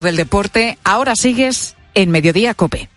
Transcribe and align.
del 0.00 0.16
deporte, 0.16 0.78
ahora 0.84 1.16
sigues 1.16 1.74
en 1.94 2.10
Mediodía 2.10 2.54
Cope. 2.54 2.88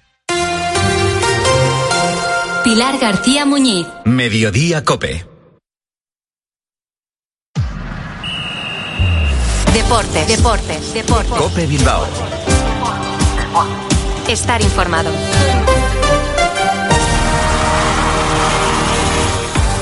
Pilar 2.63 2.99
García 2.99 3.43
Muñiz. 3.43 3.87
Mediodía 4.05 4.85
Cope. 4.85 5.25
Deportes, 9.73 10.27
deportes, 10.27 10.93
deportes. 10.93 11.33
Cope 11.33 11.65
Bilbao. 11.65 12.05
Estar 14.27 14.61
informado. 14.61 15.09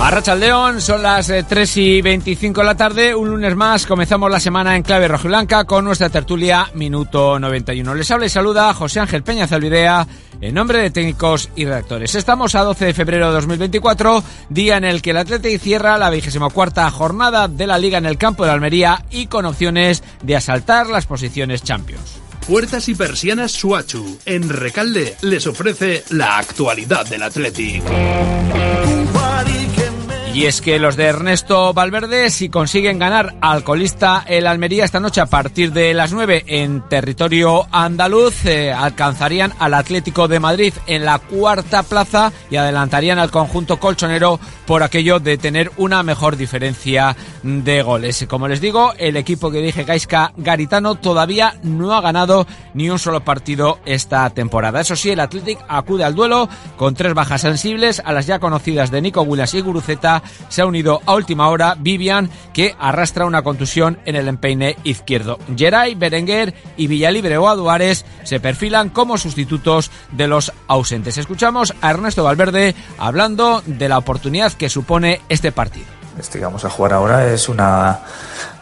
Arracha 0.01 0.33
León, 0.33 0.81
son 0.81 1.03
las 1.03 1.27
3 1.27 1.77
eh, 1.77 1.81
y 1.81 2.01
25 2.01 2.61
de 2.61 2.65
la 2.65 2.75
tarde, 2.75 3.13
un 3.13 3.29
lunes 3.29 3.55
más, 3.55 3.85
comenzamos 3.85 4.31
la 4.31 4.39
semana 4.39 4.75
en 4.75 4.81
clave 4.81 5.09
rojiblanca 5.09 5.65
con 5.65 5.83
nuestra 5.83 6.09
tertulia 6.09 6.69
Minuto 6.73 7.37
91. 7.37 7.93
Les 7.93 8.09
habla 8.09 8.25
y 8.25 8.29
saluda 8.29 8.73
José 8.73 9.01
Ángel 9.01 9.23
Peña 9.23 9.45
Zalvidea, 9.45 10.07
en 10.39 10.53
nombre 10.53 10.79
de 10.79 10.89
técnicos 10.89 11.49
y 11.55 11.65
redactores. 11.65 12.15
Estamos 12.15 12.55
a 12.55 12.63
12 12.63 12.85
de 12.85 12.93
febrero 12.93 13.27
de 13.27 13.33
2024, 13.33 14.23
día 14.49 14.77
en 14.77 14.85
el 14.85 15.01
que 15.01 15.11
el 15.11 15.17
Atlético 15.17 15.63
cierra 15.63 15.97
la 15.97 16.09
24 16.09 16.89
jornada 16.91 17.49
de 17.49 17.67
la 17.67 17.77
Liga 17.77 17.97
en 17.97 18.05
el 18.05 18.17
campo 18.17 18.45
de 18.45 18.51
Almería 18.51 19.03
y 19.11 19.27
con 19.27 19.45
opciones 19.45 20.01
de 20.23 20.37
asaltar 20.37 20.87
las 20.87 21.05
posiciones 21.05 21.61
Champions. 21.61 22.19
Puertas 22.47 22.87
y 22.87 22.95
persianas 22.95 23.51
Suachu, 23.51 24.17
en 24.25 24.49
Recalde, 24.49 25.17
les 25.21 25.45
ofrece 25.45 26.03
la 26.09 26.37
actualidad 26.37 27.05
del 27.05 27.21
Atlético. 27.21 27.85
Y 30.39 30.45
es 30.45 30.61
que 30.61 30.79
los 30.79 30.95
de 30.95 31.03
Ernesto 31.03 31.73
Valverde, 31.73 32.29
si 32.29 32.47
consiguen 32.47 32.97
ganar 32.97 33.35
al 33.41 33.65
colista 33.65 34.23
el 34.25 34.47
Almería 34.47 34.85
esta 34.85 35.01
noche 35.01 35.19
a 35.19 35.25
partir 35.25 35.73
de 35.73 35.93
las 35.93 36.13
9 36.13 36.45
en 36.47 36.81
territorio 36.87 37.67
andaluz, 37.73 38.45
eh, 38.45 38.71
alcanzarían 38.71 39.51
al 39.59 39.73
Atlético 39.73 40.29
de 40.29 40.39
Madrid 40.39 40.73
en 40.87 41.03
la 41.03 41.19
cuarta 41.19 41.83
plaza 41.83 42.31
y 42.49 42.55
adelantarían 42.55 43.19
al 43.19 43.31
conjunto 43.31 43.81
colchonero 43.81 44.39
por 44.65 44.81
aquello 44.81 45.19
de 45.19 45.37
tener 45.37 45.73
una 45.75 46.03
mejor 46.03 46.37
diferencia 46.37 47.17
de 47.43 47.81
goles. 47.81 48.25
Como 48.29 48.47
les 48.47 48.61
digo, 48.61 48.93
el 48.97 49.17
equipo 49.17 49.51
que 49.51 49.57
dirige 49.57 49.83
Gaisca 49.83 50.31
Garitano 50.37 50.95
todavía 50.95 51.55
no 51.63 51.93
ha 51.93 51.99
ganado 51.99 52.47
ni 52.73 52.89
un 52.89 52.99
solo 52.99 53.25
partido 53.25 53.79
esta 53.83 54.29
temporada. 54.29 54.79
Eso 54.79 54.95
sí, 54.95 55.09
el 55.09 55.19
Atlético 55.19 55.65
acude 55.67 56.05
al 56.05 56.15
duelo 56.15 56.47
con 56.77 56.95
tres 56.95 57.13
bajas 57.13 57.41
sensibles 57.41 58.01
a 58.05 58.13
las 58.13 58.25
ya 58.25 58.39
conocidas 58.39 58.89
de 58.89 59.01
Nico 59.01 59.23
Williams 59.23 59.53
y 59.53 59.59
Guruceta 59.59 60.23
se 60.49 60.61
ha 60.61 60.65
unido 60.65 61.01
a 61.05 61.13
última 61.15 61.49
hora 61.49 61.75
Vivian, 61.77 62.29
que 62.53 62.75
arrastra 62.79 63.25
una 63.25 63.41
contusión 63.41 63.99
en 64.05 64.15
el 64.15 64.27
empeine 64.27 64.77
izquierdo. 64.83 65.39
Geray, 65.55 65.95
Berenguer 65.95 66.53
y 66.77 66.87
Villalibre 66.87 67.37
o 67.37 67.47
Aduares 67.47 68.05
se 68.23 68.39
perfilan 68.39 68.89
como 68.89 69.17
sustitutos 69.17 69.91
de 70.11 70.27
los 70.27 70.51
ausentes. 70.67 71.17
Escuchamos 71.17 71.73
a 71.81 71.89
Ernesto 71.91 72.23
Valverde 72.23 72.75
hablando 72.97 73.61
de 73.65 73.89
la 73.89 73.97
oportunidad 73.97 74.53
que 74.53 74.69
supone 74.69 75.21
este 75.29 75.51
partido 75.51 75.99
este 76.19 76.39
que 76.39 76.45
vamos 76.45 76.65
a 76.65 76.69
jugar 76.69 76.93
ahora 76.93 77.31
es 77.31 77.49
una 77.49 77.99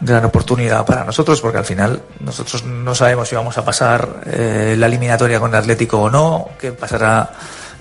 gran 0.00 0.24
oportunidad 0.24 0.86
para 0.86 1.04
nosotros 1.04 1.40
porque 1.40 1.58
al 1.58 1.64
final 1.64 2.02
nosotros 2.20 2.64
no 2.64 2.94
sabemos 2.94 3.28
si 3.28 3.34
vamos 3.34 3.58
a 3.58 3.64
pasar 3.64 4.20
eh, 4.26 4.76
la 4.78 4.86
eliminatoria 4.86 5.40
con 5.40 5.50
el 5.50 5.56
Atlético 5.56 6.02
o 6.02 6.10
no, 6.10 6.50
qué 6.58 6.72
pasará 6.72 7.32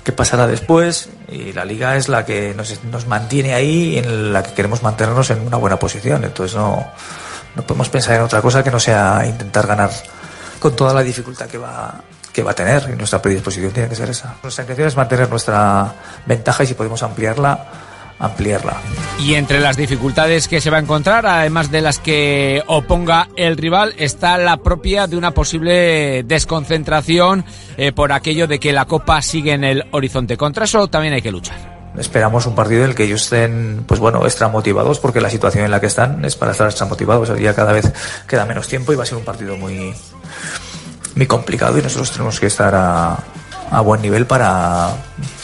qué 0.08 0.14
pasará 0.14 0.48
después 0.48 1.10
y 1.28 1.52
la 1.52 1.66
liga 1.66 1.98
es 1.98 2.08
la 2.08 2.24
que 2.24 2.54
nos, 2.56 2.82
nos 2.86 3.08
mantiene 3.08 3.54
ahí 3.54 3.96
y 3.96 3.98
en 3.98 4.32
la 4.32 4.42
que 4.42 4.54
queremos 4.54 4.82
mantenernos 4.82 5.30
en 5.32 5.42
una 5.46 5.58
buena 5.58 5.78
posición. 5.78 6.24
Entonces 6.24 6.56
no, 6.56 6.88
no 7.58 7.64
podemos 7.64 7.90
pensar 7.90 8.16
en 8.16 8.22
otra 8.22 8.42
cosa 8.42 8.64
que 8.64 8.72
no 8.72 8.80
sea 8.80 9.26
intentar 9.28 9.68
ganar 9.68 9.92
con 10.60 10.74
toda 10.78 10.94
la 10.94 11.04
dificultad 11.04 11.48
que 11.48 11.58
va, 11.58 11.96
que 12.32 12.42
va 12.42 12.52
a 12.52 12.56
tener 12.56 12.90
y 12.90 12.96
nuestra 12.96 13.22
predisposición 13.22 13.74
tiene 13.74 13.90
que 13.90 13.96
ser 13.96 14.10
esa. 14.10 14.34
Nuestra 14.42 14.64
intención 14.64 14.88
es 14.88 14.96
mantener 14.96 15.30
nuestra 15.30 15.94
ventaja 16.26 16.64
y 16.64 16.68
si 16.68 16.74
podemos 16.74 17.04
ampliarla, 17.04 17.66
ampliarla. 18.20 18.78
Y 19.20 19.36
entre 19.36 19.60
las 19.60 19.78
dificultades 19.78 20.48
que 20.48 20.62
se 20.62 20.70
va 20.70 20.78
a 20.78 20.82
encontrar, 20.82 21.26
además 21.26 21.72
de 21.72 21.82
las 21.82 22.00
que 22.00 22.64
oponga 22.68 23.30
el 23.36 23.58
rival, 23.58 23.94
está 23.98 24.38
la 24.38 24.58
propia 24.58 25.08
de 25.08 25.18
una 25.18 25.32
posible 25.32 26.24
desconcentración 26.24 27.46
eh, 27.78 27.92
por 27.92 28.12
aquello 28.12 28.48
de 28.48 28.60
que 28.60 28.74
la 28.74 28.86
Copa 28.86 29.22
sigue 29.22 29.54
en 29.54 29.64
el 29.64 29.86
horizonte. 29.92 30.38
Contra 30.38 30.66
eso 30.66 30.88
también 30.88 31.14
hay 31.14 31.22
que 31.22 31.32
luchar 31.32 31.78
esperamos 31.98 32.46
un 32.46 32.56
partido 32.56 32.84
en 32.84 32.92
el 32.92 32.96
que 32.96 33.06
ellos 33.06 33.24
estén, 33.24 33.84
pues 33.88 34.00
bueno, 34.00 34.24
extra 34.24 34.48
motivados, 34.48 35.00
porque 35.00 35.20
la 35.20 35.30
situación 35.30 35.66
en 35.66 35.72
la 35.72 35.80
que 35.80 35.88
están 35.88 36.24
es 36.26 36.36
para 36.36 36.52
estar 36.52 36.68
extra 36.68 36.86
motivados. 36.86 37.36
Día 37.36 37.56
cada 37.56 37.74
vez 37.74 37.92
queda 38.28 38.46
menos 38.46 38.68
tiempo 38.68 38.94
y 38.94 38.96
va 38.96 39.04
a 39.04 39.06
ser 39.06 39.18
un 39.18 39.26
partido 39.26 39.58
muy, 39.58 39.94
muy 41.16 41.26
complicado 41.26 41.78
y 41.78 41.82
nosotros 41.82 42.12
tenemos 42.12 42.40
que 42.40 42.48
estar 42.48 42.74
a, 42.76 43.18
a 43.72 43.82
buen 43.82 44.02
nivel 44.02 44.26
para, 44.26 44.90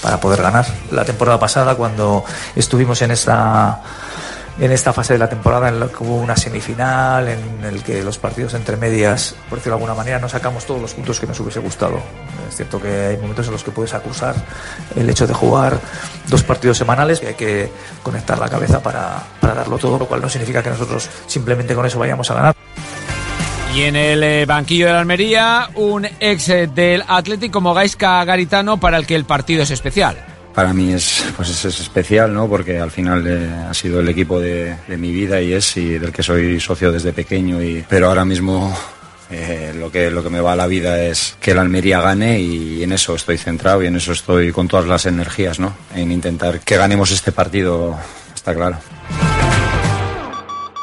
para 0.01 0.19
poder 0.19 0.41
ganar. 0.41 0.65
La 0.91 1.05
temporada 1.05 1.39
pasada, 1.39 1.75
cuando 1.75 2.23
estuvimos 2.55 3.01
en 3.01 3.11
esta 3.11 3.81
en 4.59 4.71
esta 4.71 4.93
fase 4.93 5.13
de 5.13 5.19
la 5.19 5.29
temporada 5.29 5.69
en 5.69 5.79
la 5.79 5.87
que 5.87 6.03
hubo 6.03 6.17
una 6.17 6.35
semifinal, 6.35 7.27
en 7.27 7.63
el 7.63 7.81
que 7.81 8.03
los 8.03 8.19
partidos 8.19 8.53
entre 8.53 8.77
medias, 8.77 9.35
por 9.49 9.57
decirlo 9.57 9.77
de 9.77 9.83
alguna 9.83 9.95
manera, 9.95 10.19
no 10.19 10.29
sacamos 10.29 10.65
todos 10.65 10.81
los 10.81 10.93
puntos 10.93 11.19
que 11.19 11.25
nos 11.25 11.39
hubiese 11.39 11.59
gustado. 11.59 11.99
Es 12.47 12.57
cierto 12.57 12.79
que 12.79 12.87
hay 12.87 13.17
momentos 13.17 13.47
en 13.47 13.53
los 13.53 13.63
que 13.63 13.71
puedes 13.71 13.93
acusar 13.93 14.35
el 14.95 15.09
hecho 15.09 15.25
de 15.25 15.33
jugar 15.33 15.79
dos 16.27 16.43
partidos 16.43 16.77
semanales, 16.77 17.19
que 17.19 17.27
hay 17.29 17.33
que 17.33 17.71
conectar 18.03 18.37
la 18.37 18.49
cabeza 18.49 18.81
para, 18.81 19.23
para 19.39 19.55
darlo 19.55 19.77
todo, 19.77 19.97
lo 19.97 20.05
cual 20.05 20.21
no 20.21 20.29
significa 20.29 20.61
que 20.61 20.69
nosotros 20.69 21.09
simplemente 21.25 21.73
con 21.73 21.85
eso 21.85 21.97
vayamos 21.97 22.29
a 22.29 22.33
ganar. 22.35 22.62
Y 23.75 23.81
en 23.83 23.95
el 23.95 24.23
eh, 24.23 24.45
banquillo 24.45 24.85
de 24.85 24.93
la 24.93 24.99
Almería, 24.99 25.69
un 25.75 26.07
ex 26.19 26.49
eh, 26.49 26.67
del 26.67 27.03
Atlético 27.07 27.53
como 27.53 27.73
Gaisca 27.73 28.23
Garitano 28.23 28.79
para 28.79 28.97
el 28.97 29.07
que 29.07 29.15
el 29.15 29.25
partido 29.25 29.63
es 29.63 29.71
especial. 29.71 30.15
Para 30.53 30.73
mí 30.73 30.93
es, 30.93 31.25
pues 31.35 31.49
es 31.49 31.79
especial, 31.79 32.31
¿no? 32.31 32.47
Porque 32.47 32.79
al 32.79 32.91
final 32.91 33.25
eh, 33.25 33.49
ha 33.69 33.73
sido 33.73 34.01
el 34.01 34.09
equipo 34.09 34.39
de, 34.39 34.75
de, 34.87 34.97
mi 34.97 35.11
vida 35.11 35.41
y 35.41 35.53
es 35.53 35.75
y 35.77 35.97
del 35.97 36.11
que 36.11 36.21
soy 36.21 36.59
socio 36.59 36.91
desde 36.91 37.13
pequeño. 37.13 37.63
Y, 37.63 37.83
pero 37.89 38.09
ahora 38.09 38.23
mismo 38.23 38.71
eh, 39.31 39.73
lo, 39.75 39.91
que, 39.91 40.11
lo 40.11 40.21
que 40.21 40.29
me 40.29 40.41
va 40.41 40.53
a 40.53 40.55
la 40.55 40.67
vida 40.67 41.01
es 41.01 41.35
que 41.41 41.55
la 41.55 41.61
Almería 41.61 42.01
gane 42.01 42.39
y 42.39 42.83
en 42.83 42.91
eso 42.91 43.15
estoy 43.15 43.39
centrado 43.39 43.81
y 43.81 43.87
en 43.87 43.95
eso 43.95 44.11
estoy 44.11 44.51
con 44.51 44.67
todas 44.67 44.85
las 44.85 45.07
energías, 45.07 45.59
¿no? 45.59 45.73
En 45.95 46.11
intentar 46.11 46.59
que 46.59 46.77
ganemos 46.77 47.09
este 47.09 47.31
partido, 47.31 47.97
está 48.35 48.53
claro. 48.53 48.77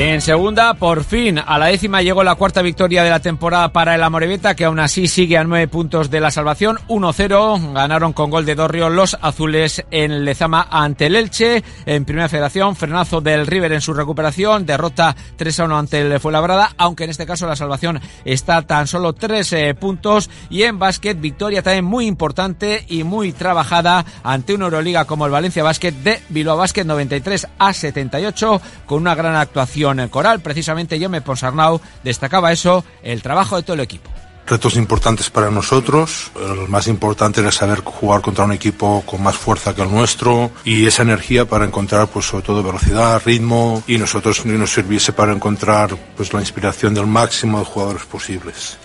En 0.00 0.20
segunda, 0.20 0.74
por 0.74 1.02
fin, 1.02 1.40
a 1.44 1.58
la 1.58 1.66
décima 1.66 2.02
llegó 2.02 2.22
la 2.22 2.36
cuarta 2.36 2.62
victoria 2.62 3.02
de 3.02 3.10
la 3.10 3.18
temporada 3.18 3.72
para 3.72 3.96
el 3.96 4.02
Amorebieta, 4.04 4.54
que 4.54 4.64
aún 4.64 4.78
así 4.78 5.08
sigue 5.08 5.36
a 5.36 5.42
nueve 5.42 5.66
puntos 5.66 6.08
de 6.08 6.20
la 6.20 6.30
salvación. 6.30 6.78
1-0, 6.86 7.72
ganaron 7.72 8.12
con 8.12 8.30
gol 8.30 8.46
de 8.46 8.54
Dorrio 8.54 8.90
los 8.90 9.18
azules 9.20 9.84
en 9.90 10.24
Lezama 10.24 10.68
ante 10.70 11.06
el 11.06 11.16
Elche. 11.16 11.64
En 11.84 12.04
primera 12.04 12.28
federación, 12.28 12.76
frenazo 12.76 13.20
del 13.20 13.44
River 13.44 13.72
en 13.72 13.80
su 13.80 13.92
recuperación, 13.92 14.64
derrota 14.64 15.16
3-1 15.36 15.76
ante 15.76 16.00
el 16.00 16.20
Fuenlabrada, 16.20 16.74
aunque 16.78 17.02
en 17.02 17.10
este 17.10 17.26
caso 17.26 17.48
la 17.48 17.56
salvación 17.56 18.00
está 18.24 18.62
tan 18.62 18.86
solo 18.86 19.14
tres 19.14 19.52
eh, 19.52 19.74
puntos. 19.74 20.30
Y 20.48 20.62
en 20.62 20.78
básquet, 20.78 21.20
victoria 21.20 21.60
también 21.60 21.84
muy 21.84 22.06
importante 22.06 22.84
y 22.86 23.02
muy 23.02 23.32
trabajada 23.32 24.04
ante 24.22 24.54
una 24.54 24.66
Euroliga 24.66 25.06
como 25.06 25.26
el 25.26 25.32
Valencia 25.32 25.64
Básquet 25.64 25.96
de 26.04 26.20
Bilbao 26.28 26.56
Básquet 26.56 26.86
93 26.86 27.48
a 27.58 27.72
78, 27.72 28.62
con 28.86 29.00
una 29.00 29.16
gran 29.16 29.34
actuación 29.34 29.87
en 29.92 30.08
coral. 30.08 30.40
Precisamente 30.40 30.98
Yome 30.98 31.20
Ponsarnau 31.20 31.80
destacaba 32.04 32.52
eso, 32.52 32.84
el 33.02 33.22
trabajo 33.22 33.56
de 33.56 33.62
todo 33.62 33.74
el 33.74 33.80
equipo 33.80 34.10
retos 34.48 34.76
importantes 34.76 35.30
para 35.30 35.50
nosotros. 35.50 36.30
El 36.40 36.68
más 36.68 36.88
importante 36.88 37.40
era 37.40 37.52
saber 37.52 37.80
jugar 37.80 38.20
contra 38.20 38.44
un 38.44 38.52
equipo 38.52 39.02
con 39.04 39.22
más 39.22 39.36
fuerza 39.36 39.74
que 39.74 39.82
el 39.82 39.90
nuestro 39.90 40.50
y 40.64 40.86
esa 40.86 41.02
energía 41.02 41.44
para 41.44 41.64
encontrar, 41.64 42.08
pues, 42.08 42.26
sobre 42.26 42.44
todo 42.44 42.62
velocidad, 42.62 43.22
ritmo 43.24 43.82
y 43.86 43.98
nosotros 43.98 44.44
nos 44.46 44.72
sirviese 44.72 45.12
para 45.12 45.32
encontrar, 45.32 45.96
pues, 46.16 46.32
la 46.32 46.40
inspiración 46.40 46.94
del 46.94 47.06
máximo 47.06 47.58
de 47.58 47.64
jugadores 47.64 48.04
posibles. 48.04 48.78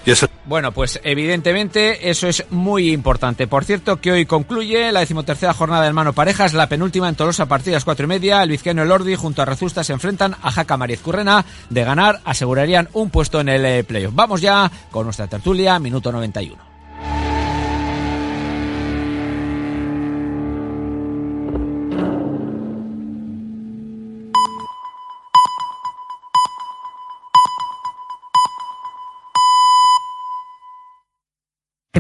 Bueno, 0.46 0.74
pues 0.74 1.00
evidentemente 1.04 2.10
eso 2.10 2.28
es 2.28 2.46
muy 2.50 2.92
importante. 2.92 3.48
Por 3.48 3.64
cierto, 3.64 4.02
que 4.02 4.12
hoy 4.12 4.26
concluye 4.26 4.92
la 4.92 5.00
decimotercera 5.00 5.54
jornada 5.54 5.86
del 5.86 5.94
Mano 5.94 6.14
Parejas, 6.14 6.54
la 6.54 6.68
penúltima 6.68 7.08
en 7.08 7.16
Tolosa, 7.16 7.46
partidas 7.46 7.86
cuatro 7.86 8.06
y 8.06 8.10
media. 8.10 8.44
El 8.44 8.50
vizqueno 8.50 8.84
Elordi 8.84 9.16
junto 9.16 9.42
a 9.42 9.46
Rezusta 9.46 9.84
se 9.84 9.94
enfrentan 9.94 10.36
a 10.42 10.52
Jaca 10.52 10.78
Mariez 10.78 11.02
Currena. 11.02 11.46
De 11.70 11.84
ganar, 11.84 12.20
asegurarían 12.26 12.90
un 12.94 13.10
puesto 13.10 13.40
en 13.40 13.50
el 13.50 13.66
eh, 13.66 13.84
playoff. 13.84 14.14
Vamos 14.14 14.42
ya 14.42 14.70
con 14.92 15.06
nuestra 15.06 15.28
tertulia, 15.28 15.80
minuto 15.80 16.12
91. 16.12 16.73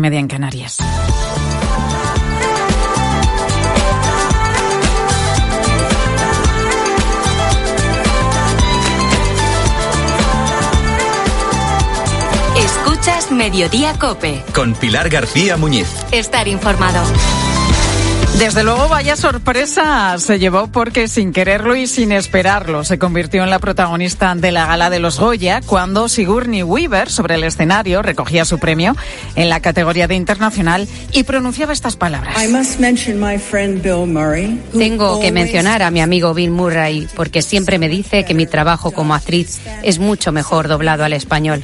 Media 0.03 0.19
en 0.19 0.27
Canarias. 0.27 0.79
Escuchas 12.57 13.31
Mediodía 13.31 13.94
Cope. 13.97 14.44
Con 14.53 14.73
Pilar 14.73 15.09
García 15.09 15.55
Muñiz. 15.55 15.88
Estar 16.11 16.50
informado. 16.50 17.01
Desde 18.39 18.63
luego, 18.63 18.89
vaya 18.89 19.15
sorpresa 19.15 20.18
se 20.18 20.39
llevó 20.39 20.68
porque 20.68 21.07
sin 21.07 21.31
quererlo 21.31 21.75
y 21.75 21.88
sin 21.88 22.12
esperarlo 22.12 22.83
se 22.83 22.97
convirtió 22.97 23.44
en 23.44 23.50
la 23.50 23.59
protagonista 23.59 24.33
de 24.35 24.51
la 24.51 24.65
gala 24.65 24.89
de 24.89 25.00
los 25.00 25.19
Goya 25.19 25.62
cuando 25.65 26.09
Sigourney 26.09 26.63
Weaver 26.63 27.09
sobre 27.09 27.35
el 27.35 27.44
escenario 27.44 28.01
recogía 28.01 28.44
su 28.44 28.59
premio 28.59 28.97
en 29.35 29.50
la 29.50 29.62
categoría 29.62 30.07
de 30.07 30.15
internacional 30.15 30.88
y 31.12 31.24
pronunciaba 31.24 31.74
estas 31.74 31.95
palabras. 31.95 32.35
Tengo 34.77 35.19
que 35.21 35.31
mencionar 35.31 35.83
a 35.83 35.91
mi 35.91 36.01
amigo 36.01 36.33
Bill 36.33 36.51
Murray 36.51 37.07
porque 37.15 37.41
siempre 37.41 37.79
me 37.79 37.88
dice 37.88 38.25
que 38.25 38.33
mi 38.33 38.45
trabajo 38.45 38.91
como 38.91 39.13
actriz 39.13 39.62
es 39.83 40.00
mucho 40.00 40.31
mejor 40.31 40.68
doblado 40.68 41.06
al 41.06 41.13
español. 41.13 41.63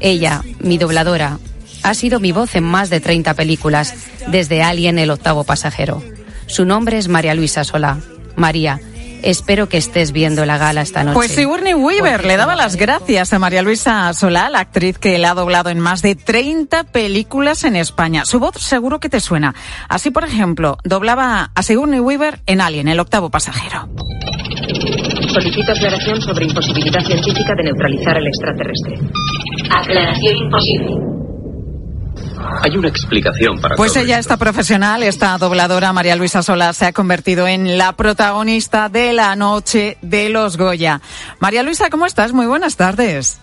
Ella, 0.00 0.42
mi 0.60 0.76
dobladora, 0.76 1.38
ha 1.84 1.94
sido 1.94 2.18
mi 2.18 2.32
voz 2.32 2.56
en 2.56 2.64
más 2.64 2.90
de 2.90 3.00
30 3.00 3.34
películas, 3.34 3.94
desde 4.26 4.62
Alien 4.62 4.98
el 4.98 5.10
octavo 5.10 5.44
pasajero. 5.44 6.02
Su 6.46 6.64
nombre 6.64 6.98
es 6.98 7.08
María 7.08 7.34
Luisa 7.34 7.62
Solá. 7.62 7.98
María, 8.36 8.80
espero 9.22 9.68
que 9.68 9.76
estés 9.76 10.12
viendo 10.12 10.44
la 10.46 10.56
gala 10.56 10.80
esta 10.80 11.04
noche. 11.04 11.14
Pues 11.14 11.32
Sigourney 11.32 11.74
Weaver 11.74 12.24
le 12.24 12.36
daba 12.36 12.56
las 12.56 12.76
gracias 12.76 13.32
a 13.32 13.38
María 13.38 13.62
Luisa 13.62 14.12
Solá, 14.14 14.48
la 14.48 14.60
actriz 14.60 14.98
que 14.98 15.18
le 15.18 15.26
ha 15.26 15.34
doblado 15.34 15.68
en 15.68 15.78
más 15.78 16.00
de 16.00 16.14
30 16.14 16.84
películas 16.84 17.64
en 17.64 17.76
España. 17.76 18.24
Su 18.24 18.40
voz 18.40 18.56
seguro 18.56 18.98
que 18.98 19.10
te 19.10 19.20
suena. 19.20 19.54
Así, 19.88 20.10
por 20.10 20.24
ejemplo, 20.24 20.78
doblaba 20.84 21.50
a 21.54 21.62
Sigourney 21.62 22.00
Weaver 22.00 22.40
en 22.46 22.62
Alien, 22.62 22.88
el 22.88 22.98
octavo 22.98 23.30
pasajero. 23.30 23.88
Solicito 25.28 25.72
aclaración 25.72 26.20
sobre 26.22 26.46
imposibilidad 26.46 27.04
científica 27.04 27.54
de 27.56 27.64
neutralizar 27.64 28.16
al 28.16 28.26
extraterrestre. 28.26 28.98
Aclaración 29.70 30.36
imposible. 30.36 31.13
Hay 32.62 32.76
una 32.76 32.88
explicación 32.88 33.60
para 33.60 33.76
Pues 33.76 33.92
todo 33.92 34.04
ella, 34.04 34.18
esta 34.18 34.36
profesional, 34.36 35.02
esta 35.02 35.36
dobladora, 35.38 35.92
María 35.92 36.16
Luisa 36.16 36.42
Solá, 36.42 36.72
se 36.72 36.86
ha 36.86 36.92
convertido 36.92 37.46
en 37.46 37.78
la 37.78 37.92
protagonista 37.92 38.88
de 38.88 39.12
la 39.12 39.36
noche 39.36 39.98
de 40.02 40.28
los 40.28 40.56
Goya. 40.56 41.00
María 41.40 41.62
Luisa, 41.62 41.90
¿cómo 41.90 42.06
estás? 42.06 42.32
Muy 42.32 42.46
buenas 42.46 42.76
tardes. 42.76 43.40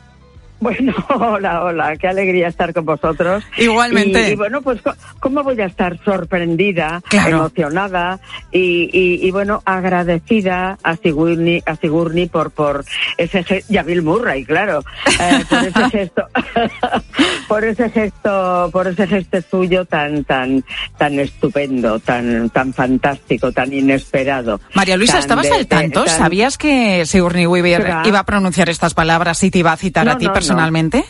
Bueno, 0.62 0.94
hola, 1.10 1.64
hola, 1.64 1.98
qué 1.98 2.08
alegría 2.08 2.48
estar 2.48 2.72
con 2.74 2.86
vosotros. 2.86 3.44
Igualmente. 3.58 4.30
Y, 4.30 4.32
y 4.34 4.36
bueno, 4.36 4.62
pues, 4.62 4.80
¿cómo 5.20 5.42
voy 5.44 5.60
a 5.60 5.66
estar 5.66 5.98
sorprendida, 6.06 7.02
Claro. 7.10 7.38
emocionada 7.38 8.20
y, 8.52 8.90
y, 8.94 9.28
y, 9.28 9.32
bueno, 9.32 9.64
agradecida 9.66 10.78
a 10.84 10.96
Sigourney, 10.98 11.64
a 11.66 11.76
Sigourney 11.76 12.28
por, 12.28 12.52
por 12.52 12.86
ese 13.18 13.44
gesto, 13.44 13.74
y 13.74 13.78
a 13.78 13.84
Bill 13.84 14.04
Murray, 14.04 14.46
claro, 14.46 14.84
eh, 15.20 15.44
por 15.50 15.64
ese 15.66 15.90
gesto, 15.98 16.24
por 17.48 17.64
ese 17.64 17.90
gesto, 17.90 18.70
por 18.72 18.88
ese 18.88 19.08
gesto 19.08 19.40
suyo 19.50 19.86
tan, 19.86 20.24
tan, 20.26 20.64
tan 20.98 21.20
estupendo, 21.20 22.00
tan, 22.00 22.50
tan 22.52 22.72
fantástico, 22.74 23.52
tan 23.52 23.74
inesperado. 23.74 24.62
María 24.76 24.96
Luisa, 24.96 25.18
¿estabas 25.18 25.50
de- 25.50 25.56
al 25.56 25.66
tanto? 25.68 26.04
tan- 26.04 26.18
¿Sabías 26.18 26.58
que 26.60 27.06
Sigourney 27.08 27.48
Weaver 27.48 27.96
iba 28.06 28.20
a 28.20 28.26
pronunciar 28.26 28.70
estas 28.70 28.94
palabras 28.94 29.44
y 29.44 29.50
te 29.50 29.58
iba 29.58 29.72
a 29.72 29.78
citar 29.78 30.06
No, 30.06 30.12
a 30.12 30.18
ti 30.20 30.26
no, 30.26 30.30
no. 30.30 30.34
Personalmente? 30.52 31.06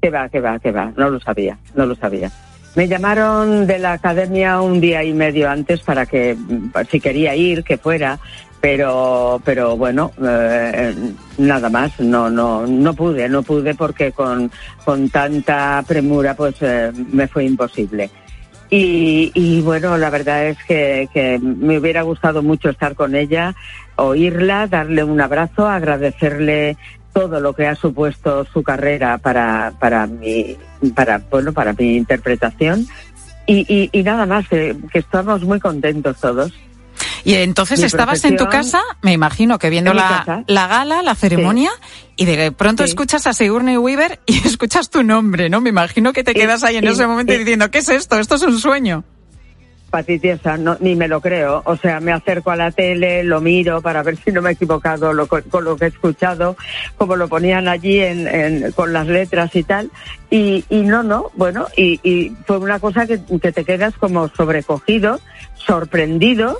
Que 0.00 0.10
va, 0.10 0.28
que 0.28 0.40
va, 0.40 0.58
que 0.58 0.72
va. 0.72 0.92
No 0.96 1.10
lo 1.10 1.20
sabía, 1.20 1.58
no 1.74 1.86
lo 1.86 1.94
sabía. 1.94 2.30
Me 2.74 2.88
llamaron 2.88 3.66
de 3.66 3.78
la 3.78 3.92
academia 3.92 4.60
un 4.60 4.80
día 4.80 5.04
y 5.04 5.12
medio 5.12 5.50
antes 5.50 5.80
para 5.80 6.06
que, 6.06 6.34
mm, 6.34 6.72
si 6.90 7.00
quería 7.00 7.36
ir, 7.36 7.62
que 7.64 7.76
fuera, 7.76 8.18
pero, 8.60 9.40
pero 9.44 9.76
bueno, 9.76 10.10
eh, 10.24 10.94
nada 11.38 11.68
más. 11.68 12.00
No, 12.00 12.30
no, 12.30 12.66
no 12.66 12.94
pude, 12.94 13.28
no 13.28 13.42
pude 13.42 13.74
porque 13.74 14.12
con, 14.12 14.50
con 14.84 15.10
tanta 15.10 15.84
premura, 15.86 16.34
pues 16.34 16.56
eh, 16.60 16.92
me 17.12 17.28
fue 17.28 17.44
imposible. 17.44 18.10
Y, 18.74 19.60
bueno, 19.60 19.98
la 19.98 20.08
verdad 20.08 20.46
es 20.46 20.56
que 20.64 21.38
me 21.42 21.78
hubiera 21.78 22.00
gustado 22.00 22.42
mucho 22.42 22.70
estar 22.70 22.94
con 22.94 23.14
ella, 23.14 23.54
oírla, 23.96 24.66
darle 24.66 25.04
un 25.04 25.20
abrazo, 25.20 25.68
agradecerle 25.68 26.78
todo 27.12 27.40
lo 27.40 27.52
que 27.54 27.66
ha 27.66 27.74
supuesto 27.74 28.46
su 28.52 28.62
carrera 28.62 29.18
para, 29.18 29.72
para 29.78 30.06
mi, 30.06 30.56
para, 30.94 31.18
bueno, 31.30 31.52
para 31.52 31.72
mi 31.72 31.96
interpretación. 31.96 32.86
Y, 33.46 33.66
y, 33.68 33.90
y 33.92 34.02
nada 34.02 34.24
más, 34.26 34.48
que, 34.48 34.76
que 34.92 35.00
estamos 35.00 35.42
muy 35.42 35.60
contentos 35.60 36.18
todos. 36.20 36.52
Y 37.24 37.34
entonces 37.34 37.78
Mi 37.80 37.86
estabas 37.86 38.24
en 38.24 38.36
tu 38.36 38.46
casa, 38.46 38.80
me 39.00 39.12
imagino 39.12 39.58
que 39.58 39.70
viendo 39.70 39.94
la, 39.94 40.44
la 40.46 40.66
gala, 40.66 41.02
la 41.02 41.14
ceremonia, 41.14 41.70
y 42.16 42.24
de 42.24 42.50
pronto 42.52 42.82
Sí. 42.84 42.90
escuchas 42.90 43.26
a 43.26 43.32
Sigourney 43.32 43.76
Weaver 43.76 44.20
y 44.26 44.38
escuchas 44.46 44.90
tu 44.90 45.02
nombre, 45.04 45.48
¿no? 45.48 45.60
Me 45.60 45.70
imagino 45.70 46.12
que 46.12 46.24
te 46.24 46.34
quedas 46.34 46.64
ahí 46.64 46.76
en 46.76 46.84
y- 46.84 46.88
ese 46.88 47.06
momento 47.06 47.32
y- 47.32 47.38
diciendo, 47.38 47.70
¿qué 47.70 47.78
es 47.78 47.88
esto? 47.88 48.18
Esto 48.18 48.34
es 48.36 48.42
un 48.42 48.58
sueño. 48.58 49.04
Patitiesa, 49.92 50.56
no, 50.56 50.78
ni 50.80 50.96
me 50.96 51.06
lo 51.06 51.20
creo. 51.20 51.60
O 51.66 51.76
sea, 51.76 52.00
me 52.00 52.12
acerco 52.12 52.50
a 52.50 52.56
la 52.56 52.70
tele, 52.70 53.22
lo 53.24 53.42
miro 53.42 53.82
para 53.82 54.02
ver 54.02 54.16
si 54.16 54.32
no 54.32 54.40
me 54.40 54.48
he 54.48 54.52
equivocado 54.54 55.12
lo, 55.12 55.26
co- 55.26 55.42
con 55.50 55.64
lo 55.64 55.76
que 55.76 55.84
he 55.84 55.88
escuchado, 55.88 56.56
como 56.96 57.14
lo 57.14 57.28
ponían 57.28 57.68
allí 57.68 58.00
en, 58.00 58.26
en- 58.26 58.72
con 58.72 58.94
las 58.94 59.06
letras 59.06 59.54
y 59.54 59.62
tal. 59.64 59.90
Y, 60.30 60.64
y 60.70 60.80
no, 60.80 61.02
no, 61.02 61.30
bueno, 61.34 61.66
y, 61.76 62.00
y 62.02 62.34
fue 62.46 62.56
una 62.56 62.80
cosa 62.80 63.06
que, 63.06 63.18
te 63.18 63.64
quedas 63.66 63.92
como 63.98 64.28
sobrecogido, 64.28 65.20
sorprendido 65.56 66.58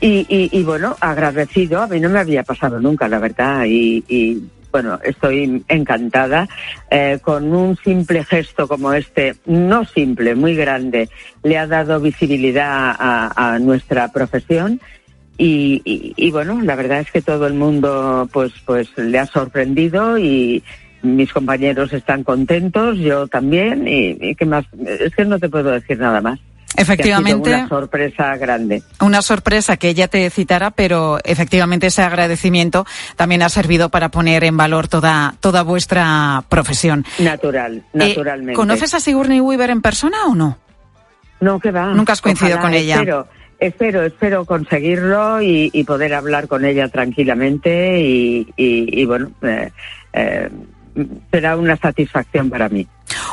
y, 0.00 0.26
y, 0.50 0.62
bueno, 0.62 0.96
agradecido. 1.00 1.82
A 1.82 1.86
mí 1.86 2.00
no 2.00 2.08
me 2.08 2.18
había 2.20 2.44
pasado 2.44 2.80
nunca, 2.80 3.08
la 3.08 3.18
verdad. 3.18 3.66
Y 3.66 4.42
bueno, 4.70 4.98
estoy 5.02 5.64
encantada 5.68 6.48
eh, 6.90 7.18
con 7.22 7.52
un 7.54 7.76
simple 7.76 8.24
gesto 8.24 8.68
como 8.68 8.92
este, 8.92 9.34
no 9.46 9.84
simple, 9.84 10.34
muy 10.34 10.54
grande, 10.54 11.08
le 11.42 11.58
ha 11.58 11.66
dado 11.66 12.00
visibilidad 12.00 12.94
a, 12.98 13.58
nuestra 13.60 14.08
profesión. 14.12 14.80
Y, 15.38 15.80
y- 15.84 16.12
y, 16.16 16.30
bueno, 16.30 16.60
la 16.62 16.76
verdad 16.76 17.00
es 17.00 17.10
que 17.10 17.22
todo 17.22 17.46
el 17.46 17.54
mundo 17.54 18.28
pues 18.30 18.52
pues 18.66 18.88
le 18.98 19.18
ha 19.18 19.24
sorprendido 19.26 20.18
y 20.18 20.62
mis 21.02 21.32
compañeros 21.32 21.94
están 21.94 22.24
contentos, 22.24 22.98
yo 22.98 23.26
también 23.26 23.88
y, 23.88 24.18
y 24.20 24.34
qué 24.34 24.44
más, 24.44 24.66
es 24.86 25.14
que 25.16 25.24
no 25.24 25.38
te 25.38 25.48
puedo 25.48 25.70
decir 25.70 25.98
nada 25.98 26.20
más. 26.20 26.38
Que 26.74 26.82
ha 26.82 26.84
sido 26.84 26.92
Efectivamente. 26.94 27.50
una 27.54 27.68
sorpresa 27.68 28.36
grande. 28.36 28.82
Una 29.00 29.22
sorpresa 29.22 29.76
que 29.76 29.88
ella 29.90 30.08
te 30.08 30.28
citara, 30.30 30.70
pero 30.70 31.18
efectivamente 31.24 31.88
ese 31.88 32.02
agradecimiento 32.02 32.86
también 33.16 33.42
ha 33.42 33.48
servido 33.48 33.88
para 33.90 34.08
poner 34.08 34.44
en 34.44 34.56
valor 34.56 34.88
toda, 34.88 35.34
toda 35.40 35.62
vuestra 35.62 36.44
profesión. 36.48 37.04
Natural, 37.18 37.78
Eh, 37.78 37.82
naturalmente. 38.08 38.54
¿Conoces 38.54 38.94
a 38.94 39.00
Sigourney 39.00 39.40
Weaver 39.40 39.70
en 39.70 39.82
persona 39.82 40.16
o 40.26 40.34
no? 40.34 40.58
No, 41.40 41.58
que 41.58 41.70
va. 41.70 41.86
Nunca 41.92 42.12
has 42.12 42.20
coincidido 42.20 42.58
Ojalá, 42.58 42.70
con 42.70 42.78
ella. 42.78 42.94
Espero, 42.96 43.26
espero, 43.58 44.02
espero 44.04 44.44
conseguirlo 44.44 45.42
y, 45.42 45.70
y 45.72 45.84
poder 45.84 46.14
hablar 46.14 46.48
con 46.48 46.64
ella 46.64 46.88
tranquilamente 46.88 48.00
y, 48.00 48.46
y- 48.56 49.00
y, 49.02 49.04
bueno, 49.06 49.32
eh, 49.42 49.70
eh, 50.12 50.50
será 51.30 51.56
una 51.56 51.76
satisfacción 51.76 52.48
para 52.50 52.68
mí. 52.68 52.86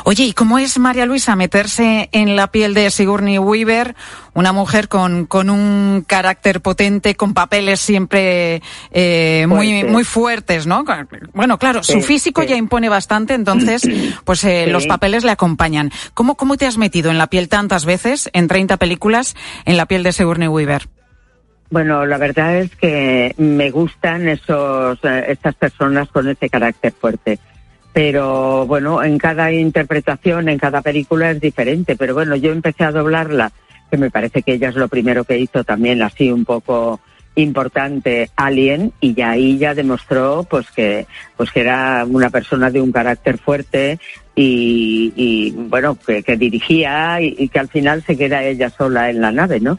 Oye, 0.04 0.24
¿y 0.24 0.32
cómo 0.32 0.58
es 0.58 0.78
María 0.78 1.06
Luisa 1.06 1.36
meterse 1.36 2.08
en 2.12 2.36
la 2.36 2.50
piel 2.50 2.74
de 2.74 2.90
Sigourney 2.90 3.38
Weaver, 3.38 3.94
una 4.34 4.52
mujer 4.52 4.88
con, 4.88 5.26
con 5.26 5.50
un 5.50 6.04
carácter 6.06 6.60
potente, 6.60 7.14
con 7.14 7.34
papeles 7.34 7.80
siempre 7.80 8.62
eh, 8.90 9.46
muy, 9.48 9.68
Fuertes. 9.68 9.92
muy 9.92 10.04
fuertes, 10.04 10.66
¿no? 10.66 10.84
Bueno, 11.34 11.58
claro, 11.58 11.82
su 11.82 12.00
físico 12.00 12.42
sí. 12.42 12.48
ya 12.48 12.56
impone 12.56 12.88
bastante, 12.88 13.34
entonces, 13.34 13.82
pues 14.24 14.44
eh, 14.44 14.64
Sí. 14.66 14.70
los 14.70 14.86
papeles 14.86 15.24
le 15.24 15.30
acompañan. 15.30 15.90
¿Cómo, 16.14 16.36
¿Cómo 16.36 16.56
te 16.56 16.66
has 16.66 16.78
metido 16.78 17.10
en 17.10 17.18
la 17.18 17.28
piel 17.28 17.48
tantas 17.48 17.84
veces, 17.84 18.30
en 18.32 18.48
30 18.48 18.76
películas, 18.76 19.36
en 19.64 19.76
la 19.76 19.86
piel 19.86 20.02
de 20.02 20.12
Sigourney 20.12 20.48
Weaver? 20.48 20.88
Bueno, 21.70 22.06
la 22.06 22.16
verdad 22.16 22.56
es 22.56 22.74
que 22.76 23.34
me 23.36 23.70
gustan 23.70 24.26
esos, 24.28 24.98
eh, 25.02 25.26
estas 25.28 25.54
personas 25.54 26.08
con 26.08 26.26
ese 26.28 26.48
carácter 26.48 26.94
fuerte. 26.98 27.38
Pero 27.98 28.64
bueno, 28.64 29.02
en 29.02 29.18
cada 29.18 29.50
interpretación, 29.50 30.48
en 30.48 30.56
cada 30.56 30.82
película 30.82 31.32
es 31.32 31.40
diferente. 31.40 31.96
Pero 31.96 32.14
bueno, 32.14 32.36
yo 32.36 32.52
empecé 32.52 32.84
a 32.84 32.92
doblarla, 32.92 33.50
que 33.90 33.96
me 33.96 34.08
parece 34.08 34.42
que 34.42 34.52
ella 34.52 34.68
es 34.68 34.76
lo 34.76 34.86
primero 34.86 35.24
que 35.24 35.36
hizo 35.36 35.64
también 35.64 36.00
así 36.02 36.30
un 36.30 36.44
poco 36.44 37.00
importante 37.34 38.30
Alien 38.36 38.92
y 39.00 39.14
ya 39.14 39.30
ahí 39.30 39.58
ya 39.58 39.74
demostró 39.74 40.46
pues 40.48 40.70
que 40.70 41.08
pues 41.36 41.50
que 41.50 41.60
era 41.62 42.04
una 42.08 42.30
persona 42.30 42.70
de 42.70 42.80
un 42.80 42.92
carácter 42.92 43.38
fuerte 43.38 43.98
y, 44.36 45.52
bueno 45.56 45.96
que, 45.96 46.22
que 46.22 46.36
dirigía 46.36 47.20
y, 47.20 47.34
y 47.36 47.48
que 47.48 47.58
al 47.58 47.68
final 47.68 48.04
se 48.04 48.16
queda 48.16 48.44
ella 48.44 48.70
sola 48.70 49.10
en 49.10 49.20
la 49.20 49.32
nave 49.32 49.58
no 49.60 49.78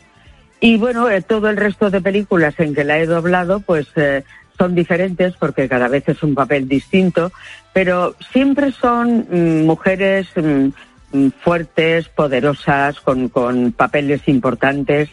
y 0.62 0.78
bueno, 0.78 1.10
eh, 1.10 1.22
todo 1.22 1.50
el 1.50 1.56
resto 1.56 1.90
de 1.90 2.02
películas 2.02 2.54
en 2.60 2.76
que 2.76 2.84
la 2.84 3.00
he 3.00 3.06
doblado, 3.06 3.62
pues 3.62 3.88
eh, 3.96 4.24
son 4.60 4.76
diferentes 4.76 5.34
porque 5.40 5.70
cada 5.70 5.88
vez 5.88 6.04
es 6.08 6.22
un 6.22 6.36
papel 6.36 6.68
distinto, 6.68 7.32
pero 7.74 8.16
siempre 8.32 8.72
son 8.72 9.28
mm, 9.30 9.66
mujeres 9.66 10.28
mm, 10.36 10.70
mm, 11.12 11.28
fuertes, 11.42 12.10
poderosas, 12.10 13.00
con, 13.00 13.30
con 13.30 13.72
papeles 13.72 14.28
importantes, 14.28 15.10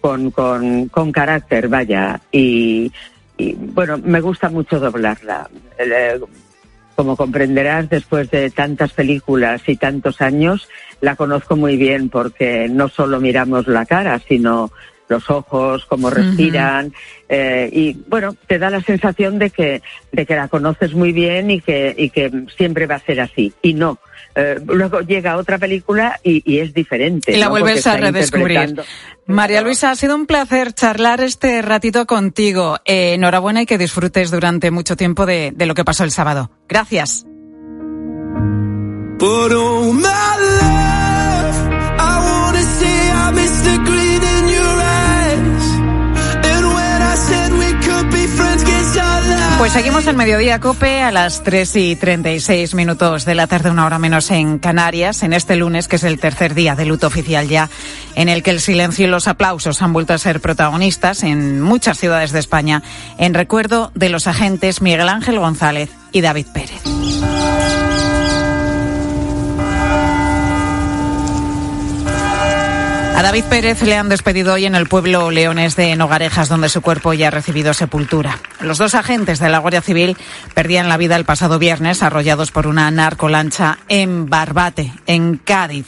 con, 0.00 0.30
con, 0.30 0.88
con 0.88 1.12
carácter, 1.12 1.68
vaya. 1.68 2.20
Y, 2.32 2.92
bueno, 3.38 3.98
me 3.98 4.20
gusta 4.20 4.48
mucho 4.50 4.78
doblarla. 4.78 5.48
Eh, 5.78 6.20
como 6.94 7.16
comprenderás, 7.16 7.88
después 7.88 8.30
de 8.30 8.50
tantas 8.50 8.92
películas 8.92 9.62
y 9.66 9.76
tantos 9.76 10.20
años, 10.20 10.68
la 11.00 11.16
conozco 11.16 11.56
muy 11.56 11.76
bien 11.78 12.10
porque 12.10 12.68
no 12.68 12.88
solo 12.88 13.20
miramos 13.20 13.66
la 13.66 13.86
cara, 13.86 14.20
sino 14.28 14.70
los 15.10 15.28
ojos, 15.28 15.84
cómo 15.86 16.08
respiran, 16.08 16.92
eh, 17.28 17.68
y 17.70 17.96
bueno, 18.08 18.34
te 18.46 18.58
da 18.58 18.70
la 18.70 18.80
sensación 18.80 19.38
de 19.38 19.50
que, 19.50 19.82
de 20.12 20.24
que 20.24 20.36
la 20.36 20.48
conoces 20.48 20.94
muy 20.94 21.12
bien 21.12 21.50
y 21.50 21.60
que, 21.60 21.94
y 21.96 22.10
que 22.10 22.30
siempre 22.56 22.86
va 22.86 22.94
a 22.94 23.00
ser 23.00 23.20
así. 23.20 23.52
Y 23.60 23.74
no. 23.74 23.98
Eh, 24.34 24.58
luego 24.66 25.00
llega 25.00 25.36
otra 25.36 25.58
película 25.58 26.18
y, 26.22 26.42
y 26.50 26.60
es 26.60 26.72
diferente. 26.72 27.32
Y 27.32 27.36
la 27.36 27.46
¿no? 27.46 27.50
vuelves 27.50 27.82
Porque 27.82 27.98
a 27.98 28.00
redescubrir. 28.00 28.80
María 29.26 29.60
Luisa, 29.62 29.90
ha 29.90 29.96
sido 29.96 30.14
un 30.14 30.26
placer 30.26 30.72
charlar 30.72 31.20
este 31.20 31.60
ratito 31.62 32.06
contigo. 32.06 32.78
Eh, 32.84 33.14
enhorabuena 33.14 33.62
y 33.62 33.66
que 33.66 33.78
disfrutes 33.78 34.30
durante 34.30 34.70
mucho 34.70 34.96
tiempo 34.96 35.26
de, 35.26 35.52
de 35.54 35.66
lo 35.66 35.74
que 35.74 35.84
pasó 35.84 36.04
el 36.04 36.12
sábado. 36.12 36.50
Gracias. 36.68 37.26
But 39.18 39.52
oh 39.52 39.92
my 39.92 40.00
love, 40.02 41.56
I 41.98 42.14
wanna 42.24 42.62
say 42.62 43.10
I 43.10 43.32
miss 43.32 43.62
the 43.62 43.76
green 43.84 44.09
Pues 49.60 49.74
seguimos 49.74 50.06
en 50.06 50.16
Mediodía 50.16 50.58
Cope 50.58 51.02
a 51.02 51.12
las 51.12 51.42
3 51.42 51.76
y 51.76 51.94
36 51.94 52.74
minutos 52.74 53.26
de 53.26 53.34
la 53.34 53.46
tarde, 53.46 53.70
una 53.70 53.84
hora 53.84 53.98
menos 53.98 54.30
en 54.30 54.58
Canarias, 54.58 55.22
en 55.22 55.34
este 55.34 55.54
lunes, 55.54 55.86
que 55.86 55.96
es 55.96 56.04
el 56.04 56.18
tercer 56.18 56.54
día 56.54 56.74
de 56.74 56.86
luto 56.86 57.06
oficial 57.06 57.46
ya, 57.46 57.68
en 58.14 58.30
el 58.30 58.42
que 58.42 58.52
el 58.52 58.60
silencio 58.60 59.06
y 59.06 59.10
los 59.10 59.28
aplausos 59.28 59.82
han 59.82 59.92
vuelto 59.92 60.14
a 60.14 60.18
ser 60.18 60.40
protagonistas 60.40 61.22
en 61.24 61.60
muchas 61.60 61.98
ciudades 61.98 62.32
de 62.32 62.38
España, 62.38 62.82
en 63.18 63.34
recuerdo 63.34 63.92
de 63.94 64.08
los 64.08 64.26
agentes 64.26 64.80
Miguel 64.80 65.10
Ángel 65.10 65.38
González 65.38 65.90
y 66.10 66.22
David 66.22 66.46
Pérez. 66.54 67.79
A 73.20 73.22
David 73.22 73.44
Pérez 73.50 73.82
le 73.82 73.98
han 73.98 74.08
despedido 74.08 74.54
hoy 74.54 74.64
en 74.64 74.74
el 74.74 74.88
pueblo 74.88 75.30
leones 75.30 75.76
de 75.76 75.94
Nogarejas, 75.94 76.48
donde 76.48 76.70
su 76.70 76.80
cuerpo 76.80 77.12
ya 77.12 77.28
ha 77.28 77.30
recibido 77.30 77.74
sepultura. 77.74 78.38
Los 78.62 78.78
dos 78.78 78.94
agentes 78.94 79.38
de 79.38 79.50
la 79.50 79.58
Guardia 79.58 79.82
Civil 79.82 80.16
perdían 80.54 80.88
la 80.88 80.96
vida 80.96 81.16
el 81.16 81.26
pasado 81.26 81.58
viernes, 81.58 82.02
arrollados 82.02 82.50
por 82.50 82.66
una 82.66 82.90
narcolancha 82.90 83.78
en 83.88 84.30
Barbate, 84.30 84.94
en 85.04 85.36
Cádiz. 85.36 85.86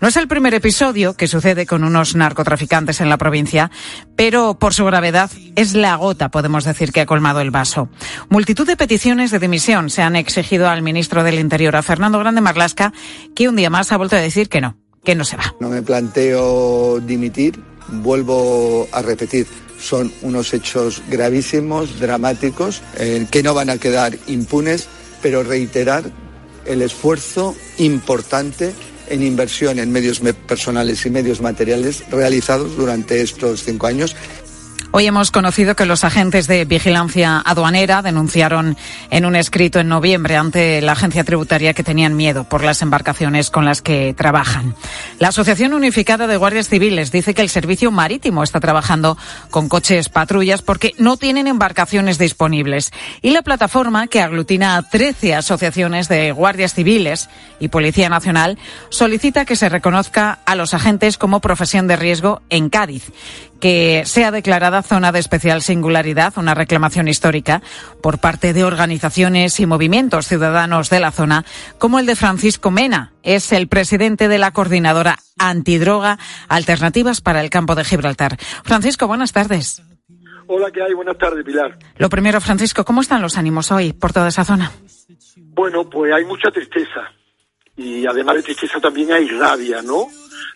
No 0.00 0.08
es 0.08 0.16
el 0.16 0.26
primer 0.26 0.54
episodio 0.54 1.12
que 1.18 1.26
sucede 1.26 1.66
con 1.66 1.84
unos 1.84 2.16
narcotraficantes 2.16 3.02
en 3.02 3.10
la 3.10 3.18
provincia, 3.18 3.70
pero 4.16 4.58
por 4.58 4.72
su 4.72 4.86
gravedad 4.86 5.30
es 5.56 5.74
la 5.74 5.96
gota, 5.96 6.30
podemos 6.30 6.64
decir, 6.64 6.92
que 6.92 7.02
ha 7.02 7.06
colmado 7.06 7.42
el 7.42 7.50
vaso. 7.50 7.90
Multitud 8.30 8.66
de 8.66 8.78
peticiones 8.78 9.30
de 9.30 9.38
dimisión 9.38 9.90
se 9.90 10.00
han 10.00 10.16
exigido 10.16 10.66
al 10.66 10.80
ministro 10.80 11.24
del 11.24 11.40
Interior, 11.40 11.76
a 11.76 11.82
Fernando 11.82 12.18
Grande 12.18 12.40
Marlasca, 12.40 12.94
que 13.36 13.50
un 13.50 13.56
día 13.56 13.68
más 13.68 13.92
ha 13.92 13.98
vuelto 13.98 14.16
a 14.16 14.20
decir 14.20 14.48
que 14.48 14.62
no, 14.62 14.78
que 15.04 15.14
no 15.14 15.24
se 15.24 15.36
va. 15.36 15.54
No 15.60 15.68
me 15.68 15.82
planteo 15.82 17.00
dimitir, 17.00 17.58
vuelvo 17.88 18.88
a 18.92 19.02
repetir, 19.02 19.46
son 19.78 20.12
unos 20.22 20.52
hechos 20.52 21.02
gravísimos, 21.08 21.98
dramáticos, 22.00 22.82
eh, 22.98 23.26
que 23.30 23.42
no 23.42 23.54
van 23.54 23.70
a 23.70 23.78
quedar 23.78 24.16
impunes, 24.26 24.88
pero 25.22 25.42
reiterar 25.42 26.04
el 26.66 26.82
esfuerzo 26.82 27.56
importante 27.78 28.72
en 29.08 29.22
inversión 29.22 29.78
en 29.78 29.90
medios 29.90 30.22
me- 30.22 30.34
personales 30.34 31.04
y 31.04 31.10
medios 31.10 31.40
materiales 31.40 32.04
realizados 32.10 32.76
durante 32.76 33.22
estos 33.22 33.64
cinco 33.64 33.86
años 33.88 34.14
Hoy 34.92 35.06
hemos 35.06 35.30
conocido 35.30 35.76
que 35.76 35.86
los 35.86 36.02
agentes 36.02 36.48
de 36.48 36.64
vigilancia 36.64 37.40
aduanera 37.46 38.02
denunciaron 38.02 38.76
en 39.10 39.24
un 39.24 39.36
escrito 39.36 39.78
en 39.78 39.86
noviembre 39.86 40.36
ante 40.36 40.82
la 40.82 40.92
agencia 40.92 41.22
tributaria 41.22 41.74
que 41.74 41.84
tenían 41.84 42.16
miedo 42.16 42.42
por 42.42 42.64
las 42.64 42.82
embarcaciones 42.82 43.50
con 43.50 43.64
las 43.64 43.82
que 43.82 44.14
trabajan. 44.14 44.74
La 45.20 45.28
Asociación 45.28 45.74
Unificada 45.74 46.26
de 46.26 46.36
Guardias 46.36 46.68
Civiles 46.68 47.12
dice 47.12 47.34
que 47.34 47.42
el 47.42 47.50
servicio 47.50 47.92
marítimo 47.92 48.42
está 48.42 48.58
trabajando 48.58 49.16
con 49.50 49.68
coches 49.68 50.08
patrullas 50.08 50.60
porque 50.60 50.92
no 50.98 51.16
tienen 51.16 51.46
embarcaciones 51.46 52.18
disponibles. 52.18 52.90
Y 53.22 53.30
la 53.30 53.42
plataforma, 53.42 54.08
que 54.08 54.20
aglutina 54.20 54.76
a 54.76 54.82
13 54.82 55.36
asociaciones 55.36 56.08
de 56.08 56.32
guardias 56.32 56.74
civiles 56.74 57.30
y 57.60 57.68
Policía 57.68 58.08
Nacional, 58.08 58.58
solicita 58.88 59.44
que 59.44 59.54
se 59.54 59.68
reconozca 59.68 60.40
a 60.46 60.56
los 60.56 60.74
agentes 60.74 61.16
como 61.16 61.38
profesión 61.38 61.86
de 61.86 61.94
riesgo 61.94 62.42
en 62.50 62.70
Cádiz 62.70 63.12
que 63.60 64.02
sea 64.06 64.30
declarada 64.30 64.79
zona 64.82 65.12
de 65.12 65.18
especial 65.18 65.62
singularidad, 65.62 66.34
una 66.36 66.54
reclamación 66.54 67.08
histórica 67.08 67.62
por 68.02 68.18
parte 68.18 68.52
de 68.52 68.64
organizaciones 68.64 69.60
y 69.60 69.66
movimientos 69.66 70.26
ciudadanos 70.26 70.90
de 70.90 71.00
la 71.00 71.10
zona, 71.10 71.44
como 71.78 71.98
el 71.98 72.06
de 72.06 72.16
Francisco 72.16 72.70
Mena. 72.70 73.12
Es 73.22 73.52
el 73.52 73.68
presidente 73.68 74.28
de 74.28 74.38
la 74.38 74.52
coordinadora 74.52 75.18
antidroga 75.38 76.18
Alternativas 76.48 77.20
para 77.20 77.40
el 77.42 77.50
Campo 77.50 77.74
de 77.74 77.84
Gibraltar. 77.84 78.36
Francisco, 78.64 79.06
buenas 79.06 79.32
tardes. 79.32 79.82
Hola, 80.46 80.70
¿qué 80.72 80.82
hay? 80.82 80.94
Buenas 80.94 81.16
tardes, 81.16 81.44
Pilar. 81.44 81.78
Lo 81.96 82.08
primero, 82.08 82.40
Francisco, 82.40 82.84
¿cómo 82.84 83.02
están 83.02 83.22
los 83.22 83.38
ánimos 83.38 83.70
hoy 83.70 83.92
por 83.92 84.12
toda 84.12 84.28
esa 84.28 84.44
zona? 84.44 84.72
Bueno, 85.36 85.88
pues 85.88 86.12
hay 86.12 86.24
mucha 86.24 86.50
tristeza. 86.50 87.12
Y 87.76 88.04
además 88.06 88.36
de 88.36 88.42
tristeza 88.42 88.80
también 88.80 89.12
hay 89.12 89.28
rabia, 89.28 89.80
¿no? 89.82 90.08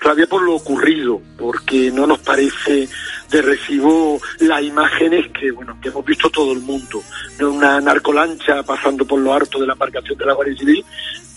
Rabia 0.05 0.27
por 0.27 0.43
lo 0.43 0.55
ocurrido, 0.55 1.23
porque 1.39 1.91
no 1.91 2.07
nos 2.07 2.19
parece 2.19 2.87
de 3.31 3.43
recibo 3.43 4.21
las 4.41 4.63
imágenes 4.63 5.31
que, 5.33 5.51
bueno, 5.51 5.79
que 5.81 5.89
hemos 5.89 6.05
visto 6.05 6.29
todo 6.29 6.53
el 6.53 6.61
mundo. 6.61 7.03
De 7.39 7.47
una 7.47 7.81
narcolancha 7.81 8.63
pasando 8.63 9.07
por 9.07 9.19
lo 9.19 9.33
harto 9.33 9.59
de 9.59 9.67
la 9.67 9.73
embarcación 9.73 10.19
de 10.19 10.27
la 10.27 10.35
Guardia 10.35 10.59
Civil. 10.59 10.85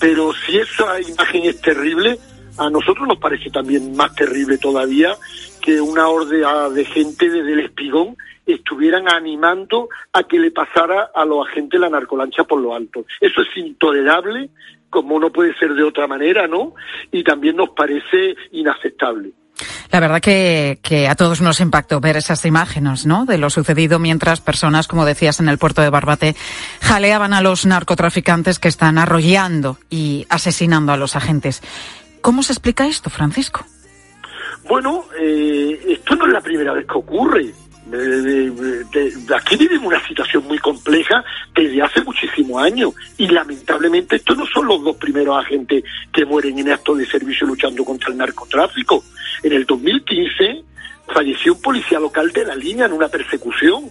Pero 0.02 0.34
si 0.34 0.58
esa 0.58 1.00
imagen 1.00 1.46
es 1.46 1.62
terrible, 1.62 2.20
a 2.58 2.70
nosotros 2.70 3.08
nos 3.08 3.18
parece 3.20 3.50
también 3.50 3.96
más 3.96 4.14
terrible 4.16 4.58
todavía 4.58 5.16
que 5.62 5.80
una 5.80 6.10
horda 6.10 6.70
de 6.70 6.84
gente 6.84 7.30
desde 7.30 7.54
el 7.54 7.60
espigón 7.62 8.18
estuvieran 8.46 9.08
animando 9.10 9.90
a 10.14 10.24
que 10.24 10.40
le 10.40 10.52
pasara 10.52 11.12
a 11.14 11.26
los 11.26 11.48
agentes 11.48 11.80
la 11.80 11.90
narcolancha 11.90 12.44
por 12.44 12.60
lo 12.60 12.76
alto. 12.76 13.06
Eso 13.22 13.42
es 13.42 13.48
intolerable, 13.58 14.50
como 14.89 15.20
no 15.20 15.32
puede 15.32 15.56
ser 15.58 15.74
de 15.74 15.84
otra 15.84 16.08
manera, 16.08 16.48
¿no? 16.48 16.74
Y 17.12 17.24
también 17.24 17.56
nos 17.56 17.70
parece 17.70 18.36
inaceptable. 18.51 19.32
La 19.91 20.00
verdad 20.00 20.22
que, 20.22 20.79
que 20.84 21.08
a 21.08 21.15
todos 21.15 21.41
nos 21.41 21.60
impactó 21.60 22.00
ver 22.00 22.17
esas 22.17 22.46
imágenes, 22.46 23.06
¿no? 23.06 23.25
De 23.25 23.38
lo 23.38 23.50
sucedido 23.50 24.00
mientras 24.00 24.41
personas, 24.41 24.88
como 24.88 25.06
decías, 25.06 25.39
en 25.39 25.50
el 25.50 25.58
puerto 25.58 25.82
de 25.82 25.89
Barbate 25.89 26.36
jaleaban 26.82 27.34
a 27.34 27.41
los 27.41 27.65
narcotraficantes 27.65 28.60
que 28.60 28.67
están 28.67 28.98
arrollando 28.98 29.77
y 29.89 30.25
asesinando 30.29 30.91
a 30.91 30.98
los 30.98 31.15
agentes. 31.15 31.63
¿Cómo 32.22 32.44
se 32.44 32.53
explica 32.53 32.86
esto, 32.86 33.10
Francisco? 33.10 33.65
Bueno, 34.67 35.06
eh, 35.20 35.79
esto 35.88 36.15
no 36.15 36.27
es 36.27 36.34
la 36.34 36.41
primera 36.41 36.74
vez 36.74 36.86
que 36.86 36.98
ocurre. 36.98 37.53
De 37.89 39.36
aquí 39.36 39.56
vivimos 39.56 39.88
una 39.88 40.06
situación 40.06 40.44
muy 40.46 40.58
compleja 40.60 41.24
desde 41.56 41.82
hace 41.82 42.01
muchísimos 42.03 42.62
años 42.62 42.94
y 43.17 43.27
lamentablemente 43.27 44.17
estos 44.17 44.38
no 44.38 44.46
son 44.46 44.67
los 44.67 44.84
dos 44.84 44.98
primeros 44.98 45.38
agentes 45.38 45.84
que 46.12 46.25
mueren 46.25 46.60
en 46.60 46.72
actos 46.72 46.98
de 46.98 47.06
servicio 47.06 47.48
luchando 47.48 47.86
contra 47.86 48.10
el 48.12 48.17
narcotráfico. 48.17 49.03
En 49.41 49.53
el 49.53 49.65
2015 49.65 50.63
falleció 51.08 51.53
un 51.53 51.62
policía 51.62 52.00
local 52.00 52.32
de 52.32 52.46
la 52.46 52.56
línea 52.56 52.86
en 52.86 52.94
una 52.94 53.08
persecución. 53.08 53.86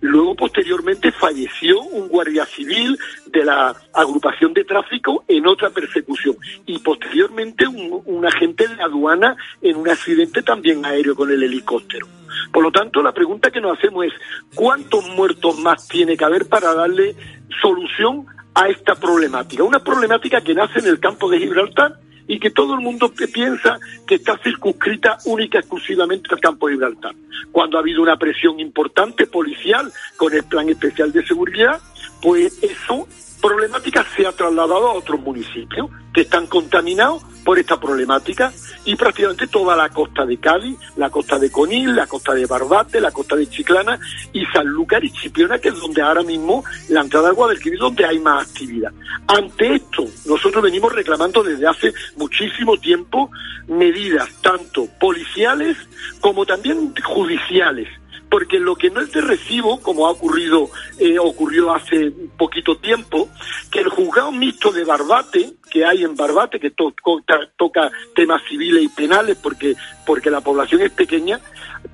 Luego, 0.00 0.34
posteriormente, 0.34 1.10
falleció 1.12 1.80
un 1.80 2.08
guardia 2.08 2.44
civil 2.46 2.96
de 3.26 3.44
la 3.44 3.74
agrupación 3.92 4.54
de 4.54 4.64
tráfico 4.64 5.24
en 5.26 5.46
otra 5.46 5.70
persecución. 5.70 6.36
Y 6.66 6.78
posteriormente, 6.78 7.66
un, 7.66 8.26
agente 8.26 8.68
de 8.68 8.76
la 8.76 8.84
aduana 8.84 9.36
en 9.62 9.76
un 9.76 9.88
accidente 9.88 10.42
también 10.42 10.84
aéreo 10.84 11.14
con 11.14 11.30
el 11.30 11.42
helicóptero. 11.42 12.06
Por 12.52 12.62
lo 12.62 12.70
tanto, 12.70 13.02
la 13.02 13.12
pregunta 13.12 13.50
que 13.50 13.60
nos 13.60 13.78
hacemos 13.78 14.06
es, 14.06 14.12
¿cuántos 14.54 15.08
muertos 15.10 15.58
más 15.58 15.88
tiene 15.88 16.16
que 16.16 16.24
haber 16.24 16.48
para 16.48 16.74
darle 16.74 17.14
solución 17.62 18.26
a 18.54 18.68
esta 18.68 18.94
problemática? 18.94 19.62
Una 19.62 19.80
problemática 19.80 20.40
que 20.40 20.54
nace 20.54 20.80
en 20.80 20.86
el 20.86 21.00
campo 21.00 21.30
de 21.30 21.38
Gibraltar 21.38 21.98
y 22.28 22.38
que 22.38 22.50
todo 22.50 22.74
el 22.74 22.80
mundo 22.80 23.12
piensa 23.26 23.80
que 24.06 24.16
está 24.16 24.38
circunscrita 24.38 25.18
única 25.24 25.58
exclusivamente 25.58 26.28
al 26.30 26.40
campo 26.40 26.68
de 26.68 26.74
Gibraltar. 26.74 27.14
Cuando 27.50 27.78
ha 27.78 27.80
habido 27.80 28.02
una 28.02 28.16
presión 28.16 28.60
importante 28.60 29.26
policial 29.26 29.90
con 30.16 30.32
el 30.32 30.44
plan 30.44 30.68
especial 30.68 31.10
de 31.10 31.26
seguridad, 31.26 31.80
pues 32.20 32.62
eso 32.62 33.08
problemática 33.40 34.04
se 34.16 34.26
ha 34.26 34.32
trasladado 34.32 34.88
a 34.88 34.94
otros 34.94 35.20
municipios 35.20 35.90
que 36.12 36.22
están 36.22 36.46
contaminados 36.46 37.22
por 37.44 37.58
esta 37.58 37.80
problemática 37.80 38.52
y 38.84 38.96
prácticamente 38.96 39.46
toda 39.46 39.76
la 39.76 39.88
costa 39.88 40.26
de 40.26 40.38
Cádiz, 40.38 40.76
la 40.96 41.08
costa 41.10 41.38
de 41.38 41.50
Conil, 41.50 41.94
la 41.96 42.06
costa 42.06 42.34
de 42.34 42.46
Barbate, 42.46 43.00
la 43.00 43.10
costa 43.10 43.36
de 43.36 43.48
Chiclana 43.48 43.98
y 44.32 44.44
Sanlúcar 44.46 45.04
y 45.04 45.10
Chipiona, 45.10 45.58
que 45.58 45.68
es 45.68 45.80
donde 45.80 46.02
ahora 46.02 46.22
mismo 46.22 46.64
la 46.88 47.00
entrada 47.00 47.28
del 47.28 47.36
Guadalquivir, 47.36 47.78
donde 47.78 48.04
hay 48.04 48.18
más 48.18 48.48
actividad. 48.48 48.92
Ante 49.26 49.76
esto, 49.76 50.04
nosotros 50.26 50.62
venimos 50.62 50.92
reclamando 50.92 51.42
desde 51.42 51.66
hace 51.66 51.92
muchísimo 52.16 52.76
tiempo 52.76 53.30
medidas 53.66 54.28
tanto 54.42 54.86
policiales 54.98 55.76
como 56.20 56.44
también 56.44 56.94
judiciales 57.02 57.88
porque 58.30 58.58
lo 58.58 58.76
que 58.76 58.90
no 58.90 59.00
es 59.00 59.12
de 59.12 59.20
recibo, 59.20 59.80
como 59.80 60.06
ha 60.06 60.10
ocurrido, 60.10 60.68
eh, 60.98 61.18
ocurrió 61.18 61.72
hace 61.72 62.12
poquito 62.36 62.76
tiempo, 62.76 63.28
que 63.70 63.80
el 63.80 63.88
juzgado 63.88 64.32
mixto 64.32 64.70
de 64.70 64.84
Barbate, 64.84 65.54
que 65.70 65.84
hay 65.84 66.04
en 66.04 66.14
Barbate, 66.14 66.60
que 66.60 66.70
toca 66.70 67.90
temas 68.14 68.42
civiles 68.48 68.82
y 68.84 68.88
penales 68.88 69.38
porque, 69.42 69.74
porque 70.06 70.30
la 70.30 70.40
población 70.40 70.82
es 70.82 70.90
pequeña, 70.90 71.40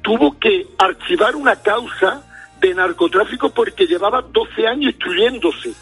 tuvo 0.02 0.38
que 0.38 0.66
archivar 0.78 1.36
una 1.36 1.56
causa 1.56 2.22
de 2.60 2.74
narcotráfico 2.74 3.50
porque 3.50 3.86
llevaba 3.86 4.22
12 4.22 4.66
años 4.66 4.92
instruyéndose. 4.92 5.72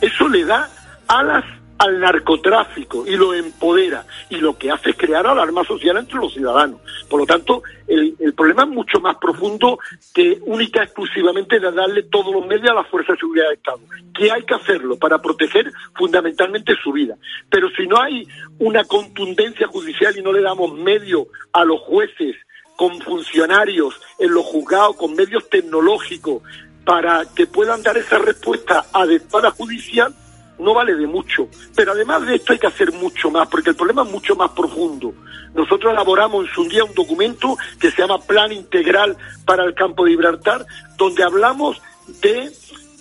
Eso 0.00 0.28
le 0.28 0.44
da 0.44 0.70
alas 1.08 1.44
al 1.80 1.98
narcotráfico 1.98 3.06
y 3.06 3.16
lo 3.16 3.32
empodera 3.32 4.04
y 4.28 4.36
lo 4.36 4.58
que 4.58 4.70
hace 4.70 4.90
es 4.90 4.96
crear 4.96 5.26
alarma 5.26 5.64
social 5.64 5.96
entre 5.96 6.18
los 6.18 6.34
ciudadanos. 6.34 6.78
Por 7.08 7.20
lo 7.20 7.26
tanto, 7.26 7.62
el, 7.88 8.34
problema 8.36 8.64
es 8.64 8.68
mucho 8.68 9.00
más 9.00 9.16
profundo 9.16 9.78
que 10.12 10.38
única 10.44 10.82
exclusivamente 10.82 11.58
de 11.58 11.72
darle 11.72 12.02
todos 12.02 12.34
los 12.34 12.46
medios 12.46 12.68
a 12.68 12.74
la 12.74 12.84
Fuerza 12.84 13.14
de 13.14 13.18
Seguridad 13.18 13.46
del 13.46 13.56
Estado, 13.56 13.80
que 14.14 14.30
hay 14.30 14.42
que 14.42 14.54
hacerlo 14.54 14.98
para 14.98 15.22
proteger 15.22 15.72
fundamentalmente 15.96 16.74
su 16.82 16.92
vida. 16.92 17.16
Pero 17.48 17.70
si 17.70 17.86
no 17.86 17.98
hay 17.98 18.28
una 18.58 18.84
contundencia 18.84 19.66
judicial 19.66 20.14
y 20.18 20.22
no 20.22 20.32
le 20.32 20.42
damos 20.42 20.74
medios 20.74 21.28
a 21.54 21.64
los 21.64 21.80
jueces 21.80 22.36
con 22.76 23.00
funcionarios 23.00 23.98
en 24.18 24.34
los 24.34 24.44
juzgados, 24.44 24.96
con 24.96 25.14
medios 25.14 25.48
tecnológicos, 25.48 26.42
para 26.84 27.24
que 27.34 27.46
puedan 27.46 27.82
dar 27.82 27.96
esa 27.96 28.18
respuesta 28.18 28.84
adecuada 28.92 29.50
judicial, 29.50 30.14
no 30.60 30.74
vale 30.74 30.94
de 30.94 31.06
mucho. 31.06 31.48
Pero 31.74 31.92
además 31.92 32.26
de 32.26 32.36
esto 32.36 32.52
hay 32.52 32.58
que 32.58 32.66
hacer 32.66 32.92
mucho 32.92 33.30
más, 33.30 33.48
porque 33.48 33.70
el 33.70 33.76
problema 33.76 34.02
es 34.02 34.10
mucho 34.10 34.36
más 34.36 34.50
profundo. 34.50 35.14
Nosotros 35.54 35.92
elaboramos 35.92 36.46
en 36.46 36.54
su 36.54 36.68
día 36.68 36.84
un 36.84 36.94
documento 36.94 37.56
que 37.80 37.90
se 37.90 38.02
llama 38.02 38.20
Plan 38.20 38.52
Integral 38.52 39.16
para 39.44 39.64
el 39.64 39.74
Campo 39.74 40.04
de 40.04 40.12
Gibraltar, 40.12 40.64
donde 40.96 41.24
hablamos 41.24 41.80
de 42.22 42.50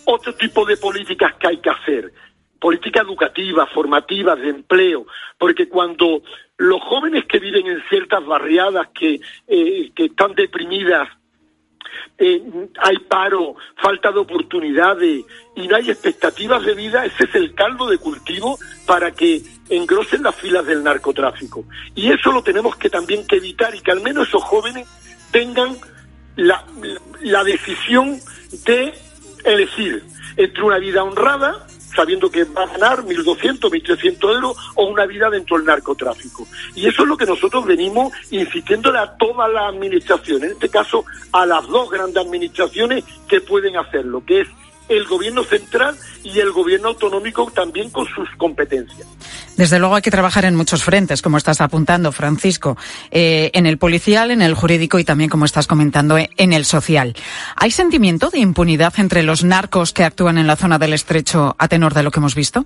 otro 0.06 0.34
tipo 0.36 0.66
de 0.66 0.78
políticas 0.78 1.36
que 1.36 1.48
hay 1.48 1.58
que 1.58 1.70
hacer. 1.70 2.14
Políticas 2.60 3.04
educativas, 3.04 3.70
formativas, 3.72 4.40
de 4.40 4.50
empleo, 4.50 5.06
porque 5.38 5.70
cuando 5.70 6.22
los 6.58 6.82
jóvenes 6.82 7.26
que 7.26 7.40
viven 7.40 7.68
en 7.68 7.82
ciertas 7.90 8.26
barriadas 8.26 8.90
que, 8.94 9.22
eh, 9.48 9.92
que 9.96 10.06
están 10.06 10.34
deprimidas 10.34 11.08
eh, 12.18 12.42
hay 12.82 12.98
paro, 13.08 13.56
falta 13.78 14.12
de 14.12 14.20
oportunidades 14.20 15.26
y 15.56 15.68
no 15.68 15.76
hay 15.76 15.90
expectativas 15.90 16.64
de 16.66 16.76
vida, 16.76 17.06
ese 17.06 17.24
es 17.24 17.36
el 17.36 17.54
caldo 17.54 17.88
de 17.88 17.98
cultivo 17.98 18.60
para 18.86 19.12
que 19.12 19.42
engrosen 19.70 20.24
las 20.24 20.36
filas 20.36 20.66
del 20.66 20.84
narcotráfico. 20.84 21.66
Y 21.96 22.12
eso 22.12 22.32
lo 22.32 22.44
tenemos 22.44 22.76
que 22.76 22.90
también 22.90 23.26
que 23.26 23.38
evitar 23.38 23.74
y 23.74 23.82
que 23.82 23.92
al 23.92 24.02
menos 24.02 24.28
esos 24.28 24.44
jóvenes 24.44 24.88
tengan 25.32 25.78
la, 26.36 26.66
la 27.22 27.44
decisión 27.44 28.20
de 28.66 28.94
elegir 29.46 30.04
entre 30.38 30.64
una 30.64 30.78
vida 30.78 31.04
honrada 31.04 31.68
sabiendo 31.96 32.30
que 32.30 32.44
va 32.46 32.64
a 32.64 32.68
ganar 32.68 33.04
1.200, 33.04 33.60
1.300 33.60 34.36
euros 34.36 34.58
o 34.76 34.86
una 34.86 35.06
vida 35.06 35.30
dentro 35.30 35.58
del 35.58 35.66
narcotráfico. 35.66 36.48
Y 36.76 36.88
eso 36.88 37.04
es 37.04 37.08
lo 37.08 37.18
que 37.18 37.26
nosotros 37.26 37.66
venimos 37.66 38.14
insistiéndole 38.32 39.00
a 39.00 39.16
todas 39.18 39.52
las 39.52 39.74
administraciones, 39.74 40.44
en 40.44 40.52
este 40.52 40.70
caso 40.70 41.06
a 41.32 41.46
las 41.46 41.68
dos 41.68 41.90
grandes 41.90 42.24
administraciones 42.24 43.04
que 43.28 43.42
pueden 43.42 43.78
hacerlo, 43.78 44.24
que 44.26 44.42
es 44.42 44.48
el 44.90 45.06
gobierno 45.06 45.44
central 45.44 45.96
y 46.24 46.40
el 46.40 46.52
gobierno 46.52 46.90
autonómico 46.90 47.50
también 47.54 47.90
con 47.90 48.06
sus 48.08 48.28
competencias. 48.38 49.08
Desde 49.56 49.80
luego 49.80 49.96
hay 49.96 50.02
que 50.02 50.12
trabajar 50.12 50.46
en 50.46 50.56
muchos 50.56 50.84
frentes, 50.84 51.22
como 51.22 51.38
estás 51.38 51.62
apuntando, 51.62 52.12
Francisco, 52.12 52.78
eh, 53.12 53.52
en 53.54 53.66
el 53.66 53.78
policial, 53.78 54.32
en 54.32 54.42
el 54.42 54.54
jurídico 54.54 55.00
y 55.00 55.04
también, 55.04 55.30
como 55.30 55.46
estás 55.46 55.68
comentando, 55.68 56.18
en 56.18 56.54
el 56.54 56.66
social. 56.66 57.16
¿Hay 57.56 57.72
sentimiento 57.72 58.30
de 58.30 58.40
impunidad 58.40 58.94
entre 58.98 59.24
los 59.24 59.44
narcos 59.44 59.94
que 59.94 60.04
actúan 60.04 60.38
en 60.38 60.48
la 60.48 60.56
zona 60.56 60.80
del 60.80 60.94
estrecho 60.94 61.56
a 61.58 61.68
tenor 61.68 61.94
de 61.94 62.04
lo 62.04 62.12
que 62.12 62.20
hemos 62.20 62.36
visto? 62.36 62.66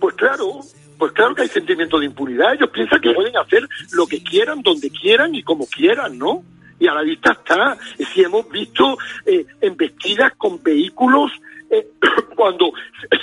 Pues 0.00 0.14
claro, 0.14 0.60
pues 0.98 1.12
claro 1.12 1.34
que 1.34 1.42
hay 1.42 1.48
sentimiento 1.48 1.98
de 1.98 2.06
impunidad. 2.06 2.54
Ellos 2.54 2.70
piensan 2.72 3.00
que 3.00 3.12
pueden 3.12 3.36
hacer 3.36 3.68
lo 3.92 4.06
que 4.06 4.22
quieran, 4.22 4.62
donde 4.62 4.90
quieran 4.90 5.34
y 5.34 5.42
como 5.42 5.66
quieran, 5.66 6.18
¿no? 6.18 6.42
Y 6.78 6.86
a 6.86 6.94
la 6.94 7.02
vista 7.02 7.32
está. 7.32 7.76
Si 8.12 8.22
hemos 8.22 8.48
visto 8.48 8.98
eh, 9.26 9.46
embestidas 9.60 10.32
con 10.36 10.62
vehículos 10.62 11.30
eh, 11.70 11.88
cuando 12.36 12.72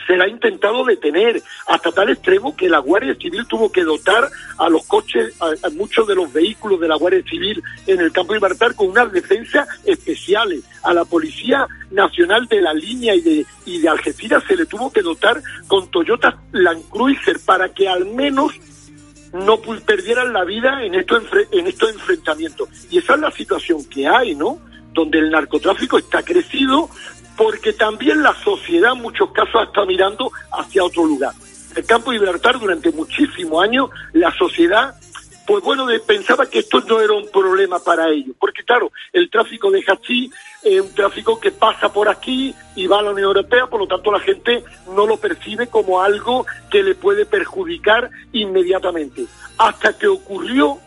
se 0.08 0.18
la 0.18 0.26
ha 0.26 0.28
intentado 0.28 0.84
detener 0.84 1.42
hasta 1.68 1.92
tal 1.92 2.10
extremo 2.10 2.56
que 2.56 2.70
la 2.70 2.80
Guardia 2.80 3.16
Civil 3.16 3.46
tuvo 3.48 3.72
que 3.72 3.84
dotar 3.84 4.30
a 4.58 4.70
los 4.70 4.86
coches, 4.88 5.34
a, 5.42 5.70
muchos 5.70 6.08
de 6.08 6.16
los 6.16 6.32
vehículos 6.32 6.80
de 6.80 6.88
la 6.88 6.96
Guardia 6.96 7.24
Civil 7.24 7.62
en 7.88 8.00
el 8.00 8.12
campo 8.12 8.34
de 8.34 8.40
Gibraltar 8.40 8.76
con 8.76 8.90
unas 8.90 9.12
defensas 9.12 9.68
especiales. 9.86 10.64
A 10.84 10.94
la 10.94 11.06
Policía 11.06 11.68
Nacional 11.92 12.48
de 12.48 12.62
la 12.62 12.74
Línea 12.74 13.14
y 13.14 13.22
de, 13.22 13.46
y 13.66 13.80
de 13.80 13.90
Algeciras 13.90 14.44
se 14.48 14.56
le 14.56 14.66
tuvo 14.66 14.92
que 14.92 15.02
dotar 15.02 15.42
con 15.68 15.90
Toyota 15.92 16.42
Land 16.52 16.90
Cruiser 16.90 17.38
para 17.46 17.70
que 17.70 17.88
al 17.88 18.06
menos 18.06 18.54
no 19.34 19.62
perdieran 19.62 20.34
la 20.34 20.44
vida 20.44 20.84
en 20.84 20.96
estos, 20.96 21.24
en 21.52 21.68
estos 21.68 21.92
enfrentamientos. 21.92 22.70
Y 22.90 22.98
esa 22.98 23.16
es 23.16 23.20
la 23.22 23.32
situación 23.32 23.86
que 23.86 24.08
hay, 24.08 24.36
¿no? 24.36 24.60
Donde 24.94 25.20
el 25.20 25.32
narcotráfico 25.32 25.98
está 25.98 26.22
crecido, 26.24 26.90
porque 27.38 27.74
también 27.74 28.22
la 28.22 28.34
sociedad 28.44 28.94
en 28.94 29.02
muchos 29.02 29.32
casos 29.32 29.64
está 29.68 29.86
mirando 29.86 30.32
hacia 30.52 30.84
otro 30.84 31.06
lugar. 31.06 31.34
El 31.76 31.86
campo 31.86 32.12
de 32.12 32.18
Gibraltar 32.18 32.60
durante 32.60 32.92
muchísimos 32.92 33.64
años 33.64 33.90
la 34.14 34.32
sociedad 34.34 34.96
pues 35.52 35.64
bueno, 35.64 35.88
pensaba 36.06 36.50
que 36.50 36.60
esto 36.60 36.80
no 36.82 37.02
era 37.02 37.14
un 37.14 37.30
problema 37.30 37.80
para 37.80 38.08
ellos, 38.10 38.36
porque 38.40 38.64
claro, 38.64 38.92
el 39.12 39.30
tráfico 39.30 39.70
de 39.70 39.84
hachís 39.86 40.32
es 40.64 40.82
un 40.82 40.94
tráfico 40.94 41.40
que 41.40 41.52
pasa 41.52 41.92
por 41.92 42.08
aquí 42.10 42.54
y 42.76 42.88
va 42.88 43.00
a 43.00 43.02
la 43.02 43.12
Unión 43.12 43.28
Europea, 43.28 43.68
por 43.68 43.80
lo 43.80 43.88
tanto 43.88 44.12
la 44.12 44.20
gente 44.20 44.64
no 44.96 45.08
lo 45.08 45.18
percibe 45.18 45.68
como 45.68 46.02
algo 46.02 46.46
que 46.70 46.84
le 46.84 46.96
puede 46.96 47.26
perjudicar 47.26 48.10
inmediatamente. 48.32 49.26
Hasta 49.58 49.98
que 49.98 50.08
ocurrió 50.08 50.78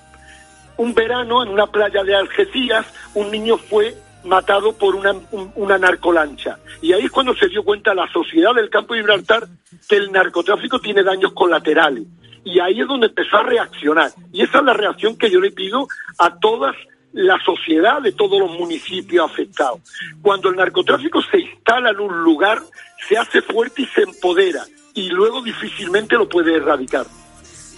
un 0.76 0.94
verano 0.94 1.42
en 1.42 1.48
una 1.48 1.66
playa 1.66 2.02
de 2.04 2.14
Algeciras, 2.14 2.86
un 3.14 3.30
niño 3.30 3.56
fue 3.58 3.96
matado 4.24 4.72
por 4.72 4.94
una, 4.94 5.14
una 5.54 5.78
narcolancha. 5.78 6.58
Y 6.80 6.92
ahí 6.92 7.04
es 7.04 7.10
cuando 7.10 7.34
se 7.34 7.48
dio 7.48 7.62
cuenta 7.62 7.94
la 7.94 8.10
sociedad 8.12 8.54
del 8.54 8.70
campo 8.70 8.94
de 8.94 9.00
Gibraltar 9.00 9.46
que 9.88 9.96
el 9.96 10.10
narcotráfico 10.12 10.78
tiene 10.80 11.02
daños 11.02 11.32
colaterales. 11.32 12.04
Y 12.44 12.60
ahí 12.60 12.80
es 12.80 12.86
donde 12.86 13.06
empezó 13.06 13.38
a 13.38 13.42
reaccionar. 13.42 14.10
Y 14.32 14.42
esa 14.42 14.58
es 14.58 14.64
la 14.64 14.74
reacción 14.74 15.16
que 15.16 15.30
yo 15.30 15.40
le 15.40 15.50
pido 15.50 15.88
a 16.18 16.38
todas 16.38 16.74
la 17.14 17.38
sociedad 17.44 18.02
de 18.02 18.12
todos 18.12 18.38
los 18.40 18.50
municipios 18.58 19.30
afectados. 19.30 19.80
Cuando 20.20 20.50
el 20.50 20.56
narcotráfico 20.56 21.22
se 21.22 21.38
instala 21.38 21.90
en 21.90 22.00
un 22.00 22.22
lugar, 22.22 22.60
se 23.08 23.16
hace 23.16 23.40
fuerte 23.40 23.82
y 23.82 23.86
se 23.86 24.02
empodera. 24.02 24.64
Y 24.94 25.08
luego 25.08 25.40
difícilmente 25.40 26.16
lo 26.16 26.28
puede 26.28 26.56
erradicar. 26.56 27.06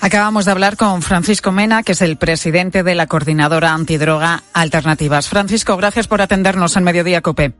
Acabamos 0.01 0.45
de 0.45 0.53
hablar 0.53 0.77
con 0.77 1.03
Francisco 1.03 1.53
Mena, 1.53 1.83
que 1.83 1.93
es 1.93 2.03
el 2.03 2.17
presidente 2.17 2.83
de 2.83 2.95
la 2.95 3.07
Coordinadora 3.07 3.73
Antidroga 3.73 4.43
Alternativas. 4.53 5.29
Francisco, 5.29 5.77
gracias 5.77 6.09
por 6.09 6.21
atendernos 6.21 6.77
en 6.77 6.85
Mediodía 6.85 7.23
Cope. 7.23 7.53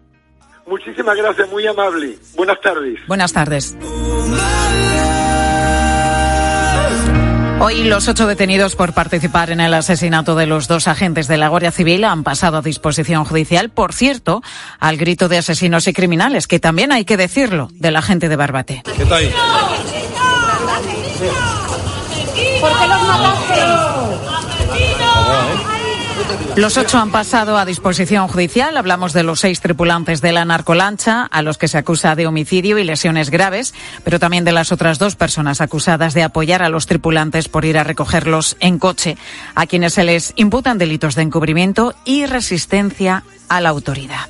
Muchísimas 0.67 1.17
gracias, 1.17 1.49
muy 1.51 1.67
amable. 1.67 2.19
Buenas 2.37 2.61
tardes. 2.61 2.99
Buenas 3.07 3.33
tardes. 3.33 3.77
Hoy 7.59 7.85
los 7.85 8.07
ocho 8.07 8.27
detenidos 8.27 8.77
por 8.77 8.93
participar 8.93 9.51
en 9.51 9.61
el 9.61 9.73
asesinato 9.73 10.35
de 10.37 10.47
los 10.47 10.69
dos 10.69 10.89
agentes 10.89 11.27
de 11.27 11.39
la 11.39 11.49
Guardia 11.49 11.73
Civil 11.73 12.05
han 12.05 12.23
pasado 12.23 12.59
a 12.59 12.63
disposición 12.63 13.25
judicial, 13.25 13.71
por 13.71 13.95
cierto, 13.95 14.43
al 14.79 14.99
grito 14.99 15.29
de 15.29 15.39
asesinos 15.39 15.89
y 15.89 15.95
criminales, 15.95 16.47
que 16.47 16.61
también 16.61 16.93
hay 16.93 17.07
que 17.07 17.17
decirlo, 17.17 17.69
de 17.73 17.91
la 17.91 18.03
gente 18.03 18.29
de 18.29 18.37
Barbate. 18.37 18.83
¿Qué 18.85 19.07
¿Por 22.61 22.71
qué 22.79 22.87
los 22.87 23.03
mataste? 23.03 23.86
Los 26.57 26.79
ocho 26.79 26.99
han 26.99 27.11
pasado 27.11 27.59
a 27.59 27.67
disposición 27.67 28.29
judicial. 28.29 28.77
Hablamos 28.77 29.13
de 29.13 29.23
los 29.23 29.41
seis 29.41 29.61
tripulantes 29.61 30.21
de 30.23 30.33
la 30.33 30.45
narcolancha, 30.45 31.25
a 31.25 31.43
los 31.43 31.59
que 31.59 31.69
se 31.69 31.79
acusa 31.79 32.15
de 32.15 32.27
homicidio 32.27 32.79
y 32.79 32.85
lesiones 32.85 33.31
graves, 33.31 33.75
pero 34.05 34.19
también 34.19 34.45
de 34.45 34.53
las 34.53 34.73
otras 34.73 34.99
dos 34.99 35.17
personas 35.17 35.61
acusadas 35.61 36.15
de 36.15 36.23
apoyar 36.23 36.63
a 36.63 36.71
los 36.71 36.87
tripulantes 36.87 37.49
por 37.49 37.65
ir 37.65 37.77
a 37.77 37.85
recogerlos 37.85 38.57
en 38.61 38.79
coche, 38.79 39.19
a 39.55 39.67
quienes 39.67 39.95
se 39.95 40.05
les 40.05 40.33
imputan 40.37 40.79
delitos 40.79 41.15
de 41.15 41.23
encubrimiento 41.23 41.95
y 42.05 42.25
resistencia 42.25 43.23
a 43.49 43.61
la 43.61 43.69
autoridad. 43.69 44.29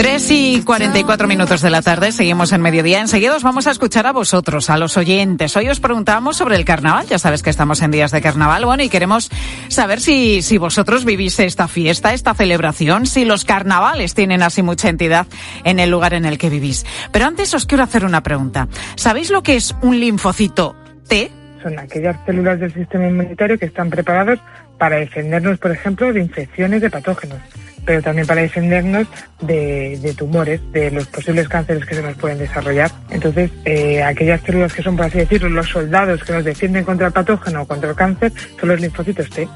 3 0.00 0.30
y 0.30 0.62
44 0.62 1.28
minutos 1.28 1.60
de 1.60 1.68
la 1.68 1.82
tarde, 1.82 2.10
seguimos 2.10 2.52
en 2.52 2.62
mediodía. 2.62 3.02
Enseguida 3.02 3.36
os 3.36 3.42
vamos 3.42 3.66
a 3.66 3.70
escuchar 3.70 4.06
a 4.06 4.12
vosotros, 4.12 4.70
a 4.70 4.78
los 4.78 4.96
oyentes. 4.96 5.54
Hoy 5.58 5.68
os 5.68 5.78
preguntamos 5.78 6.38
sobre 6.38 6.56
el 6.56 6.64
carnaval, 6.64 7.06
ya 7.06 7.18
sabes 7.18 7.42
que 7.42 7.50
estamos 7.50 7.82
en 7.82 7.90
días 7.90 8.10
de 8.10 8.22
carnaval, 8.22 8.64
bueno, 8.64 8.82
y 8.82 8.88
queremos 8.88 9.28
saber 9.68 10.00
si, 10.00 10.40
si 10.40 10.56
vosotros 10.56 11.04
vivís 11.04 11.38
esta 11.38 11.68
fiesta, 11.68 12.14
esta 12.14 12.32
celebración, 12.32 13.04
si 13.04 13.26
los 13.26 13.44
carnavales 13.44 14.14
tienen 14.14 14.42
así 14.42 14.62
mucha 14.62 14.88
entidad 14.88 15.26
en 15.64 15.78
el 15.78 15.90
lugar 15.90 16.14
en 16.14 16.24
el 16.24 16.38
que 16.38 16.48
vivís. 16.48 16.86
Pero 17.12 17.26
antes 17.26 17.52
os 17.52 17.66
quiero 17.66 17.84
hacer 17.84 18.06
una 18.06 18.22
pregunta. 18.22 18.68
¿Sabéis 18.94 19.28
lo 19.30 19.42
que 19.42 19.56
es 19.56 19.76
un 19.82 20.00
linfocito 20.00 20.76
T? 21.08 21.30
Son 21.62 21.78
aquellas 21.78 22.16
células 22.24 22.58
del 22.58 22.72
sistema 22.72 23.06
inmunitario 23.06 23.58
que 23.58 23.66
están 23.66 23.90
preparados 23.90 24.38
para 24.78 24.96
defendernos, 24.96 25.58
por 25.58 25.72
ejemplo, 25.72 26.10
de 26.10 26.20
infecciones 26.20 26.80
de 26.80 26.88
patógenos, 26.88 27.38
pero 27.84 28.02
también 28.02 28.26
para 28.26 28.42
defendernos 28.42 29.06
de, 29.40 30.14
tumores, 30.16 30.60
de 30.72 30.90
los 30.90 31.06
posibles 31.06 31.48
cánceres 31.48 31.84
que 31.84 31.94
se 31.94 32.02
nos 32.02 32.16
pueden 32.16 32.38
desarrollar. 32.38 32.90
Entonces, 33.10 33.50
eh, 33.64 34.02
aquellas 34.02 34.40
células 34.42 34.72
que 34.72 34.82
son, 34.82 34.96
por 34.96 35.06
así 35.06 35.18
decirlo, 35.18 35.48
los 35.48 35.68
soldados 35.68 36.22
que 36.24 36.32
nos 36.32 36.44
defienden 36.44 36.84
contra 36.84 37.08
el 37.08 37.12
patógeno 37.12 37.62
o 37.62 37.66
contra 37.66 37.90
el 37.90 37.96
cáncer, 37.96 38.32
son 38.58 38.68
los 38.68 38.80
linfocitos 38.80 39.28
T. 39.30 39.48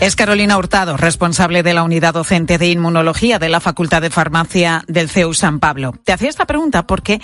Es 0.00 0.14
Carolina 0.14 0.58
Hurtado, 0.58 0.96
responsable 0.96 1.62
de 1.62 1.72
la 1.72 1.82
unidad 1.82 2.14
docente 2.14 2.58
de 2.58 2.68
inmunología 2.68 3.38
de 3.38 3.48
la 3.48 3.60
Facultad 3.60 4.02
de 4.02 4.10
Farmacia 4.10 4.84
del 4.86 5.08
CEU 5.08 5.32
San 5.32 5.58
Pablo. 5.58 5.94
Te 6.04 6.12
hacía 6.12 6.28
esta 6.28 6.44
pregunta 6.44 6.86
porque 6.86 7.20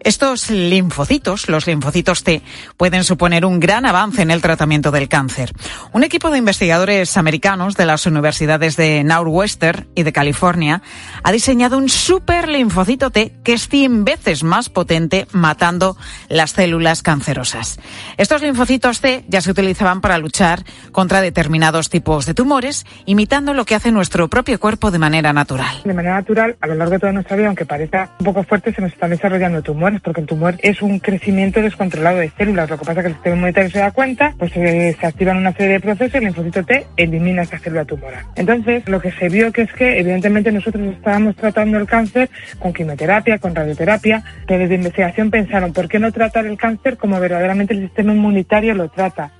estos 0.00 0.50
linfocitos, 0.50 1.48
los 1.48 1.66
linfocitos 1.66 2.24
T, 2.24 2.42
pueden 2.76 3.04
suponer 3.04 3.44
un 3.44 3.60
gran 3.60 3.86
avance 3.86 4.22
en 4.22 4.30
el 4.30 4.42
tratamiento 4.42 4.90
del 4.90 5.08
cáncer. 5.08 5.52
Un 5.92 6.04
equipo 6.04 6.30
de 6.30 6.38
investigadores 6.38 7.16
americanos 7.16 7.76
de 7.76 7.86
las 7.86 8.06
universidades 8.06 8.76
de 8.76 9.04
Northwestern 9.04 9.88
y 9.94 10.02
de 10.02 10.12
California 10.12 10.82
ha 11.22 11.32
diseñado 11.32 11.78
un 11.78 11.88
super 11.88 12.48
linfocito 12.48 13.10
T 13.10 13.34
que 13.42 13.54
es 13.54 13.68
100 13.68 14.04
veces 14.04 14.42
más 14.44 14.68
potente 14.68 15.26
matando 15.32 15.96
las 16.28 16.52
células 16.52 17.02
cancerosas. 17.02 17.78
Estos 18.16 18.42
linfocitos 18.42 19.00
T 19.00 19.24
ya 19.28 19.40
se 19.40 19.50
utilizaban 19.50 20.00
para 20.00 20.18
luchar 20.18 20.64
contra 20.92 21.20
determinados 21.20 21.90
tipos 21.90 22.26
de 22.26 22.34
tumores, 22.34 22.86
imitando 23.06 23.54
lo 23.54 23.64
que 23.64 23.74
hace 23.74 23.92
nuestro 23.92 24.28
propio 24.28 24.58
cuerpo 24.60 24.90
de 24.90 24.98
manera 24.98 25.32
natural. 25.32 25.82
De 25.84 25.94
manera 25.94 26.14
natural, 26.14 26.56
a 26.60 26.66
lo 26.66 26.74
largo 26.74 26.94
de 26.94 26.98
toda 27.00 27.12
nuestra 27.12 27.36
vida, 27.36 27.48
aunque 27.48 27.66
parezca 27.66 28.10
un 28.18 28.24
poco 28.24 28.42
fuerte, 28.44 28.72
se 28.72 28.82
nos 28.82 28.92
están 28.92 29.10
desarrollando 29.10 29.62
tumores, 29.62 29.87
porque 30.02 30.20
el 30.20 30.26
tumor 30.26 30.54
es 30.60 30.82
un 30.82 30.98
crecimiento 30.98 31.60
descontrolado 31.60 32.18
de 32.18 32.30
células. 32.36 32.68
Lo 32.70 32.78
que 32.78 32.84
pasa 32.84 33.00
es 33.00 33.04
que 33.04 33.08
el 33.08 33.14
sistema 33.14 33.36
inmunitario 33.36 33.70
se 33.70 33.78
da 33.78 33.90
cuenta, 33.90 34.34
pues 34.38 34.52
eh, 34.56 34.96
se 34.98 35.06
activan 35.06 35.36
una 35.36 35.52
serie 35.52 35.74
de 35.74 35.80
procesos 35.80 36.14
y 36.14 36.18
el 36.18 36.24
linfocito 36.24 36.64
T 36.64 36.86
elimina 36.96 37.42
esa 37.42 37.58
célula 37.58 37.84
tumoral. 37.84 38.24
Entonces, 38.36 38.88
lo 38.88 39.00
que 39.00 39.12
se 39.12 39.28
vio 39.28 39.52
que 39.52 39.62
es 39.62 39.72
que, 39.72 39.98
evidentemente, 39.98 40.52
nosotros 40.52 40.86
estábamos 40.94 41.36
tratando 41.36 41.78
el 41.78 41.86
cáncer 41.86 42.28
con 42.58 42.72
quimioterapia, 42.72 43.38
con 43.38 43.54
radioterapia, 43.54 44.22
pero 44.46 44.60
desde 44.60 44.74
investigación 44.74 45.30
pensaron, 45.30 45.72
¿por 45.72 45.88
qué 45.88 45.98
no 45.98 46.12
tratar 46.12 46.46
el 46.46 46.56
cáncer 46.56 46.96
como 46.96 47.18
verdaderamente 47.20 47.74
el 47.74 47.80
sistema 47.80 48.12
inmunitario 48.12 48.74
lo 48.74 48.88
trata? 48.88 49.32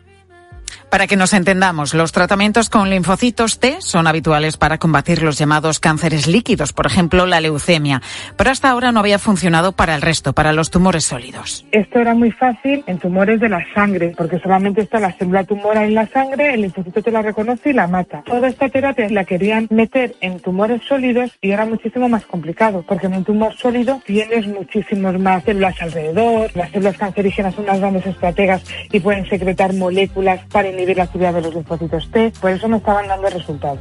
Para 0.91 1.07
que 1.07 1.17
nos 1.17 1.35
entendamos, 1.35 1.93
los 1.93 2.13
tratamientos 2.13 2.71
con 2.71 2.89
linfocitos 2.89 3.61
T 3.61 3.77
son 3.81 4.07
habituales 4.07 4.57
para 4.57 4.79
combatir 4.79 5.23
los 5.23 5.37
llamados 5.39 5.81
cánceres 5.81 6.27
líquidos, 6.27 6.73
por 6.73 6.87
ejemplo, 6.87 7.27
la 7.27 7.43
leucemia, 7.43 8.01
pero 8.37 8.51
hasta 8.51 8.71
ahora 8.71 8.91
no 8.91 9.01
había 9.01 9.19
funcionado 9.19 9.73
para 9.73 9.95
el 9.95 10.01
resto, 10.01 10.33
para 10.33 10.55
los 10.55 10.71
tumores 10.71 11.05
sólidos. 11.05 11.67
Esto 11.73 11.99
era 11.99 12.15
muy 12.15 12.31
fácil 12.31 12.85
en 12.87 12.99
tumores 12.99 13.39
de 13.39 13.51
la 13.51 13.63
sangre, 13.75 14.15
porque 14.17 14.39
solamente 14.39 14.81
está 14.81 14.99
la 14.99 15.13
célula 15.13 15.45
tumoral 15.45 15.85
en 15.85 15.95
la 15.95 16.07
sangre, 16.09 16.55
el 16.55 16.63
linfocito 16.63 17.03
te 17.03 17.11
la 17.11 17.21
reconoce 17.21 17.69
y 17.69 17.75
la 17.75 17.87
mata. 17.87 18.23
Toda 18.25 18.49
esta 18.49 18.71
terapia 18.71 19.09
la 19.11 19.25
querían 19.25 19.67
meter 19.71 20.17
en 20.23 20.41
tumores 20.41 20.81
sólidos 20.89 21.33
y 21.43 21.51
era 21.51 21.67
muchísimo 21.67 22.09
más 22.09 22.25
complicado, 22.25 22.83
porque 22.89 23.09
en 23.09 23.15
un 23.15 23.25
tumor 23.25 23.55
sólido 23.57 24.01
tienes 24.07 24.47
muchísimos 24.47 25.19
más 25.21 25.45
células 25.45 25.75
alrededor, 25.83 26.51
las 26.55 26.71
células 26.71 26.97
cancerígenas 26.97 27.55
son 27.55 27.65
unas 27.65 27.81
grandes 27.81 28.07
estrategas 28.07 28.63
y 28.91 29.01
pueden 29.01 29.29
secretar 29.29 29.75
moléculas 29.75 30.41
para 30.51 30.69
inhibir 30.79 30.97
la 30.97 31.05
actividad 31.05 31.35
de 31.35 31.43
los 31.43 31.55
linfocitos 31.55 32.09
T, 32.11 32.33
por 32.41 32.51
eso 32.51 32.69
no 32.69 32.77
estaban 32.77 33.09
dando 33.09 33.29
resultados. 33.29 33.81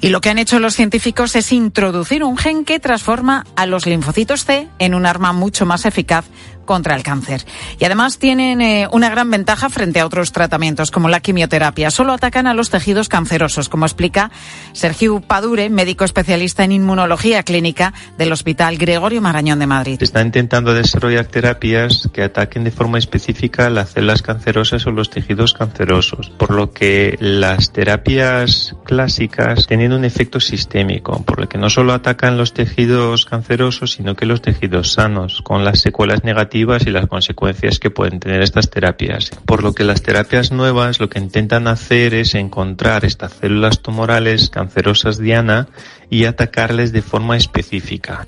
Y 0.00 0.10
lo 0.10 0.20
que 0.20 0.28
han 0.28 0.38
hecho 0.38 0.60
los 0.60 0.74
científicos 0.74 1.34
es 1.34 1.50
introducir 1.50 2.24
un 2.24 2.36
gen 2.36 2.66
que 2.66 2.78
transforma 2.78 3.46
a 3.56 3.64
los 3.64 3.86
linfocitos 3.86 4.44
T 4.44 4.68
en 4.78 4.94
un 4.94 5.06
arma 5.06 5.32
mucho 5.32 5.64
más 5.64 5.86
eficaz 5.86 6.26
contra 6.64 6.96
el 6.96 7.02
cáncer. 7.02 7.44
Y 7.78 7.84
además 7.84 8.18
tienen 8.18 8.60
eh, 8.60 8.88
una 8.92 9.10
gran 9.10 9.30
ventaja 9.30 9.68
frente 9.68 10.00
a 10.00 10.06
otros 10.06 10.32
tratamientos 10.32 10.90
como 10.90 11.08
la 11.08 11.20
quimioterapia. 11.20 11.90
Solo 11.90 12.12
atacan 12.12 12.46
a 12.46 12.54
los 12.54 12.70
tejidos 12.70 13.08
cancerosos, 13.08 13.68
como 13.68 13.86
explica 13.86 14.30
Sergio 14.72 15.20
Padure, 15.20 15.70
médico 15.70 16.04
especialista 16.04 16.64
en 16.64 16.72
inmunología 16.72 17.42
clínica 17.42 17.92
del 18.18 18.32
Hospital 18.32 18.76
Gregorio 18.76 19.20
Marañón 19.20 19.58
de 19.58 19.66
Madrid. 19.66 20.02
Está 20.02 20.22
intentando 20.22 20.74
desarrollar 20.74 21.26
terapias 21.26 22.08
que 22.12 22.22
ataquen 22.22 22.64
de 22.64 22.70
forma 22.70 22.98
específica 22.98 23.70
las 23.70 23.90
células 23.90 24.22
cancerosas 24.22 24.86
o 24.86 24.90
los 24.90 25.10
tejidos 25.10 25.54
cancerosos, 25.54 26.30
por 26.30 26.50
lo 26.50 26.72
que 26.72 27.16
las 27.20 27.72
terapias 27.72 28.74
clásicas 28.84 29.66
tienen 29.66 29.92
un 29.92 30.04
efecto 30.04 30.40
sistémico, 30.40 31.22
por 31.22 31.40
lo 31.40 31.48
que 31.48 31.58
no 31.58 31.70
solo 31.70 31.92
atacan 31.92 32.36
los 32.36 32.52
tejidos 32.52 33.24
cancerosos, 33.24 33.92
sino 33.92 34.14
que 34.14 34.26
los 34.26 34.42
tejidos 34.42 34.92
sanos, 34.92 35.42
con 35.42 35.64
las 35.64 35.80
secuelas 35.80 36.24
negativas 36.24 36.53
y 36.54 36.90
las 36.90 37.06
consecuencias 37.08 37.78
que 37.78 37.90
pueden 37.90 38.20
tener 38.20 38.42
estas 38.42 38.70
terapias. 38.70 39.30
Por 39.44 39.62
lo 39.62 39.74
que 39.74 39.84
las 39.84 40.02
terapias 40.02 40.52
nuevas 40.52 41.00
lo 41.00 41.08
que 41.08 41.18
intentan 41.18 41.66
hacer 41.66 42.14
es 42.14 42.34
encontrar 42.34 43.04
estas 43.04 43.32
células 43.32 43.80
tumorales 43.80 44.50
cancerosas 44.50 45.18
diana 45.18 45.68
y 46.10 46.26
atacarles 46.26 46.92
de 46.92 47.02
forma 47.02 47.36
específica. 47.36 48.26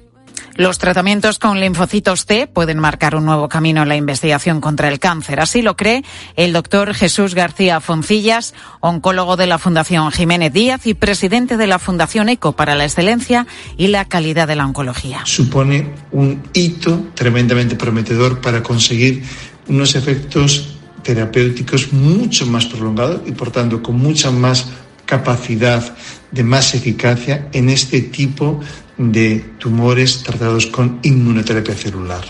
Los 0.57 0.79
tratamientos 0.79 1.39
con 1.39 1.61
linfocitos 1.61 2.25
T 2.25 2.47
pueden 2.47 2.79
marcar 2.79 3.15
un 3.15 3.27
nuevo 3.27 3.47
camino 3.47 3.83
en 3.83 3.89
la 3.89 3.97
investigación 3.97 4.63
contra 4.63 4.89
el 4.89 4.99
cáncer. 4.99 5.39
Así 5.39 5.61
lo 5.61 5.77
cree 5.77 6.03
el 6.35 6.55
doctor 6.55 6.95
Jesús 6.95 7.35
García 7.35 7.79
Foncillas, 7.81 8.55
oncólogo 8.81 9.37
de 9.37 9.47
la 9.47 9.59
Fundación 9.59 10.11
Jiménez 10.13 10.55
Díaz 10.55 10.87
y 10.87 10.95
presidente 10.95 11.59
de 11.59 11.67
la 11.67 11.79
Fundación 11.79 12.31
ECO 12.31 12.53
para 12.53 12.75
la 12.75 12.87
Excelencia 12.87 13.47
y 13.77 13.89
la 13.89 14.07
Calidad 14.07 14.49
de 14.49 14.57
la 14.57 14.65
Oncología. 14.65 15.21
Supone 15.27 15.93
un 16.13 16.43
hito 16.55 17.09
tremendamente 17.13 17.77
prometedor 17.77 18.41
para 18.41 18.63
conseguir 18.63 19.25
unos 19.69 19.95
efectos 19.95 20.79
terapéuticos 21.03 21.93
mucho 21.93 22.47
más 22.47 22.65
prolongados 22.65 23.21
y, 23.27 23.33
por 23.33 23.51
tanto, 23.51 23.83
con 23.83 23.99
mucha 23.99 24.31
más 24.31 24.69
capacidad 25.05 25.95
de 26.31 26.43
más 26.43 26.75
eficacia 26.75 27.49
en 27.53 27.69
este 27.69 28.01
tipo 28.01 28.61
de 28.99 29.45
tumores 29.59 30.23
tratados 30.23 30.67
con 30.67 30.99
inmunoterapia 31.03 31.75
celular. 31.75 32.25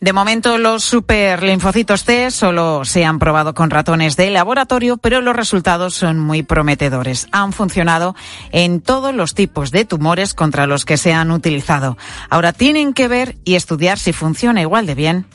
De 0.00 0.12
momento, 0.12 0.58
los 0.58 0.84
superlinfocitos 0.84 2.04
T 2.04 2.30
solo 2.30 2.84
se 2.84 3.04
han 3.04 3.18
probado 3.18 3.52
con 3.52 3.68
ratones 3.68 4.16
de 4.16 4.30
laboratorio, 4.30 4.96
pero 4.96 5.20
los 5.20 5.34
resultados 5.34 5.94
son 5.94 6.20
muy 6.20 6.44
prometedores. 6.44 7.26
Han 7.32 7.52
funcionado 7.52 8.14
en 8.52 8.80
todos 8.80 9.12
los 9.12 9.34
tipos 9.34 9.72
de 9.72 9.84
tumores 9.84 10.34
contra 10.34 10.68
los 10.68 10.84
que 10.84 10.98
se 10.98 11.12
han 11.12 11.32
utilizado. 11.32 11.98
Ahora 12.30 12.52
tienen 12.52 12.94
que 12.94 13.08
ver 13.08 13.38
y 13.44 13.56
estudiar 13.56 13.98
si 13.98 14.12
funciona 14.12 14.60
igual 14.60 14.86
de 14.86 14.94
bien 14.94 15.26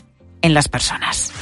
en 0.41 0.53
las 0.53 0.69
personas. 0.69 1.33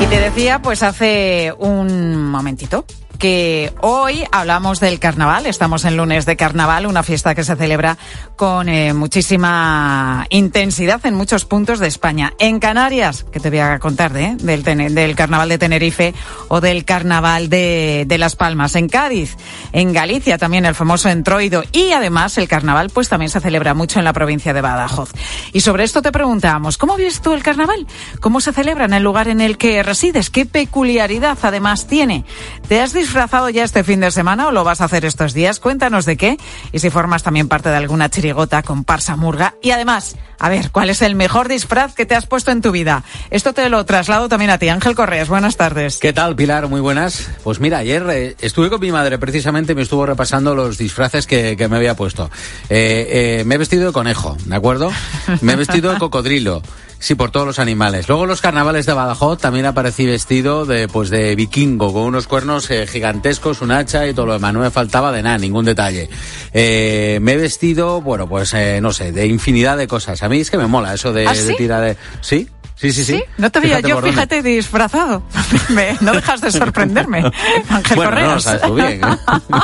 Y 0.00 0.06
te 0.06 0.20
decía, 0.20 0.62
pues 0.62 0.84
hace 0.84 1.52
un 1.58 2.24
momentito, 2.30 2.84
que 3.18 3.72
hoy 3.80 4.24
hablamos 4.30 4.78
del 4.78 5.00
carnaval, 5.00 5.46
estamos 5.46 5.84
en 5.84 5.96
lunes 5.96 6.24
de 6.24 6.36
carnaval, 6.36 6.86
una 6.86 7.02
fiesta 7.02 7.34
que 7.34 7.42
se 7.42 7.56
celebra 7.56 7.98
con 8.36 8.68
eh, 8.68 8.94
muchísima 8.94 10.26
intensidad 10.30 11.04
en 11.04 11.14
muchos 11.14 11.44
puntos 11.44 11.80
de 11.80 11.88
España. 11.88 12.32
En 12.38 12.60
Canarias, 12.60 13.24
que 13.24 13.40
te 13.40 13.50
voy 13.50 13.58
a 13.58 13.78
contar 13.80 14.12
de, 14.12 14.36
del, 14.36 14.62
del, 14.62 15.16
carnaval 15.16 15.48
de 15.48 15.58
Tenerife 15.58 16.14
o 16.46 16.60
del 16.60 16.84
carnaval 16.84 17.48
de, 17.50 18.06
Las 18.18 18.36
Palmas. 18.36 18.76
En 18.76 18.88
Cádiz, 18.88 19.36
en 19.72 19.92
Galicia 19.92 20.38
también 20.38 20.64
el 20.64 20.76
famoso 20.76 21.08
entroido 21.08 21.64
y 21.72 21.92
además 21.92 22.38
el 22.38 22.46
carnaval 22.46 22.90
pues 22.90 23.08
también 23.08 23.30
se 23.30 23.40
celebra 23.40 23.74
mucho 23.74 23.98
en 23.98 24.04
la 24.04 24.12
provincia 24.12 24.52
de 24.52 24.60
Badajoz. 24.60 25.10
Y 25.52 25.60
sobre 25.60 25.82
esto 25.84 26.02
te 26.02 26.12
preguntábamos, 26.12 26.78
¿cómo 26.78 26.96
vives 26.96 27.20
tú 27.20 27.32
el 27.32 27.42
carnaval? 27.42 27.86
¿Cómo 28.20 28.40
se 28.40 28.52
celebra 28.52 28.84
en 28.84 28.94
el 28.94 29.02
lugar 29.02 29.26
en 29.26 29.40
el 29.40 29.58
que 29.58 29.82
resides? 29.82 30.30
¿Qué 30.30 30.46
peculiaridad 30.46 31.38
además 31.42 31.88
tiene? 31.88 32.24
¿Te 32.68 32.80
has 32.80 32.92
disfrazado 33.08 33.48
ya 33.48 33.64
este 33.64 33.84
fin 33.84 34.00
de 34.00 34.10
semana 34.10 34.48
o 34.48 34.52
lo 34.52 34.64
vas 34.64 34.82
a 34.82 34.84
hacer 34.84 35.06
estos 35.06 35.32
días? 35.32 35.60
Cuéntanos 35.60 36.04
de 36.04 36.18
qué 36.18 36.36
y 36.72 36.78
si 36.78 36.90
formas 36.90 37.22
también 37.22 37.48
parte 37.48 37.70
de 37.70 37.76
alguna 37.76 38.10
chirigota 38.10 38.62
con 38.62 38.84
parsa 38.84 39.16
murga. 39.16 39.54
Y 39.62 39.70
además, 39.70 40.16
a 40.38 40.50
ver, 40.50 40.70
¿cuál 40.70 40.90
es 40.90 41.00
el 41.00 41.14
mejor 41.14 41.48
disfraz 41.48 41.94
que 41.94 42.04
te 42.04 42.14
has 42.14 42.26
puesto 42.26 42.50
en 42.50 42.60
tu 42.60 42.70
vida? 42.70 43.04
Esto 43.30 43.54
te 43.54 43.66
lo 43.70 43.82
traslado 43.86 44.28
también 44.28 44.50
a 44.50 44.58
ti, 44.58 44.68
Ángel 44.68 44.94
Correas. 44.94 45.30
Buenas 45.30 45.56
tardes. 45.56 46.00
¿Qué 46.00 46.12
tal, 46.12 46.36
Pilar? 46.36 46.68
Muy 46.68 46.82
buenas. 46.82 47.30
Pues 47.42 47.60
mira, 47.60 47.78
ayer 47.78 48.04
eh, 48.10 48.36
estuve 48.42 48.68
con 48.68 48.82
mi 48.82 48.92
madre 48.92 49.16
precisamente 49.16 49.72
y 49.72 49.74
me 49.74 49.82
estuvo 49.82 50.04
repasando 50.04 50.54
los 50.54 50.76
disfraces 50.76 51.26
que, 51.26 51.56
que 51.56 51.66
me 51.66 51.76
había 51.76 51.96
puesto. 51.96 52.30
Eh, 52.68 53.38
eh, 53.40 53.44
me 53.46 53.54
he 53.54 53.58
vestido 53.58 53.86
de 53.86 53.92
conejo, 53.94 54.36
¿de 54.44 54.54
acuerdo? 54.54 54.92
Me 55.40 55.54
he 55.54 55.56
vestido 55.56 55.94
de 55.94 55.98
cocodrilo. 55.98 56.60
Sí, 57.00 57.14
por 57.14 57.30
todos 57.30 57.46
los 57.46 57.58
animales. 57.60 58.08
Luego 58.08 58.26
los 58.26 58.40
carnavales 58.40 58.84
de 58.84 58.92
Badajoz 58.92 59.38
también 59.38 59.66
aparecí 59.66 60.04
vestido 60.04 60.66
de 60.66 60.88
pues 60.88 61.10
de 61.10 61.36
vikingo, 61.36 61.92
con 61.92 62.02
unos 62.02 62.26
cuernos 62.26 62.68
eh, 62.70 62.86
gigantescos, 62.98 63.62
un 63.62 63.70
hacha 63.70 64.06
y 64.06 64.12
todo 64.12 64.26
lo 64.26 64.32
demás. 64.34 64.52
No 64.52 64.60
me 64.60 64.70
faltaba 64.70 65.12
de 65.12 65.22
nada, 65.22 65.38
ningún 65.38 65.64
detalle. 65.64 66.08
Eh, 66.52 67.18
me 67.22 67.32
he 67.32 67.36
vestido, 67.36 68.00
bueno, 68.00 68.28
pues 68.28 68.52
eh, 68.54 68.80
no 68.80 68.92
sé, 68.92 69.12
de 69.12 69.26
infinidad 69.26 69.76
de 69.76 69.86
cosas. 69.86 70.22
A 70.22 70.28
mí 70.28 70.40
es 70.40 70.50
que 70.50 70.58
me 70.58 70.66
mola 70.66 70.94
eso 70.94 71.12
de, 71.12 71.26
¿Ah, 71.26 71.32
de 71.32 71.54
tirar 71.54 71.82
de... 71.82 71.96
¿Sí? 72.20 72.48
Sí, 72.80 72.92
sí, 72.92 73.04
sí. 73.04 73.22
No 73.38 73.50
te 73.50 73.58
veía 73.58 73.80
yo, 73.80 73.96
dónde. 73.96 74.10
fíjate, 74.12 74.40
disfrazado. 74.42 75.22
Me- 75.70 75.96
no 76.00 76.12
dejas 76.12 76.40
de 76.40 76.50
sorprenderme, 76.52 77.24
Ángel 77.68 77.96
Bueno, 77.96 78.10
no 78.12 78.16
Correas. 78.16 78.34
lo 78.34 78.40
sabes 78.40 78.62
tú 78.62 78.74
bien. 78.74 79.00
¿eh? 79.04 79.16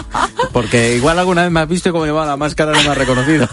Porque 0.53 0.97
igual 0.97 1.19
alguna 1.19 1.43
vez 1.43 1.51
me 1.51 1.61
has 1.61 1.69
visto 1.69 1.89
y 1.89 1.93
como 1.93 2.07
llevaba 2.07 2.27
la 2.27 2.37
máscara 2.37 2.73
no 2.73 2.83
me 2.83 2.89
has 2.91 2.99
reconocido. 2.99 3.49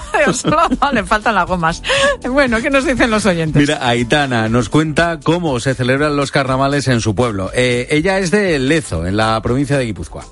Le 0.93 1.03
faltan 1.03 1.35
las 1.35 1.47
gomas. 1.47 1.81
Bueno, 2.29 2.59
¿qué 2.61 2.69
nos 2.69 2.85
dicen 2.85 3.09
los 3.11 3.25
oyentes? 3.25 3.59
Mira, 3.61 3.87
Aitana 3.87 4.49
nos 4.49 4.69
cuenta 4.69 5.19
cómo 5.23 5.59
se 5.59 5.73
celebran 5.75 6.15
los 6.15 6.31
carnavales 6.31 6.87
en 6.87 7.01
su 7.01 7.13
pueblo. 7.15 7.51
Eh, 7.53 7.87
ella 7.91 8.19
es 8.19 8.31
de 8.31 8.57
Lezo, 8.59 9.05
en 9.05 9.17
la 9.17 9.39
provincia 9.41 9.77
de 9.77 9.85
Guipúzcoa. 9.85 10.25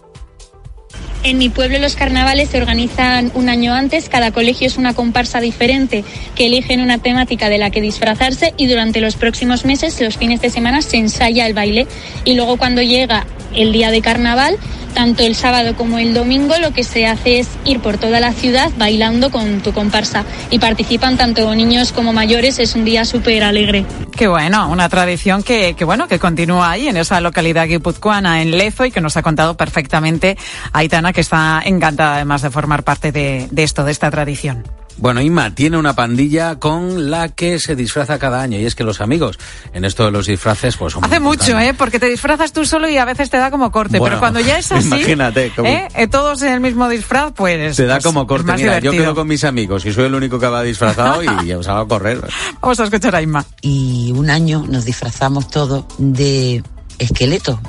En 1.21 1.37
mi 1.37 1.49
pueblo 1.49 1.79
los 1.79 1.95
carnavales 1.95 2.49
se 2.49 2.57
organizan 2.57 3.31
un 3.33 3.49
año 3.49 3.73
antes, 3.73 4.07
cada 4.07 4.31
colegio 4.31 4.67
es 4.67 4.77
una 4.77 4.93
comparsa 4.93 5.41
diferente 5.41 6.05
que 6.33 6.45
eligen 6.45 6.79
una 6.79 6.97
temática 6.97 7.49
de 7.49 7.57
la 7.57 7.71
que 7.71 7.81
disfrazarse 7.81 8.53
y 8.55 8.67
durante 8.67 9.01
los 9.01 9.17
próximos 9.17 9.65
meses, 9.65 9.99
los 9.99 10.17
fines 10.17 10.41
de 10.41 10.49
semana, 10.49 10.81
se 10.81 10.95
ensaya 10.95 11.45
el 11.45 11.53
baile. 11.53 11.87
Y 12.23 12.35
luego 12.35 12.55
cuando 12.55 12.81
llega 12.81 13.25
el 13.53 13.73
día 13.73 13.91
de 13.91 14.01
carnaval, 14.01 14.55
tanto 14.93 15.23
el 15.23 15.35
sábado 15.35 15.75
como 15.75 15.99
el 15.99 16.13
domingo, 16.13 16.55
lo 16.59 16.71
que 16.73 16.83
se 16.83 17.05
hace 17.05 17.39
es 17.39 17.49
ir 17.65 17.79
por 17.79 17.97
toda 17.97 18.19
la 18.19 18.33
ciudad 18.33 18.71
bailando 18.77 19.31
con 19.31 19.61
tu 19.61 19.73
comparsa 19.73 20.25
y 20.49 20.59
participan 20.59 21.17
tanto 21.17 21.53
niños 21.55 21.91
como 21.91 22.13
mayores, 22.13 22.59
es 22.59 22.75
un 22.75 22.85
día 22.85 23.05
súper 23.05 23.43
alegre. 23.43 23.85
Qué 24.15 24.27
bueno, 24.27 24.69
una 24.69 24.89
tradición 24.89 25.43
que, 25.43 25.75
bueno, 25.85 26.07
que 26.07 26.19
continúa 26.19 26.71
ahí 26.71 26.87
en 26.87 26.97
esa 26.97 27.21
localidad 27.21 27.67
guipuzcoana, 27.67 28.41
en 28.41 28.51
Lezo, 28.51 28.85
y 28.85 28.91
que 28.91 29.01
nos 29.01 29.17
ha 29.17 29.21
contado 29.21 29.55
perfectamente 29.55 30.37
Aitana, 30.73 31.13
que 31.13 31.21
está 31.21 31.61
encantada 31.63 32.15
además 32.15 32.41
de 32.41 32.49
formar 32.49 32.83
parte 32.83 33.11
de 33.11 33.47
esto, 33.55 33.83
de 33.83 33.91
esta 33.91 34.11
tradición. 34.11 34.63
Bueno, 34.99 35.21
Inma 35.21 35.55
tiene 35.55 35.77
una 35.77 35.95
pandilla 35.95 36.59
con 36.59 37.09
la 37.09 37.29
que 37.29 37.57
se 37.59 37.75
disfraza 37.75 38.19
cada 38.19 38.41
año 38.41 38.57
y 38.59 38.65
es 38.65 38.75
que 38.75 38.83
los 38.83 38.99
amigos 39.01 39.39
en 39.73 39.85
esto 39.85 40.05
de 40.05 40.11
los 40.11 40.27
disfraces 40.27 40.75
pues 40.77 40.93
son 40.93 41.01
muy 41.01 41.09
Hace 41.09 41.19
mucho. 41.19 41.57
¿eh? 41.59 41.73
Porque 41.73 41.99
te 41.99 42.07
disfrazas 42.07 42.51
tú 42.51 42.65
solo 42.65 42.89
y 42.89 42.97
a 42.97 43.05
veces 43.05 43.29
te 43.29 43.37
da 43.37 43.49
como 43.49 43.71
corte, 43.71 43.97
Bueno, 43.99 44.15
pero 44.15 44.19
cuando 44.19 44.39
ya 44.41 44.57
es 44.59 44.71
así, 44.73 44.87
imagínate, 44.87 45.51
como- 45.55 45.69
¿eh? 45.69 45.87
Eh, 45.95 46.07
todos 46.07 46.41
en 46.41 46.53
el 46.53 46.59
mismo 46.59 46.89
disfraz, 46.89 47.31
pues... 47.35 47.77
Te 47.77 47.85
da 47.85 47.95
pues, 47.95 48.05
como 48.05 48.27
corte. 48.27 48.45
más 48.47 48.59
Mira, 48.59 48.73
yo 48.75 48.91
divertido. 48.91 49.03
quedo 49.05 49.15
con 49.15 49.27
mis 49.27 49.43
amigos 49.45 49.85
y 49.85 49.93
soy 49.93 50.05
el 50.05 50.15
único 50.15 50.37
que 50.39 50.47
va 50.47 50.61
disfrazado 50.63 51.23
y 51.23 51.27
ya 51.47 51.57
os 51.57 51.67
hago 51.67 51.87
correr. 51.87 52.21
Vamos 52.61 52.79
a 52.79 52.83
escuchar 52.83 53.15
a 53.15 53.21
Inma. 53.21 53.45
y 53.61 54.11
un 54.15 54.29
año 54.29 54.65
nos 54.67 54.85
disfrazamos 54.85 55.49
todos 55.49 55.85
de 55.97 56.61
esqueleto. 56.97 57.59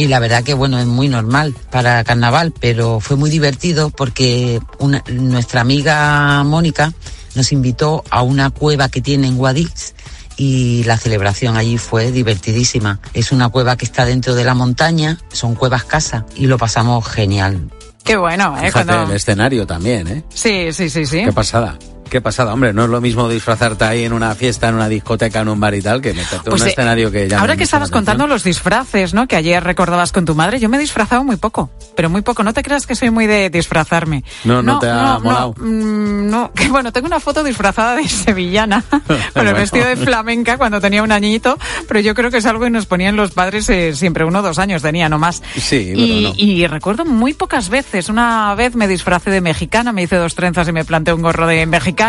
Y 0.00 0.06
la 0.08 0.18
verdad 0.18 0.42
que 0.42 0.54
bueno, 0.54 0.78
es 0.78 0.86
muy 0.86 1.08
normal 1.08 1.54
para 1.70 2.02
carnaval, 2.04 2.54
pero 2.58 3.00
fue 3.00 3.16
muy 3.18 3.28
divertido 3.28 3.90
porque 3.90 4.58
una- 4.78 5.04
nuestra 5.12 5.60
amiga 5.60 6.42
Mónica 6.42 6.94
nos 7.34 7.52
invitó 7.52 8.02
a 8.08 8.22
una 8.22 8.48
cueva 8.48 8.88
que 8.88 9.02
tiene 9.02 9.26
en 9.28 9.36
Guadix 9.36 9.92
y 10.38 10.84
la 10.84 10.96
celebración 10.96 11.58
allí 11.58 11.76
fue 11.76 12.12
divertidísima. 12.12 12.98
Es 13.12 13.30
una 13.30 13.50
cueva 13.50 13.76
que 13.76 13.84
está 13.84 14.06
dentro 14.06 14.34
de 14.34 14.42
la 14.44 14.54
montaña, 14.54 15.18
son 15.30 15.54
cuevas 15.54 15.84
casa 15.84 16.24
y 16.34 16.46
lo 16.46 16.56
pasamos 16.56 17.06
genial. 17.06 17.68
Qué 18.02 18.16
bueno, 18.16 18.56
¿eh? 18.56 18.68
Fíjate, 18.68 18.86
Cuando... 18.86 19.10
el 19.10 19.16
escenario 19.18 19.66
también, 19.66 20.08
¿eh? 20.08 20.24
Sí, 20.32 20.72
sí, 20.72 20.88
sí, 20.88 21.04
sí. 21.04 21.24
Qué 21.26 21.32
pasada. 21.32 21.76
Qué 22.10 22.20
pasada, 22.20 22.52
hombre, 22.52 22.72
no 22.72 22.82
es 22.84 22.90
lo 22.90 23.00
mismo 23.00 23.28
disfrazarte 23.28 23.84
ahí 23.84 24.04
en 24.04 24.12
una 24.12 24.34
fiesta, 24.34 24.68
en 24.68 24.74
una 24.74 24.88
discoteca, 24.88 25.40
en 25.40 25.48
un 25.48 25.60
bar 25.60 25.74
y 25.76 25.80
tal, 25.80 26.00
que 26.02 26.12
meterte 26.12 26.36
en 26.38 26.42
Pues, 26.50 26.60
un 26.62 26.66
eh, 26.66 26.70
escenario 26.70 27.10
que 27.12 27.28
ya 27.28 27.38
Ahora 27.40 27.56
que 27.56 27.62
estabas 27.62 27.90
contando 27.90 28.26
los 28.26 28.42
disfraces, 28.42 29.14
¿no? 29.14 29.28
Que 29.28 29.36
ayer 29.36 29.62
recordabas 29.62 30.10
con 30.10 30.24
tu 30.24 30.34
madre, 30.34 30.58
yo 30.58 30.68
me 30.68 30.76
he 30.76 30.80
disfrazado 30.80 31.22
muy 31.22 31.36
poco, 31.36 31.70
pero 31.94 32.10
muy 32.10 32.22
poco. 32.22 32.42
No 32.42 32.52
te 32.52 32.62
creas 32.64 32.84
que 32.86 32.96
soy 32.96 33.10
muy 33.10 33.28
de 33.28 33.48
disfrazarme. 33.48 34.24
No, 34.44 34.60
no 34.60 34.80
te 34.80 34.88
ha 34.90 35.18
molado. 35.20 35.54
No, 35.58 35.64
mm, 35.66 36.30
no. 36.30 36.52
que 36.54 36.68
bueno, 36.68 36.92
tengo 36.92 37.06
una 37.06 37.20
foto 37.20 37.44
disfrazada 37.44 37.94
de 37.94 38.08
sevillana, 38.08 38.82
con 38.90 39.16
el 39.16 39.22
Bueno. 39.34 39.54
vestido 39.54 39.86
de 39.86 39.96
flamenca 39.96 40.58
cuando 40.58 40.80
tenía 40.80 41.04
un 41.04 41.12
añito, 41.12 41.56
pero 41.86 42.00
yo 42.00 42.14
creo 42.16 42.32
que 42.32 42.38
es 42.38 42.46
algo 42.46 42.64
que 42.64 42.70
nos 42.70 42.86
ponían 42.86 43.14
los 43.14 43.30
padres 43.30 43.68
eh, 43.70 43.94
siempre, 43.94 44.24
uno 44.24 44.40
o 44.40 44.42
dos 44.42 44.58
años 44.58 44.82
tenía 44.82 45.08
nomás. 45.08 45.42
Sí, 45.56 45.92
Y, 45.94 46.22
no. 46.24 46.32
y 46.36 46.66
recuerdo 46.66 47.04
muy 47.04 47.34
pocas 47.34 47.68
veces. 47.68 48.08
Una 48.08 48.52
vez 48.56 48.74
me 48.74 48.88
disfracé 48.88 49.30
de 49.30 49.40
mexicana, 49.40 49.92
me 49.92 50.02
hice 50.02 50.16
dos 50.16 50.34
trenzas 50.34 50.66
y 50.66 50.72
me 50.72 50.84
planté 50.84 51.12
un 51.12 51.22
gorro 51.22 51.46
de 51.46 51.66
mexicana. 51.66 51.99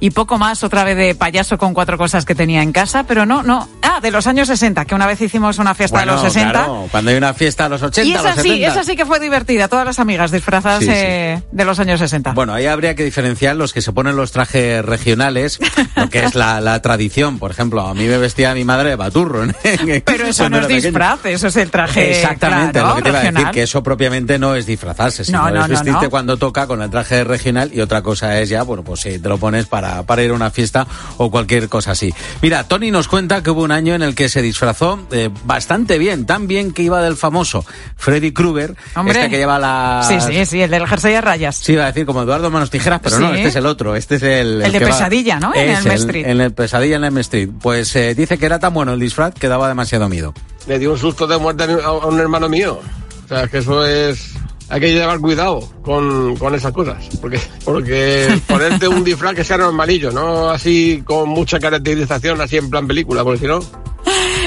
Y 0.00 0.10
poco 0.10 0.38
más, 0.38 0.62
otra 0.64 0.84
vez 0.84 0.96
de 0.96 1.14
payaso 1.14 1.58
con 1.58 1.74
cuatro 1.74 1.98
cosas 1.98 2.24
que 2.24 2.34
tenía 2.34 2.62
en 2.62 2.72
casa. 2.72 3.04
Pero 3.04 3.26
no, 3.26 3.42
no. 3.42 3.68
Ah, 3.82 4.00
de 4.00 4.10
los 4.10 4.26
años 4.26 4.48
60, 4.48 4.84
que 4.84 4.94
una 4.94 5.06
vez 5.06 5.20
hicimos 5.20 5.58
una 5.58 5.74
fiesta 5.74 5.98
Bueno, 5.98 6.16
de 6.16 6.22
los 6.22 6.32
60. 6.32 6.50
claro, 6.52 6.88
cuando 6.90 7.10
hay 7.10 7.16
una 7.16 7.34
fiesta 7.34 7.66
a 7.66 7.68
los 7.68 7.82
80, 7.82 8.08
Y 8.08 8.12
esa 8.12 8.22
los 8.34 8.42
sí, 8.42 8.48
70. 8.50 8.68
esa 8.68 8.84
sí 8.84 8.96
que 8.96 9.06
fue 9.06 9.20
divertida. 9.20 9.68
Todas 9.68 9.84
las 9.86 9.98
amigas 9.98 10.30
disfrazadas 10.30 10.80
Sí, 10.80 10.86
sí. 10.86 10.92
eh, 10.94 11.42
de 11.50 11.64
los 11.64 11.78
años 11.80 11.98
60. 12.00 12.32
Bueno, 12.32 12.52
ahí 12.54 12.66
habría 12.66 12.94
que 12.94 13.04
diferenciar 13.04 13.56
los 13.56 13.72
que 13.72 13.82
se 13.82 13.92
ponen 13.92 14.16
los 14.16 14.32
trajes 14.32 14.84
regionales, 14.84 15.58
lo 15.96 16.08
que 16.08 16.24
es 16.24 16.34
la, 16.34 16.60
la 16.60 16.80
tradición. 16.82 17.38
Por 17.38 17.50
ejemplo, 17.50 17.86
a 17.86 17.94
mí 17.94 18.04
me 18.06 18.18
vestía 18.18 18.54
mi 18.54 18.64
madre 18.64 18.90
de 18.90 18.96
baturro. 18.96 19.46
¿no? 19.46 19.52
pero 20.04 20.26
eso 20.26 20.48
no 20.48 20.58
es 20.58 20.68
disfraz, 20.68 21.24
eso 21.26 21.48
es 21.48 21.56
el 21.56 21.70
traje. 21.70 22.10
Exactamente, 22.10 22.80
claro, 22.80 22.88
lo 22.88 22.94
que 22.96 23.02
te 23.02 23.08
iba 23.10 23.18
a 23.18 23.22
decir, 23.22 23.46
que 23.52 23.62
eso 23.62 23.82
propiamente 23.82 24.38
no 24.38 24.54
es 24.54 24.66
disfrazarse, 24.66 25.24
sino 25.24 25.38
No, 25.38 25.50
no, 25.50 25.62
es 25.64 25.68
vestirte 25.70 26.08
cuando 26.08 26.36
toca 26.36 26.66
con 26.66 26.82
el 26.82 26.90
traje 26.90 27.24
regional 27.24 27.70
y 27.72 27.80
otra 27.80 28.02
cosa 28.02 28.38
es 28.40 28.48
ya, 28.48 28.62
bueno, 28.62 28.82
pues 28.82 29.00
si 29.00 29.18
te 29.20 29.28
lo 29.28 29.38
pones 29.38 29.66
para, 29.66 30.02
para 30.04 30.22
ir 30.22 30.30
a 30.30 30.34
una 30.34 30.50
fiesta 30.50 30.86
o 31.18 31.30
cualquier 31.30 31.68
cosa 31.68 31.92
así. 31.92 32.12
Mira, 32.42 32.64
Tony 32.64 32.90
nos 32.90 33.08
cuenta 33.08 33.42
que 33.42 33.50
hubo 33.50 33.62
un 33.62 33.72
año 33.72 33.94
en 33.94 34.02
el 34.02 34.14
que 34.14 34.28
se 34.28 34.42
disfrazó 34.42 34.98
eh, 35.12 35.30
bastante 35.44 35.98
bien, 35.98 36.26
tan 36.26 36.46
bien 36.46 36.72
que 36.72 36.82
iba 36.82 37.02
del 37.02 37.16
famoso 37.16 37.64
Freddy 37.96 38.32
Krueger, 38.32 38.74
Hombre. 38.96 39.18
este 39.18 39.30
que 39.30 39.36
lleva 39.38 39.58
la... 39.58 40.04
Sí, 40.06 40.20
sí, 40.20 40.46
sí, 40.46 40.62
el 40.62 40.70
del 40.70 40.86
jersey 40.86 41.14
a 41.14 41.20
rayas. 41.20 41.56
Sí, 41.56 41.72
iba 41.72 41.84
a 41.84 41.86
decir 41.86 42.06
como 42.06 42.22
Eduardo 42.22 42.50
Manos 42.50 42.70
Tijeras, 42.70 43.00
pero 43.02 43.18
no, 43.18 43.34
este 43.34 43.48
es 43.48 43.56
el 43.56 43.66
otro, 43.66 43.96
este 43.96 44.16
es 44.16 44.22
el... 44.22 44.62
El 44.62 44.72
de 44.72 44.78
va- 44.80 44.86
Pesadilla, 44.86 45.38
¿no? 45.40 45.54
En 45.54 45.70
Es 45.70 45.84
Elm 45.86 45.94
Street. 45.94 46.26
En 46.26 46.40
el 46.40 46.52
Pesadilla 46.52 46.96
en 46.96 47.04
Elm 47.04 47.18
Street. 47.18 47.48
Pues 47.60 47.94
eh, 47.96 48.14
dice 48.14 48.38
que 48.38 48.46
era 48.46 48.58
tan 48.58 48.72
bueno 48.74 48.92
el 48.92 49.00
disfraz 49.00 49.34
que 49.34 49.48
daba 49.48 49.68
demasiado 49.68 50.08
miedo. 50.08 50.34
Le 50.66 50.78
dio 50.78 50.92
un 50.92 50.98
susto 50.98 51.26
de 51.26 51.38
muerte 51.38 51.64
a, 51.64 51.66
mi- 51.66 51.82
a 51.82 51.90
un 51.92 52.18
hermano 52.20 52.48
mío. 52.48 52.80
O 53.24 53.28
sea, 53.28 53.46
que 53.46 53.58
eso 53.58 53.84
es... 53.86 54.34
Hay 54.70 54.80
que 54.80 54.92
llevar 54.92 55.18
cuidado 55.18 55.68
con, 55.82 56.36
con 56.36 56.54
esas 56.54 56.72
cosas. 56.72 57.08
Porque, 57.20 57.40
porque 57.64 58.40
ponerte 58.46 58.86
un 58.86 59.02
disfraz 59.02 59.34
que 59.34 59.42
sea 59.42 59.58
normalillo, 59.58 60.12
no 60.12 60.48
así 60.48 61.02
con 61.04 61.28
mucha 61.28 61.58
caracterización, 61.58 62.40
así 62.40 62.56
en 62.56 62.70
plan 62.70 62.86
película, 62.86 63.24
porque 63.24 63.40
si 63.40 63.46
no... 63.46 63.60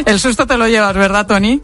El 0.05 0.19
susto 0.19 0.45
te 0.47 0.57
lo 0.57 0.67
llevas, 0.67 0.93
¿verdad, 0.95 1.27
Tony? 1.27 1.61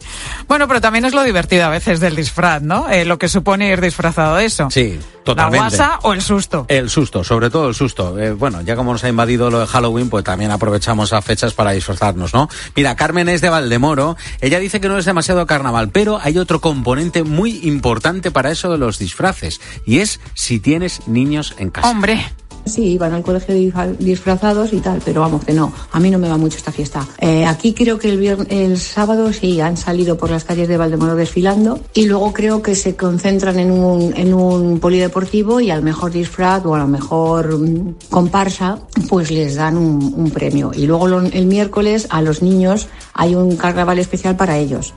Bueno, 0.48 0.66
pero 0.68 0.80
también 0.80 1.04
es 1.04 1.12
lo 1.14 1.22
divertido 1.22 1.64
a 1.64 1.68
veces 1.68 2.00
del 2.00 2.16
disfraz, 2.16 2.62
¿no? 2.62 2.88
Eh, 2.90 3.04
lo 3.04 3.18
que 3.18 3.28
supone 3.28 3.68
ir 3.68 3.80
disfrazado 3.80 4.36
de 4.36 4.44
eso. 4.46 4.68
Sí, 4.70 4.98
La 4.98 5.24
totalmente. 5.24 5.58
guasa 5.76 5.98
o 6.02 6.12
el 6.12 6.22
susto. 6.22 6.64
El 6.68 6.88
susto, 6.90 7.22
sobre 7.24 7.50
todo 7.50 7.68
el 7.68 7.74
susto. 7.74 8.18
Eh, 8.18 8.32
bueno, 8.32 8.60
ya 8.62 8.76
como 8.76 8.92
nos 8.92 9.04
ha 9.04 9.08
invadido 9.08 9.50
lo 9.50 9.60
de 9.60 9.66
Halloween, 9.66 10.08
pues 10.10 10.24
también 10.24 10.50
aprovechamos 10.50 11.10
las 11.12 11.24
fechas 11.24 11.52
para 11.54 11.72
disfrazarnos, 11.72 12.32
¿no? 12.34 12.48
Mira, 12.76 12.96
Carmen 12.96 13.28
es 13.28 13.40
de 13.40 13.48
Valdemoro. 13.50 14.16
Ella 14.40 14.58
dice 14.58 14.80
que 14.80 14.88
no 14.88 14.98
es 14.98 15.04
demasiado 15.04 15.46
carnaval, 15.46 15.90
pero 15.90 16.18
hay 16.22 16.38
otro 16.38 16.60
componente 16.60 17.22
muy 17.24 17.60
importante 17.64 18.30
para 18.30 18.50
eso 18.50 18.70
de 18.70 18.78
los 18.78 18.98
disfraces. 18.98 19.60
Y 19.84 19.98
es 19.98 20.20
si 20.34 20.60
tienes 20.60 21.06
niños 21.06 21.54
en 21.58 21.70
casa. 21.70 21.88
Hombre. 21.90 22.32
Sí, 22.66 22.98
van 22.98 23.12
al 23.14 23.22
colegio 23.22 23.54
disfrazados 23.98 24.72
y 24.72 24.80
tal, 24.80 25.00
pero 25.04 25.22
vamos 25.22 25.44
que 25.44 25.52
no, 25.52 25.72
a 25.92 25.98
mí 25.98 26.10
no 26.10 26.18
me 26.18 26.28
va 26.28 26.36
mucho 26.36 26.56
esta 26.58 26.70
fiesta. 26.70 27.06
Eh, 27.18 27.44
aquí 27.46 27.72
creo 27.74 27.98
que 27.98 28.10
el, 28.10 28.20
vier- 28.20 28.46
el 28.50 28.78
sábado 28.78 29.32
sí 29.32 29.60
han 29.60 29.76
salido 29.76 30.16
por 30.16 30.30
las 30.30 30.44
calles 30.44 30.68
de 30.68 30.76
Valdemoro 30.76 31.14
desfilando 31.16 31.80
y 31.94 32.04
luego 32.06 32.32
creo 32.32 32.62
que 32.62 32.74
se 32.74 32.94
concentran 32.96 33.58
en 33.58 33.70
un, 33.72 34.14
en 34.16 34.34
un 34.34 34.78
polideportivo 34.78 35.60
y 35.60 35.70
al 35.70 35.82
mejor 35.82 36.12
disfraz 36.12 36.64
o 36.66 36.74
a 36.74 36.78
la 36.78 36.86
mejor 36.86 37.58
mm, 37.58 37.94
comparsa 38.10 38.78
pues 39.08 39.30
les 39.30 39.56
dan 39.56 39.76
un, 39.76 40.30
premio. 40.30 40.70
Y 40.74 40.86
luego 40.86 41.08
lo- 41.08 41.20
el 41.22 41.46
miércoles 41.46 42.06
a 42.10 42.22
los 42.22 42.42
niños 42.42 42.88
hay 43.14 43.34
un 43.34 43.56
carnaval 43.56 43.98
especial 43.98 44.36
para 44.36 44.58
ellos. 44.58 44.94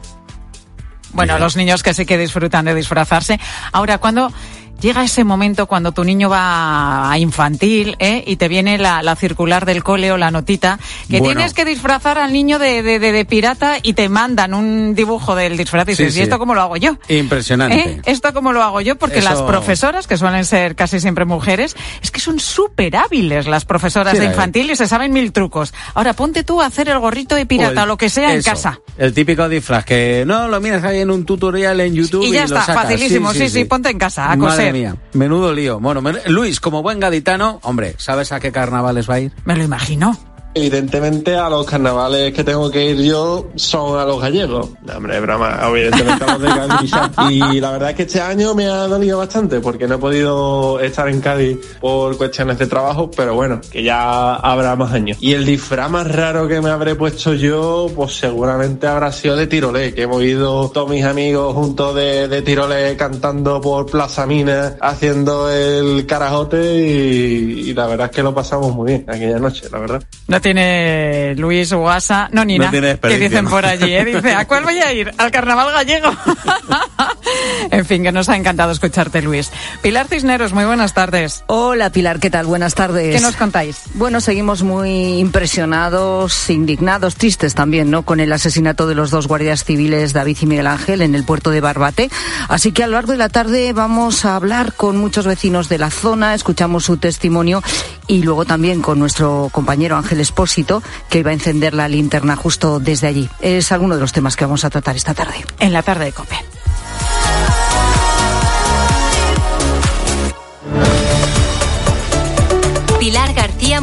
Bueno, 1.14 1.38
los 1.38 1.56
niños 1.56 1.84
que 1.84 1.94
sí 1.94 2.06
que 2.06 2.18
disfrutan 2.18 2.66
de 2.66 2.74
disfrazarse. 2.74 3.40
Ahora, 3.72 4.00
cuando 4.00 4.32
llega 4.82 5.04
ese 5.04 5.24
momento 5.24 5.66
cuando 5.68 5.92
tu 5.94 6.04
niño 6.04 6.30
va 6.30 7.10
a 7.12 7.18
infantil 7.18 7.96
¿eh? 8.00 8.24
y 8.28 8.36
te 8.36 8.48
viene 8.50 8.78
la, 8.78 9.02
la 9.02 9.16
circular 9.16 9.66
del 9.66 9.84
cole 9.84 10.12
o 10.12 10.18
la 10.18 10.30
notita 10.32 10.78
que 11.10 11.20
Bueno. 11.20 11.36
tienes 11.36 11.54
que 11.54 11.64
disfrazar 11.64 12.18
al 12.18 12.34
niño 12.34 12.60
de, 12.60 12.84
de, 12.84 13.00
de- 13.00 13.12
de 13.14 13.26
pirata 13.26 13.78
y 13.82 13.94
te 13.94 14.10
mandan 14.10 14.54
un 14.54 14.94
dibujo 14.96 15.36
del 15.36 15.56
disfraz 15.58 15.88
y 15.88 15.92
dices, 15.92 16.14
sí. 16.14 16.20
¿y 16.20 16.24
esto 16.24 16.38
cómo 16.40 16.54
lo 16.56 16.62
hago 16.62 16.76
yo? 16.78 16.98
Impresionante. 17.08 17.80
¿Eh? 17.80 18.02
¿Esto 18.06 18.34
cómo 18.34 18.52
lo 18.52 18.62
hago 18.62 18.82
yo? 18.82 18.98
Porque 18.98 19.20
Eso- 19.20 19.30
las 19.30 19.42
profesoras, 19.42 20.08
que 20.08 20.18
suelen 20.18 20.44
ser 20.46 20.76
casi 20.76 21.00
siempre 21.00 21.26
mujeres, 21.26 21.76
es 22.02 22.12
que 22.12 22.20
son 22.20 22.40
súper 22.40 22.96
hábiles 22.98 23.48
las 23.48 23.66
profesoras 23.66 24.14
Sí, 24.14 24.20
de 24.20 24.26
infantil 24.26 24.70
y 24.72 24.76
se 24.76 24.88
saben 24.88 25.14
mil 25.14 25.32
trucos. 25.32 25.74
Ahora 25.94 26.14
ponte 26.14 26.44
tú 26.44 26.62
a 26.62 26.66
hacer 26.66 26.90
el 26.90 27.00
gorrito 27.00 27.36
de 27.36 27.46
pirata 27.46 27.84
O 27.84 27.86
lo 27.86 27.98
que 27.98 28.10
sea 28.10 28.34
en 28.34 28.42
casa. 28.42 28.80
El 28.98 29.14
típico 29.14 29.48
disfraz 29.50 29.86
que 29.86 30.24
no 30.28 30.48
lo 30.50 30.60
miras 30.62 30.84
ahí 30.84 31.00
en 31.00 31.10
un 31.10 31.26
tutorial 31.26 31.80
en 31.80 31.96
YouTube 31.96 32.24
y, 32.24 32.28
Y 32.28 32.32
ya 32.34 32.42
lo 32.42 32.46
está, 32.48 32.62
sacas. 32.66 32.84
facilísimo. 32.84 33.34
Sí, 33.34 33.50
sí, 33.50 33.66
ponte 33.66 33.90
en 33.90 33.98
casa 33.98 34.32
a 34.32 34.38
Madre 34.66 34.72
coser. 34.72 34.94
mía, 34.94 34.96
menudo 35.14 35.54
lío. 35.54 35.80
Bueno, 35.80 36.02
men- 36.02 36.20
Luis, 36.28 36.60
como 36.60 36.82
buen 36.82 37.00
gaditano, 37.00 37.60
hombre, 37.64 37.96
¿sabes 37.98 38.32
a 38.32 38.40
qué 38.40 38.52
carnavales 38.52 39.10
va 39.10 39.16
a 39.16 39.20
ir? 39.22 39.32
Me 39.46 39.56
lo 39.56 39.64
imagino. 39.64 40.18
Evidentemente 40.56 41.36
a 41.36 41.50
los 41.50 41.66
carnavales 41.66 42.34
que 42.34 42.44
tengo 42.44 42.70
que 42.70 42.92
ir 42.92 43.02
yo 43.02 43.48
son 43.56 44.00
a 44.00 44.06
los 44.06 44.22
gallegos. 44.22 44.70
No, 44.84 44.98
hombre, 44.98 45.20
broma, 45.20 45.60
evidentemente 45.64 46.24
a 46.24 46.38
los 46.38 46.42
de 46.42 46.48
Cádiz. 46.48 46.92
Y 47.30 47.60
la 47.60 47.72
verdad 47.72 47.90
es 47.92 47.96
que 47.96 48.04
este 48.04 48.22
año 48.22 48.54
me 48.54 48.68
ha 48.68 48.88
dolido 48.88 49.18
bastante 49.18 49.60
porque 49.60 49.88
no 49.88 49.96
he 49.96 49.98
podido 49.98 50.80
estar 50.80 51.08
en 51.08 51.22
Cádiz 51.22 51.58
por 51.80 52.18
cuestiones 52.18 52.60
de 52.60 52.68
trabajo, 52.68 53.10
pero 53.16 53.34
bueno, 53.34 53.62
que 53.72 53.84
ya 53.84 54.36
habrá 54.36 54.76
más 54.76 54.92
años. 54.94 55.18
Y 55.22 55.34
el 55.34 55.46
disfraz 55.46 55.90
más 55.90 56.10
raro 56.12 56.48
que 56.48 56.62
me 56.62 56.70
habré 56.70 56.96
puesto 56.96 57.34
yo, 57.34 57.90
pues 57.96 58.18
seguramente 58.18 58.88
habrá 58.88 59.12
sido 59.12 59.36
de 59.36 59.48
tirolé, 59.48 59.94
que 59.94 60.04
hemos 60.04 60.22
ido 60.24 60.70
todos 60.70 60.90
mis 60.90 61.04
amigos 61.04 61.54
juntos 61.54 61.96
de, 61.96 62.28
de 62.28 62.42
tirolé 62.42 62.96
cantando 62.98 63.62
por 63.62 63.86
Plaza 63.86 64.26
Mina, 64.26 64.76
haciendo 64.82 65.50
el 65.50 66.06
carajote 66.06 66.76
y, 66.76 67.70
y 67.70 67.74
la 67.74 67.88
verdad 67.88 68.10
es 68.12 68.16
que 68.16 68.24
lo 68.24 68.34
pasamos 68.34 68.74
muy 68.74 68.92
bien 68.92 69.06
aquella 69.08 69.40
noche, 69.40 69.68
la 69.72 69.80
verdad. 69.80 70.04
No 70.28 70.43
tiene 70.44 71.34
Luis 71.38 71.74
Guasa, 71.74 72.30
no 72.32 72.46
Nina, 72.46 72.66
No 72.66 72.72
que 72.72 73.18
dicen 73.18 73.48
por 73.48 73.66
allí, 73.66 73.96
¿eh? 73.96 74.06
Dice, 74.06 74.36
¿a 74.36 74.46
cuál 74.46 74.64
voy 74.64 74.78
a 74.78 74.94
ir? 74.94 75.12
Al 75.18 75.32
carnaval 75.32 75.72
gallego. 75.72 76.12
en 77.72 77.86
fin, 77.86 78.04
que 78.04 78.12
nos 78.12 78.30
ha 78.30 78.36
encantado 78.36 78.72
escucharte, 78.72 79.22
Luis. 79.22 79.52
Pilar 79.82 80.08
Cisneros, 80.08 80.54
muy 80.54 80.66
buenas 80.66 80.94
tardes. 80.94 81.44
Hola 81.48 81.90
Pilar, 81.90 82.20
¿qué 82.20 82.30
tal? 82.30 82.46
Buenas 82.46 82.76
tardes. 82.76 83.16
¿Qué 83.16 83.22
nos 83.22 83.36
contáis? 83.36 83.82
Bueno, 83.96 84.22
seguimos 84.22 84.64
muy 84.64 85.20
impresionados, 85.20 86.50
indignados, 86.50 87.16
tristes 87.16 87.56
también, 87.56 87.92
¿no? 87.92 88.04
Con 88.04 88.20
el 88.20 88.32
asesinato 88.32 88.88
de 88.88 88.96
los 88.96 89.12
dos 89.12 89.28
guardias 89.28 89.64
civiles, 89.64 90.14
David 90.14 90.38
y 90.42 90.46
Miguel 90.46 90.68
Ángel, 90.68 91.02
en 91.02 91.16
el 91.16 91.24
puerto 91.24 91.52
de 91.52 91.62
Barbate. 91.62 92.10
Así 92.48 92.72
que 92.72 92.84
a 92.84 92.88
lo 92.88 92.94
largo 92.94 93.12
de 93.12 93.18
la 93.18 93.30
tarde 93.30 93.74
vamos 93.74 94.26
a 94.26 94.36
hablar 94.36 94.74
con 94.74 94.98
muchos 94.98 95.26
vecinos 95.26 95.70
de 95.70 95.78
la 95.78 95.90
zona, 95.90 96.34
escuchamos 96.34 96.86
su 96.86 96.98
testimonio 96.98 97.62
y 98.08 98.24
luego 98.24 98.46
también 98.46 98.82
con 98.82 99.00
nuestro 99.00 99.50
compañero 99.52 99.98
Ángel 99.98 100.20
Espósito, 100.20 100.84
que 101.10 101.24
va 101.24 101.32
a 101.32 101.34
encender 101.34 101.74
la 101.74 101.88
linterna 101.88 102.36
justo 102.36 102.80
desde 102.80 103.08
allí. 103.08 103.30
Es 103.40 103.72
alguno 103.72 103.96
de 103.96 104.02
los 104.02 104.14
temas 104.14 104.36
que 104.36 104.46
vamos 104.46 104.66
a 104.66 104.70
tratar 104.70 104.96
esta 104.96 105.14
tarde. 105.14 105.46
En 105.60 105.74
la 105.74 105.84
tarde 105.84 106.06
de 106.06 106.12
COPE. 106.12 106.63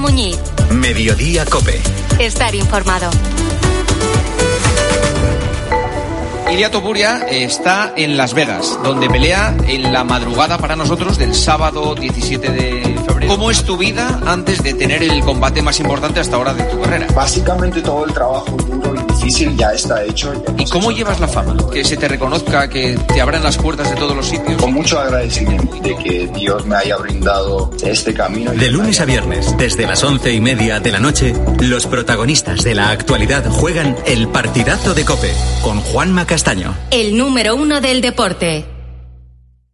Muñiz. 0.00 0.38
Mediodía 0.70 1.44
Cope. 1.44 1.78
Estar 2.18 2.54
informado. 2.54 3.10
Ilia 6.50 6.70
Topuria 6.70 7.26
está 7.30 7.92
en 7.96 8.16
Las 8.16 8.32
Vegas, 8.32 8.78
donde 8.82 9.10
pelea 9.10 9.54
en 9.68 9.92
la 9.92 10.02
madrugada 10.02 10.56
para 10.56 10.74
nosotros 10.74 11.18
del 11.18 11.34
sábado 11.34 11.94
17 11.94 12.50
de 12.50 12.98
febrero. 13.06 13.32
¿Cómo 13.32 13.50
es 13.50 13.62
tu 13.62 13.76
vida 13.76 14.20
antes 14.26 14.62
de 14.62 14.72
tener 14.72 15.02
el 15.02 15.20
combate 15.22 15.60
más 15.60 15.78
importante 15.78 16.18
hasta 16.18 16.36
ahora 16.36 16.54
de 16.54 16.64
tu 16.64 16.80
carrera? 16.80 17.06
Básicamente 17.14 17.82
todo 17.82 18.06
el 18.06 18.12
trabajo 18.14 18.56
duro 18.56 18.94
y 18.94 19.19
difícil 19.20 19.56
ya 19.56 19.72
está 19.72 20.02
hecho. 20.04 20.32
¿Y 20.58 20.64
cómo 20.66 20.90
llevas 20.90 21.20
la 21.20 21.28
fama? 21.28 21.54
Que 21.70 21.84
se 21.84 21.96
te 21.96 22.08
reconozca, 22.08 22.68
que 22.68 22.98
te 23.12 23.20
abran 23.20 23.42
las 23.42 23.58
puertas 23.58 23.90
de 23.90 23.96
todos 23.96 24.16
los 24.16 24.26
sitios. 24.26 24.60
Con 24.60 24.72
mucho 24.72 24.98
agradecimiento 24.98 25.76
de 25.80 25.94
que 25.96 26.26
Dios 26.28 26.64
me 26.66 26.76
haya 26.76 26.96
brindado 26.96 27.70
este 27.82 28.14
camino. 28.14 28.52
De 28.52 28.70
lunes 28.70 29.00
a 29.00 29.04
viernes, 29.04 29.56
desde 29.58 29.86
las 29.86 30.02
once 30.02 30.32
y 30.32 30.40
media 30.40 30.80
de 30.80 30.92
la 30.92 31.00
noche, 31.00 31.34
los 31.60 31.86
protagonistas 31.86 32.64
de 32.64 32.74
la 32.74 32.90
actualidad 32.90 33.44
juegan 33.50 33.96
el 34.06 34.28
partidazo 34.28 34.94
de 34.94 35.04
Cope 35.04 35.32
con 35.62 35.80
Juanma 35.80 36.26
Castaño. 36.26 36.74
El 36.90 37.16
número 37.16 37.56
uno 37.56 37.80
del 37.80 38.00
deporte. 38.00 38.64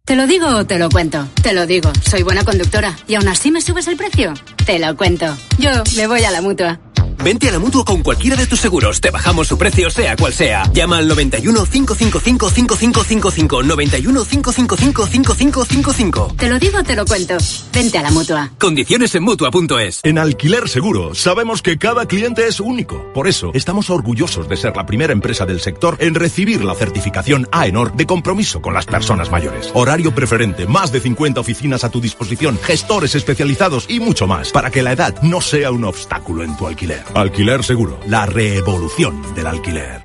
¿Te 0.05 0.15
lo 0.15 0.25
digo 0.25 0.47
o 0.47 0.65
te 0.65 0.79
lo 0.79 0.89
cuento? 0.89 1.27
Te 1.41 1.53
lo 1.53 1.65
digo, 1.65 1.91
soy 2.01 2.23
buena 2.23 2.45
conductora. 2.45 2.97
¿Y 3.07 3.15
aún 3.15 3.27
así 3.27 3.51
me 3.51 3.59
subes 3.59 3.87
el 3.87 3.97
precio? 3.97 4.33
Te 4.65 4.79
lo 4.79 4.95
cuento. 4.95 5.25
Yo 5.57 5.69
me 5.97 6.07
voy 6.07 6.23
a 6.23 6.31
la 6.31 6.41
mutua. 6.41 6.79
Vente 7.23 7.49
a 7.49 7.51
la 7.51 7.59
mutua 7.59 7.83
con 7.83 8.03
cualquiera 8.03 8.35
de 8.35 8.47
tus 8.47 8.59
seguros. 8.59 9.01
Te 9.01 9.11
bajamos 9.11 9.47
su 9.47 9.57
precio, 9.57 9.89
sea 9.89 10.15
cual 10.15 10.33
sea. 10.33 10.63
Llama 10.73 10.97
al 10.99 11.07
91 11.07 11.65
555 11.65 12.49
5555. 12.49 13.63
91 13.63 14.25
555 14.25 15.07
5555. 15.07 16.35
Te 16.37 16.49
lo 16.49 16.59
digo 16.59 16.79
o 16.79 16.83
te 16.83 16.95
lo 16.95 17.05
cuento. 17.05 17.37
Vente 17.73 17.97
a 17.97 18.03
la 18.03 18.11
mutua. 18.11 18.51
Condiciones 18.59 19.13
en 19.15 19.23
mutua.es. 19.23 20.01
En 20.03 20.17
Alquiler 20.17 20.69
Seguro 20.69 21.15
sabemos 21.15 21.61
que 21.61 21.77
cada 21.77 22.05
cliente 22.05 22.47
es 22.47 22.59
único. 22.59 23.11
Por 23.13 23.27
eso 23.27 23.51
estamos 23.53 23.89
orgullosos 23.89 24.47
de 24.47 24.57
ser 24.57 24.75
la 24.75 24.85
primera 24.85 25.13
empresa 25.13 25.45
del 25.45 25.59
sector 25.59 25.97
en 25.99 26.15
recibir 26.15 26.63
la 26.63 26.75
certificación 26.75 27.47
AENOR 27.51 27.95
de 27.95 28.05
compromiso 28.05 28.61
con 28.61 28.73
las 28.73 28.85
personas 28.85 29.31
mayores. 29.31 29.71
Horario 29.73 30.13
preferente, 30.13 30.67
más 30.67 30.91
de 30.91 30.99
50 30.99 31.41
oficinas 31.41 31.83
a 31.83 31.89
tu 31.89 31.99
disposición, 31.99 32.59
gestores 32.61 33.15
especializados 33.15 33.85
y 33.89 33.99
mucho 33.99 34.27
más 34.27 34.51
para 34.51 34.71
que 34.71 34.83
la 34.83 34.91
edad 34.91 35.21
no 35.21 35.41
sea 35.41 35.71
un 35.71 35.83
obstáculo 35.83 36.43
en 36.43 36.55
tu 36.55 36.67
alquiler. 36.67 37.03
Alquiler 37.13 37.63
Seguro, 37.63 37.99
la 38.07 38.25
revolución 38.25 39.21
del 39.35 39.47
alquiler. 39.47 40.01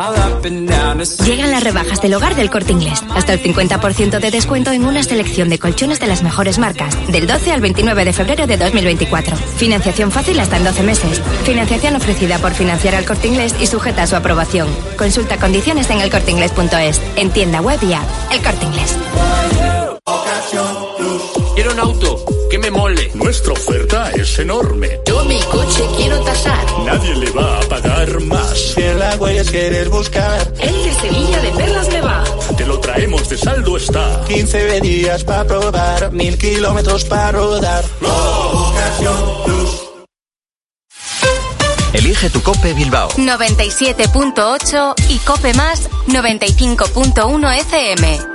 Llegan 1.25 1.51
las 1.51 1.63
rebajas 1.63 2.01
del 2.01 2.15
hogar 2.15 2.35
del 2.35 2.51
corte 2.51 2.73
inglés. 2.73 3.03
Hasta 3.15 3.35
el 3.35 3.43
50% 3.43 4.21
de 4.21 4.31
descuento 4.31 4.73
en 4.73 4.85
una 4.85 5.03
selección 5.03 5.49
de 5.49 5.59
colchones 5.59 6.01
de 6.01 6.07
las 6.07 6.23
mejores 6.23 6.59
marcas. 6.59 6.97
Del 7.11 7.27
12 7.27 7.53
al 7.53 7.61
29 7.61 8.05
de 8.05 8.13
febrero 8.13 8.47
de 8.47 8.57
2024. 8.57 9.37
Financiación 9.37 10.11
fácil 10.11 10.39
hasta 10.41 10.57
en 10.57 10.65
12 10.65 10.83
meses. 10.83 11.21
Financiación 11.45 11.97
ofrecida 11.97 12.39
por 12.39 12.53
financiar 12.53 12.95
al 12.95 13.05
corte 13.05 13.29
inglés 13.29 13.55
y 13.61 13.67
sujeta 13.67 14.03
a 14.03 14.07
su 14.07 14.17
aprobación. 14.17 14.69
Consulta 14.97 15.39
condiciones 15.39 15.91
en 15.91 16.01
elcorteinglés.es. 16.01 17.01
En 17.17 17.31
tienda 17.31 17.61
web 17.61 17.79
y 17.83 17.93
app. 17.93 18.07
El 18.33 18.43
corte 18.43 18.67
inglés. 18.67 18.97
Quiero 21.55 21.73
un 21.73 21.81
auto 21.81 22.42
que 22.53 22.59
me 22.59 22.71
mole. 22.71 23.11
Nuestra 23.15 23.55
oferta 23.55 24.11
es 24.11 24.39
enorme. 24.39 25.01
Yo 25.07 25.25
mi 25.25 25.41
coche 25.41 25.83
quiero 25.97 26.21
tasar. 26.21 26.63
Nadie 26.85 27.17
le 27.17 27.31
va 27.31 27.59
a 27.59 27.61
pagar 27.63 28.21
más. 28.21 28.75
Si 28.75 28.83
en 28.83 28.99
la 28.99 29.17
huellas 29.17 29.51
quieres 29.51 29.89
buscar. 29.89 30.53
El 30.61 30.75
de 30.85 30.93
Sevilla 30.93 31.41
de 31.41 31.51
Perlas 31.53 31.89
me 31.89 32.01
va. 32.03 32.25
Te 32.55 32.67
lo 32.67 32.79
traemos 32.79 33.27
de 33.31 33.39
saldo 33.39 33.79
está. 33.79 34.23
15 34.29 34.81
días 34.83 35.25
para 35.25 35.47
probar. 35.47 36.13
Mil 36.13 36.37
kilómetros 36.37 37.07
para 37.07 37.33
rodar. 37.33 37.85
Elige 41.95 42.29
tu 42.29 42.43
Cope 42.43 42.75
Bilbao. 42.75 43.09
97.8 43.13 44.95
y 45.09 45.19
Cope 45.21 45.55
Más 45.55 45.89
95.1 46.07 47.61
FM. 47.61 48.32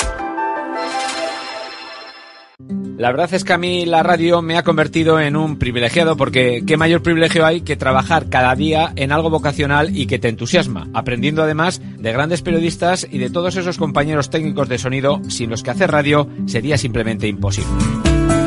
La 2.97 3.11
verdad 3.11 3.31
es 3.31 3.43
que 3.43 3.53
a 3.53 3.59
mí 3.59 3.85
la 3.85 4.01
radio 4.01 4.41
me 4.41 4.57
ha 4.57 4.63
convertido 4.63 5.19
en 5.19 5.35
un 5.35 5.59
privilegiado 5.59 6.17
porque 6.17 6.63
qué 6.65 6.77
mayor 6.77 7.03
privilegio 7.03 7.45
hay 7.45 7.61
que 7.61 7.75
trabajar 7.75 8.27
cada 8.27 8.55
día 8.55 8.91
en 8.95 9.11
algo 9.11 9.29
vocacional 9.29 9.95
y 9.95 10.07
que 10.07 10.17
te 10.17 10.29
entusiasma, 10.29 10.87
aprendiendo 10.95 11.43
además 11.43 11.79
de 11.79 12.11
grandes 12.11 12.41
periodistas 12.41 13.07
y 13.09 13.19
de 13.19 13.29
todos 13.29 13.55
esos 13.55 13.77
compañeros 13.77 14.31
técnicos 14.31 14.67
de 14.67 14.79
sonido 14.79 15.21
sin 15.29 15.51
los 15.51 15.61
que 15.61 15.69
hacer 15.69 15.91
radio 15.91 16.27
sería 16.47 16.79
simplemente 16.79 17.27
imposible. 17.27 17.69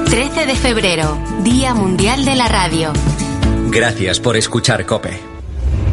13 0.07 0.47
de 0.47 0.55
febrero, 0.57 1.17
Día 1.45 1.73
Mundial 1.73 2.25
de 2.25 2.35
la 2.35 2.49
Radio. 2.49 2.93
Gracias 3.71 4.19
por 4.19 4.37
escuchar 4.37 4.85
Cope. 4.85 5.30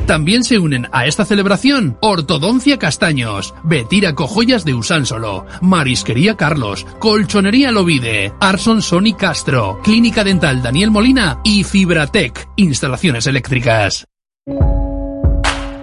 También 0.08 0.46
se 0.46 0.58
unen 0.58 0.88
a 0.94 1.06
esta 1.06 1.26
celebración 1.26 1.98
Ortodoncia 2.00 2.80
Castaños, 2.80 3.54
Betira 3.66 4.16
Cojoyas 4.16 4.64
de 4.64 4.74
Usánsolo, 4.74 5.46
Marisquería 5.62 6.38
Carlos, 6.38 6.88
Colchonería 6.98 7.72
Lovide, 7.72 8.34
Arson 8.40 8.82
Sony 8.82 9.14
Castro, 9.18 9.82
Clínica 9.84 10.24
Dental 10.24 10.64
Daniel 10.64 10.92
Molina 10.92 11.42
y 11.44 11.66
Fibratec, 11.66 12.48
instalaciones 12.56 13.28
eléctricas. 13.28 14.06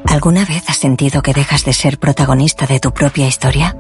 ¿Alguna 0.07 0.47
vez 0.47 0.71
has 0.71 0.79
sentido 0.79 1.21
que 1.21 1.35
dejas 1.35 1.67
de 1.67 1.75
ser 1.75 1.99
protagonista 1.99 2.67
de 2.67 2.81
tu 2.81 2.95
propia 2.95 3.27
historia? 3.27 3.77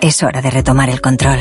Es 0.00 0.22
hora 0.22 0.40
de 0.40 0.50
retomar 0.50 0.88
el 0.88 1.02
control. 1.02 1.40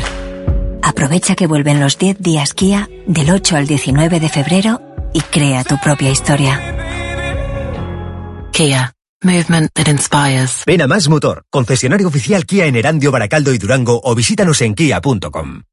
Aprovecha 0.82 1.36
que 1.36 1.48
vuelven 1.48 1.80
los 1.80 1.98
10 1.98 2.20
días 2.20 2.54
Kia 2.54 2.90
del 3.08 3.30
8 3.30 3.56
al 3.56 3.68
19 3.68 4.20
de 4.20 4.28
febrero 4.28 4.82
y 5.14 5.22
crea 5.22 5.64
tu 5.64 5.78
propia 5.78 6.10
historia. 6.10 6.89
Kia. 8.52 8.94
Movement 9.22 9.72
that 9.74 9.90
inspires. 9.90 10.64
Ven 10.66 10.82
a 10.82 10.88
Más 10.88 11.10
Motor, 11.10 11.44
concesionario 11.50 12.08
oficial 12.08 12.46
Kia 12.46 12.68
en 12.68 12.78
Erandio, 12.78 13.12
Baracaldo 13.12 13.54
y 13.54 13.58
Durango 13.58 14.00
o 14.04 14.16
visítanos 14.16 14.62
en 14.62 14.76
kia.com. 14.76 15.64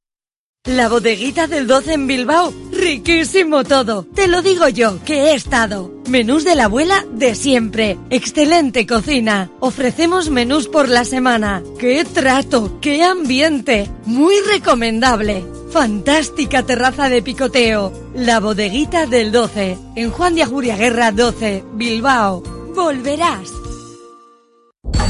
La 0.67 0.89
bodeguita 0.89 1.47
del 1.47 1.69
12 1.69 1.93
en 1.93 2.07
Bilbao. 2.09 2.53
Riquísimo 2.73 3.63
todo. 3.63 4.03
Te 4.03 4.27
lo 4.27 4.43
digo 4.43 4.69
yo, 4.69 4.99
que 5.05 5.27
he 5.27 5.35
estado. 5.35 5.93
Menús 6.09 6.43
de 6.43 6.57
la 6.57 6.65
abuela 6.65 7.07
de 7.13 7.37
siempre. 7.37 7.97
Excelente 8.11 8.85
cocina. 8.85 9.49
Ofrecemos 9.61 10.29
menús 10.29 10.67
por 10.67 10.89
la 10.89 11.05
semana. 11.05 11.63
¡Qué 11.79 12.05
trato! 12.05 12.81
¡Qué 12.81 13.05
ambiente! 13.05 13.89
Muy 14.07 14.35
recomendable. 14.41 15.45
Fantástica 15.71 16.65
terraza 16.65 17.09
de 17.09 17.23
picoteo. 17.23 17.93
La 18.17 18.41
bodeguita 18.41 19.07
del 19.07 19.31
12. 19.31 19.79
En 19.95 20.11
Juan 20.11 20.35
de 20.35 20.43
Ajuria 20.43 20.77
Guerra 20.77 21.13
12, 21.13 21.63
Bilbao. 21.75 22.56
Volverás. 22.77 23.53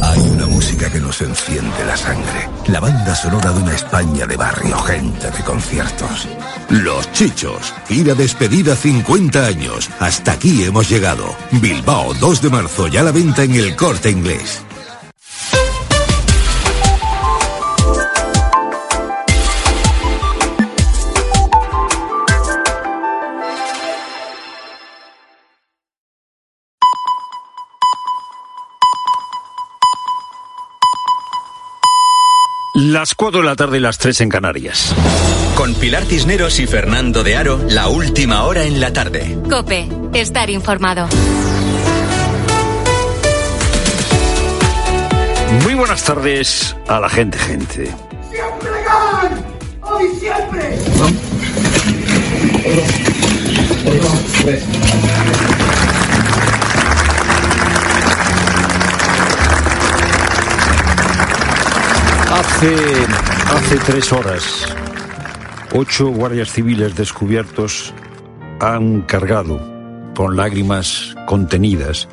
Hay 0.01 0.21
una 0.21 0.47
música 0.47 0.89
que 0.89 1.01
nos 1.01 1.21
enciende 1.21 1.85
la 1.85 1.97
sangre. 1.97 2.49
La 2.69 2.79
banda 2.79 3.13
sonora 3.17 3.51
de 3.51 3.61
una 3.61 3.75
España 3.75 4.25
de 4.25 4.37
barrio, 4.37 4.79
gente 4.79 5.33
de 5.33 5.43
conciertos. 5.43 6.29
Los 6.71 7.11
Chichos. 7.11 7.75
Gira 7.89 8.15
despedida 8.15 8.77
50 8.77 9.45
años. 9.45 9.91
Hasta 9.99 10.33
aquí 10.33 10.63
hemos 10.63 10.89
llegado. 10.89 11.35
Bilbao, 11.51 12.15
2 12.15 12.43
de 12.43 12.51
marzo, 12.51 12.87
ya 12.87 13.03
la 13.03 13.11
venta 13.11 13.43
en 13.43 13.57
el 13.57 13.75
corte 13.75 14.11
inglés. 14.11 14.66
Las 32.97 33.15
4 33.15 33.43
de 33.43 33.47
la 33.47 33.55
tarde 33.57 33.77
y 33.77 33.81
las 33.81 33.99
3 33.99 34.23
en 34.23 34.31
Canarias. 34.31 34.95
Con 35.55 35.75
Pilar 35.75 36.07
Cisneros 36.07 36.59
y 36.61 36.67
Fernando 36.67 37.23
de 37.23 37.37
Aro, 37.37 37.61
la 37.69 37.89
última 37.89 38.45
hora 38.45 38.65
en 38.65 38.81
la 38.81 38.91
tarde. 38.91 39.37
Cope, 39.51 39.87
estar 40.15 40.49
informado. 40.49 41.07
Muy 45.63 45.75
buenas 45.75 46.05
tardes 46.05 46.75
a 46.89 46.99
la 46.99 47.11
gente, 47.11 47.37
gente. 47.37 47.95
¡Siempre 48.31 48.71
ganan! 48.87 49.45
¡Hoy 49.83 50.09
siempre! 50.19 50.79
Hace, 62.39 63.79
tres 63.87 64.13
horas, 64.13 64.67
ocho 65.73 66.09
guardias 66.09 66.53
civiles 66.53 66.95
descubiertos 66.95 67.95
han 68.61 69.01
cargado 69.03 69.59
con 70.15 70.37
lágrimas 70.37 71.15
contenidas. 71.27 72.09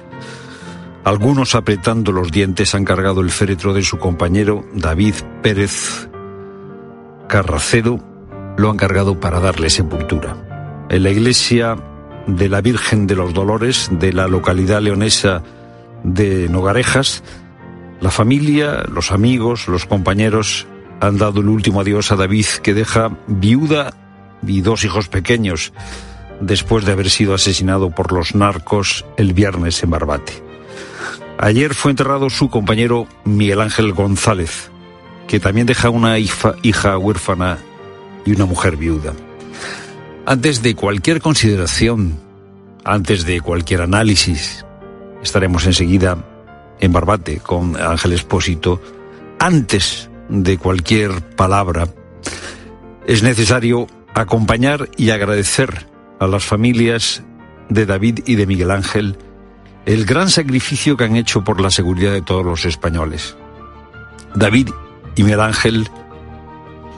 Algunos 1.04 1.56
apretando 1.56 2.14
los 2.14 2.32
dientes 2.32 2.74
han 2.74 2.86
cargado 2.86 3.20
el 3.20 3.32
féretro 3.32 3.74
de 3.74 3.84
su 3.84 4.00
compañero 4.00 4.66
David 4.74 5.16
Pérez 5.42 6.08
Carracedo. 7.28 8.00
Lo 8.56 8.70
han 8.70 8.78
cargado 8.78 9.20
para 9.20 9.42
darle 9.42 9.70
sepultura. 9.70 10.86
En 10.90 11.04
la 11.04 11.10
iglesia 11.10 11.76
de 12.28 12.48
la 12.48 12.62
Virgen 12.62 13.08
de 13.08 13.16
los 13.16 13.34
Dolores 13.34 13.90
de 13.92 14.14
la 14.14 14.30
localidad 14.30 14.82
leonesa 14.82 15.44
de 16.04 16.48
Nogarejas, 16.48 17.24
la 18.04 18.12
familia, 18.12 18.84
los 18.92 19.14
amigos, 19.14 19.70
los 19.70 19.86
compañeros 19.86 20.68
han 21.00 21.18
dado 21.18 21.40
el 21.40 21.48
último 21.48 21.80
adiós 21.80 22.12
a 22.12 22.18
David, 22.18 22.46
que 22.62 22.74
deja 22.74 23.18
viuda 23.28 23.94
y 24.46 24.60
dos 24.60 24.84
hijos 24.84 25.08
pequeños 25.08 25.72
después 26.42 26.84
de 26.84 26.92
haber 26.92 27.10
sido 27.10 27.34
asesinado 27.34 27.92
por 27.92 28.12
los 28.12 28.36
narcos 28.36 29.06
el 29.16 29.32
viernes 29.32 29.82
en 29.84 29.92
Barbate. 29.92 30.34
Ayer 31.38 31.74
fue 31.74 31.92
enterrado 31.92 32.30
su 32.30 32.50
compañero 32.50 33.08
Miguel 33.24 33.62
Ángel 33.62 33.94
González, 33.94 34.70
que 35.26 35.40
también 35.40 35.66
deja 35.66 35.90
una 35.90 36.20
hija, 36.20 36.98
huérfana 36.98 37.60
y 38.26 38.34
una 38.34 38.46
mujer 38.46 38.76
viuda. 38.76 39.14
Antes 40.26 40.62
de 40.62 40.76
cualquier 40.76 41.22
consideración, 41.22 42.20
antes 42.84 43.26
de 43.26 43.40
cualquier 43.40 43.80
análisis, 43.80 44.66
estaremos 45.24 45.66
enseguida 45.66 46.18
en 46.84 46.92
Barbate 46.92 47.38
con 47.38 47.80
Ángel 47.80 48.12
Espósito, 48.12 48.82
antes 49.40 50.10
de 50.28 50.58
cualquier 50.58 51.12
palabra, 51.38 51.88
es 53.08 53.24
necesario 53.24 53.88
acompañar 54.14 54.90
y 54.98 55.12
agradecer 55.12 55.88
a 56.20 56.28
las 56.28 56.44
familias 56.44 57.24
de 57.70 57.86
David 57.86 58.20
y 58.26 58.36
de 58.36 58.46
Miguel 58.46 58.70
Ángel 58.70 59.18
el 59.86 60.04
gran 60.04 60.30
sacrificio 60.30 60.98
que 60.98 61.06
han 61.06 61.16
hecho 61.16 61.46
por 61.46 61.62
la 61.62 61.72
seguridad 61.72 62.12
de 62.12 62.22
todos 62.22 62.46
los 62.46 62.66
españoles. 62.66 63.38
David 64.36 64.70
y 65.16 65.24
Miguel 65.24 65.40
Ángel, 65.40 65.88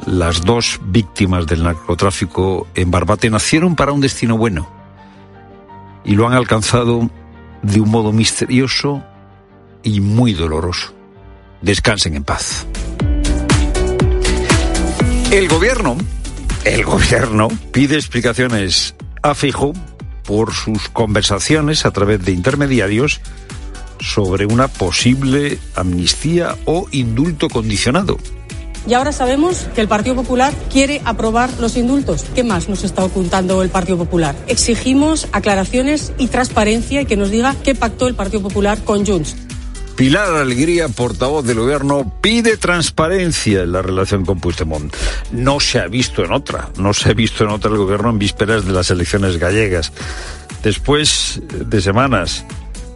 las 0.07 0.41
dos 0.41 0.79
víctimas 0.87 1.45
del 1.45 1.63
narcotráfico 1.63 2.65
en 2.73 2.89
Barbate, 2.89 3.29
nacieron 3.29 3.75
para 3.75 3.91
un 3.91 4.01
destino 4.01 4.35
bueno 4.35 4.67
y 6.03 6.15
lo 6.15 6.27
han 6.27 6.33
alcanzado 6.33 7.07
de 7.61 7.81
un 7.81 7.91
modo 7.91 8.11
misterioso 8.11 9.03
y 9.85 10.01
muy 10.01 10.33
doloroso. 10.33 10.93
Descansen 11.61 12.15
en 12.15 12.25
paz. 12.25 12.65
El 15.31 15.47
gobierno, 15.47 15.95
el 16.65 16.83
gobierno 16.83 17.47
pide 17.71 17.95
explicaciones 17.95 18.95
a 19.21 19.33
Fijo 19.33 19.73
por 20.23 20.53
sus 20.53 20.89
conversaciones 20.89 21.85
a 21.85 21.91
través 21.91 22.25
de 22.25 22.33
intermediarios 22.33 23.21
sobre 23.99 24.45
una 24.45 24.67
posible 24.67 25.57
amnistía 25.75 26.55
o 26.65 26.87
indulto 26.91 27.47
condicionado. 27.47 28.17
Y 28.87 28.93
ahora 28.93 29.11
sabemos 29.11 29.67
que 29.73 29.81
el 29.81 29.87
Partido 29.87 30.15
Popular 30.15 30.53
quiere 30.71 31.01
aprobar 31.05 31.49
los 31.59 31.75
indultos. 31.75 32.23
¿Qué 32.35 32.43
más 32.43 32.69
nos 32.69 32.83
está 32.83 33.03
ocultando 33.03 33.63
el 33.63 33.69
Partido 33.69 33.97
Popular? 33.97 34.35
Exigimos 34.47 35.27
aclaraciones 35.31 36.13
y 36.19 36.27
transparencia 36.27 37.01
y 37.01 37.05
que 37.05 37.17
nos 37.17 37.31
diga 37.31 37.55
qué 37.63 37.73
pactó 37.73 38.07
el 38.07 38.13
Partido 38.13 38.43
Popular 38.43 38.77
con 38.83 39.03
Junts. 39.05 39.35
Pilar 39.95 40.35
Alegría, 40.35 40.89
portavoz 40.89 41.45
del 41.45 41.59
gobierno, 41.59 42.11
pide 42.19 42.57
transparencia 42.57 43.63
en 43.63 43.71
la 43.71 43.81
relación 43.81 44.25
con 44.25 44.41
Puigdemont. 44.41 44.93
No 45.31 45.61
se 45.61 45.79
ha 45.79 45.87
visto 45.87 46.25
en 46.25 46.33
otra, 46.33 46.69
no 46.77 46.93
se 46.93 47.09
ha 47.09 47.13
visto 47.13 47.45
en 47.45 47.49
otra 47.51 47.71
el 47.71 47.77
gobierno 47.77 48.09
en 48.09 48.19
vísperas 48.19 48.65
de 48.65 48.73
las 48.73 48.91
elecciones 48.91 49.37
gallegas. 49.37 49.93
Después 50.61 51.41
de 51.49 51.81
semanas 51.81 52.45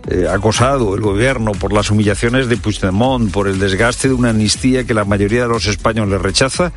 eh, 0.10 0.28
acosado 0.30 0.94
el 0.94 1.02
gobierno 1.02 1.54
por 1.54 1.72
las 1.72 1.90
humillaciones 1.90 2.50
de 2.50 2.58
Puigdemont, 2.58 3.32
por 3.32 3.48
el 3.48 3.60
desgaste 3.60 4.10
de 4.10 4.14
una 4.14 4.32
amnistía 4.32 4.84
que 4.84 4.94
la 4.94 5.06
mayoría 5.06 5.44
de 5.44 5.50
los 5.50 5.68
españoles 5.68 6.22
rechaza, 6.22 6.74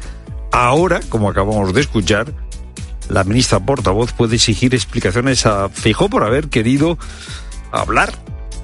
ahora, 0.53 1.01
como 1.09 1.31
acabamos 1.31 1.75
de 1.75 1.81
escuchar, 1.81 2.33
la 3.09 3.25
ministra 3.25 3.59
portavoz 3.59 4.13
puede 4.13 4.37
exigir 4.37 4.73
explicaciones 4.73 5.47
a 5.47 5.69
Fijó 5.69 6.09
por 6.09 6.23
haber 6.23 6.49
querido 6.49 6.97
hablar 7.73 8.13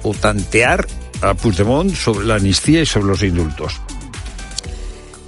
o 0.03 0.13
tantear 0.13 0.87
a 1.21 1.33
Puigdemont 1.33 1.93
sobre 1.93 2.25
la 2.25 2.35
amnistía 2.35 2.81
y 2.81 2.85
sobre 2.85 3.07
los 3.07 3.23
indultos. 3.23 3.81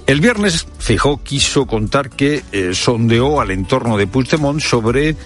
El 0.06 0.20
viernes, 0.20 0.66
Fijó 0.78 1.22
quiso 1.22 1.66
contar 1.66 2.10
que 2.10 2.42
eh, 2.52 2.74
sondeó 2.74 3.40
al 3.40 3.50
entorno 3.50 3.96
de 3.96 4.06
Puigdemont 4.06 4.60
sobre 4.60 5.16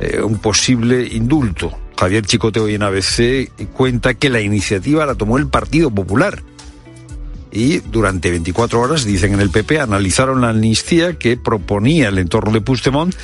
eh, 0.00 0.20
un 0.22 0.38
posible 0.38 1.06
indulto. 1.06 1.72
Javier 1.96 2.24
Chicote 2.24 2.58
hoy 2.58 2.74
en 2.74 2.82
ABC 2.82 3.50
cuenta 3.72 4.14
que 4.14 4.30
la 4.30 4.40
iniciativa 4.40 5.06
la 5.06 5.14
tomó 5.14 5.38
el 5.38 5.46
Partido 5.46 5.90
Popular. 5.90 6.42
Y 7.52 7.78
durante 7.78 8.30
24 8.30 8.80
horas, 8.80 9.04
dicen 9.04 9.34
en 9.34 9.40
el 9.40 9.50
PP, 9.50 9.78
analizaron 9.78 10.40
la 10.40 10.48
amnistía 10.48 11.16
que 11.16 11.36
proponía 11.36 12.08
el 12.08 12.18
entorno 12.18 12.50
de 12.50 12.60
Puigdemont 12.60 13.14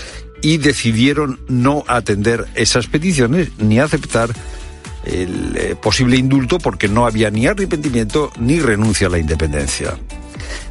y 0.42 0.58
decidieron 0.58 1.40
no 1.48 1.84
atender 1.88 2.46
esas 2.54 2.86
peticiones 2.86 3.50
ni 3.58 3.80
aceptar 3.80 4.30
el 5.04 5.56
eh, 5.56 5.76
posible 5.80 6.16
indulto 6.16 6.58
porque 6.58 6.88
no 6.88 7.06
había 7.06 7.30
ni 7.30 7.46
arrepentimiento 7.46 8.30
ni 8.38 8.60
renuncia 8.60 9.06
a 9.06 9.10
la 9.10 9.18
independencia. 9.18 9.96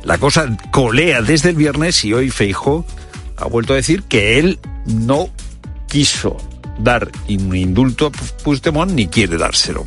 La 0.03 0.17
cosa 0.17 0.57
colea 0.71 1.21
desde 1.21 1.49
el 1.49 1.55
viernes 1.55 2.03
y 2.05 2.13
hoy 2.13 2.29
Feijo 2.29 2.85
ha 3.37 3.45
vuelto 3.45 3.73
a 3.73 3.77
decir 3.77 4.03
que 4.03 4.39
él 4.39 4.59
no 4.85 5.29
quiso 5.87 6.37
dar 6.79 7.09
un 7.27 7.55
indulto 7.55 8.07
a 8.07 8.11
Puigdemont 8.43 8.91
ni 8.91 9.07
quiere 9.07 9.37
dárselo. 9.37 9.85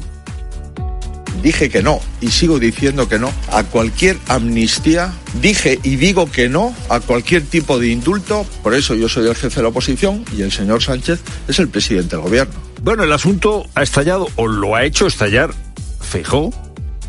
Dije 1.42 1.68
que 1.70 1.82
no 1.82 2.00
y 2.20 2.28
sigo 2.28 2.58
diciendo 2.58 3.08
que 3.08 3.18
no 3.18 3.32
a 3.50 3.64
cualquier 3.64 4.16
amnistía. 4.28 5.12
Dije 5.40 5.80
y 5.82 5.96
digo 5.96 6.30
que 6.30 6.48
no 6.48 6.74
a 6.88 7.00
cualquier 7.00 7.42
tipo 7.42 7.78
de 7.78 7.88
indulto. 7.88 8.46
Por 8.62 8.74
eso 8.74 8.94
yo 8.94 9.08
soy 9.08 9.28
el 9.28 9.34
jefe 9.34 9.56
de 9.56 9.62
la 9.62 9.68
oposición 9.68 10.24
y 10.36 10.42
el 10.42 10.52
señor 10.52 10.82
Sánchez 10.82 11.20
es 11.48 11.58
el 11.58 11.68
presidente 11.68 12.16
del 12.16 12.24
gobierno. 12.24 12.54
Bueno, 12.82 13.02
el 13.02 13.12
asunto 13.12 13.66
ha 13.74 13.82
estallado 13.82 14.28
o 14.36 14.46
lo 14.46 14.76
ha 14.76 14.84
hecho 14.84 15.06
estallar 15.06 15.52
Feijó. 16.00 16.52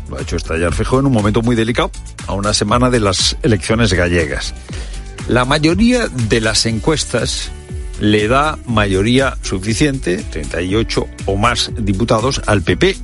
Lo 0.08 0.18
ha 0.18 0.22
hecho 0.22 0.36
estallar 0.36 0.74
Feijó 0.74 0.98
en 0.98 1.06
un 1.06 1.12
momento 1.12 1.40
muy 1.40 1.54
delicado, 1.54 1.90
a 2.26 2.34
una 2.34 2.54
semana 2.54 2.90
de 2.90 3.00
las 3.00 3.36
elecciones 3.42 3.92
gallegas. 3.92 4.54
La 5.28 5.44
mayoría 5.44 6.08
de 6.08 6.40
las 6.40 6.66
encuestas 6.66 7.50
le 8.00 8.28
da 8.28 8.58
mayoría 8.66 9.38
suficiente, 9.42 10.24
38 10.30 11.06
o 11.26 11.36
más 11.36 11.70
diputados, 11.76 12.42
al 12.46 12.62
PP 12.62 12.96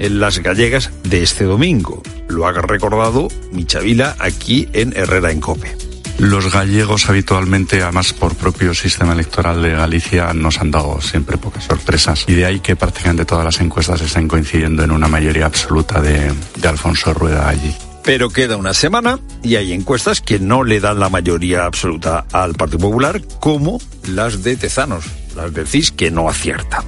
en 0.00 0.18
las 0.18 0.40
gallegas 0.40 0.90
de 1.04 1.22
este 1.22 1.44
domingo. 1.44 2.02
Lo 2.28 2.46
ha 2.46 2.52
recordado 2.52 3.28
Michavila 3.52 4.16
aquí 4.18 4.68
en 4.72 4.96
Herrera 4.96 5.30
en 5.30 5.40
Cope. 5.40 5.76
Los 6.18 6.52
gallegos 6.52 7.08
habitualmente, 7.08 7.82
además 7.82 8.12
por 8.12 8.34
propio 8.34 8.74
sistema 8.74 9.12
electoral 9.14 9.62
de 9.62 9.70
Galicia, 9.70 10.34
nos 10.34 10.60
han 10.60 10.70
dado 10.70 11.00
siempre 11.00 11.38
pocas 11.38 11.64
sorpresas. 11.64 12.24
Y 12.26 12.34
de 12.34 12.44
ahí 12.44 12.60
que 12.60 12.76
prácticamente 12.76 13.24
todas 13.24 13.44
las 13.44 13.60
encuestas 13.60 14.02
estén 14.02 14.28
coincidiendo 14.28 14.82
en 14.82 14.90
una 14.90 15.08
mayoría 15.08 15.46
absoluta 15.46 16.00
de, 16.00 16.32
de 16.56 16.68
Alfonso 16.68 17.14
Rueda 17.14 17.48
allí. 17.48 17.74
Pero 18.02 18.30
queda 18.30 18.56
una 18.56 18.74
semana 18.74 19.18
y 19.42 19.56
hay 19.56 19.72
encuestas 19.72 20.20
que 20.20 20.38
no 20.38 20.64
le 20.64 20.80
dan 20.80 20.98
la 20.98 21.08
mayoría 21.08 21.64
absoluta 21.64 22.26
al 22.32 22.54
Partido 22.54 22.80
Popular, 22.80 23.22
como 23.40 23.78
las 24.08 24.42
de 24.42 24.56
Tezanos, 24.56 25.04
las 25.36 25.52
de 25.52 25.66
CIS, 25.66 25.92
que 25.92 26.10
no 26.10 26.28
acierta. 26.28 26.84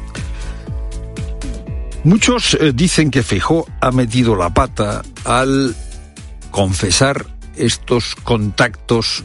Muchos 2.05 2.55
eh, 2.55 2.73
dicen 2.75 3.11
que 3.11 3.23
Fijó 3.23 3.67
ha 3.81 3.93
metido 3.93 4.35
la 4.35 4.53
pata 4.53 5.03
al 5.25 5.77
confesar 6.51 7.27
estos 7.57 8.17
contactos 8.17 9.25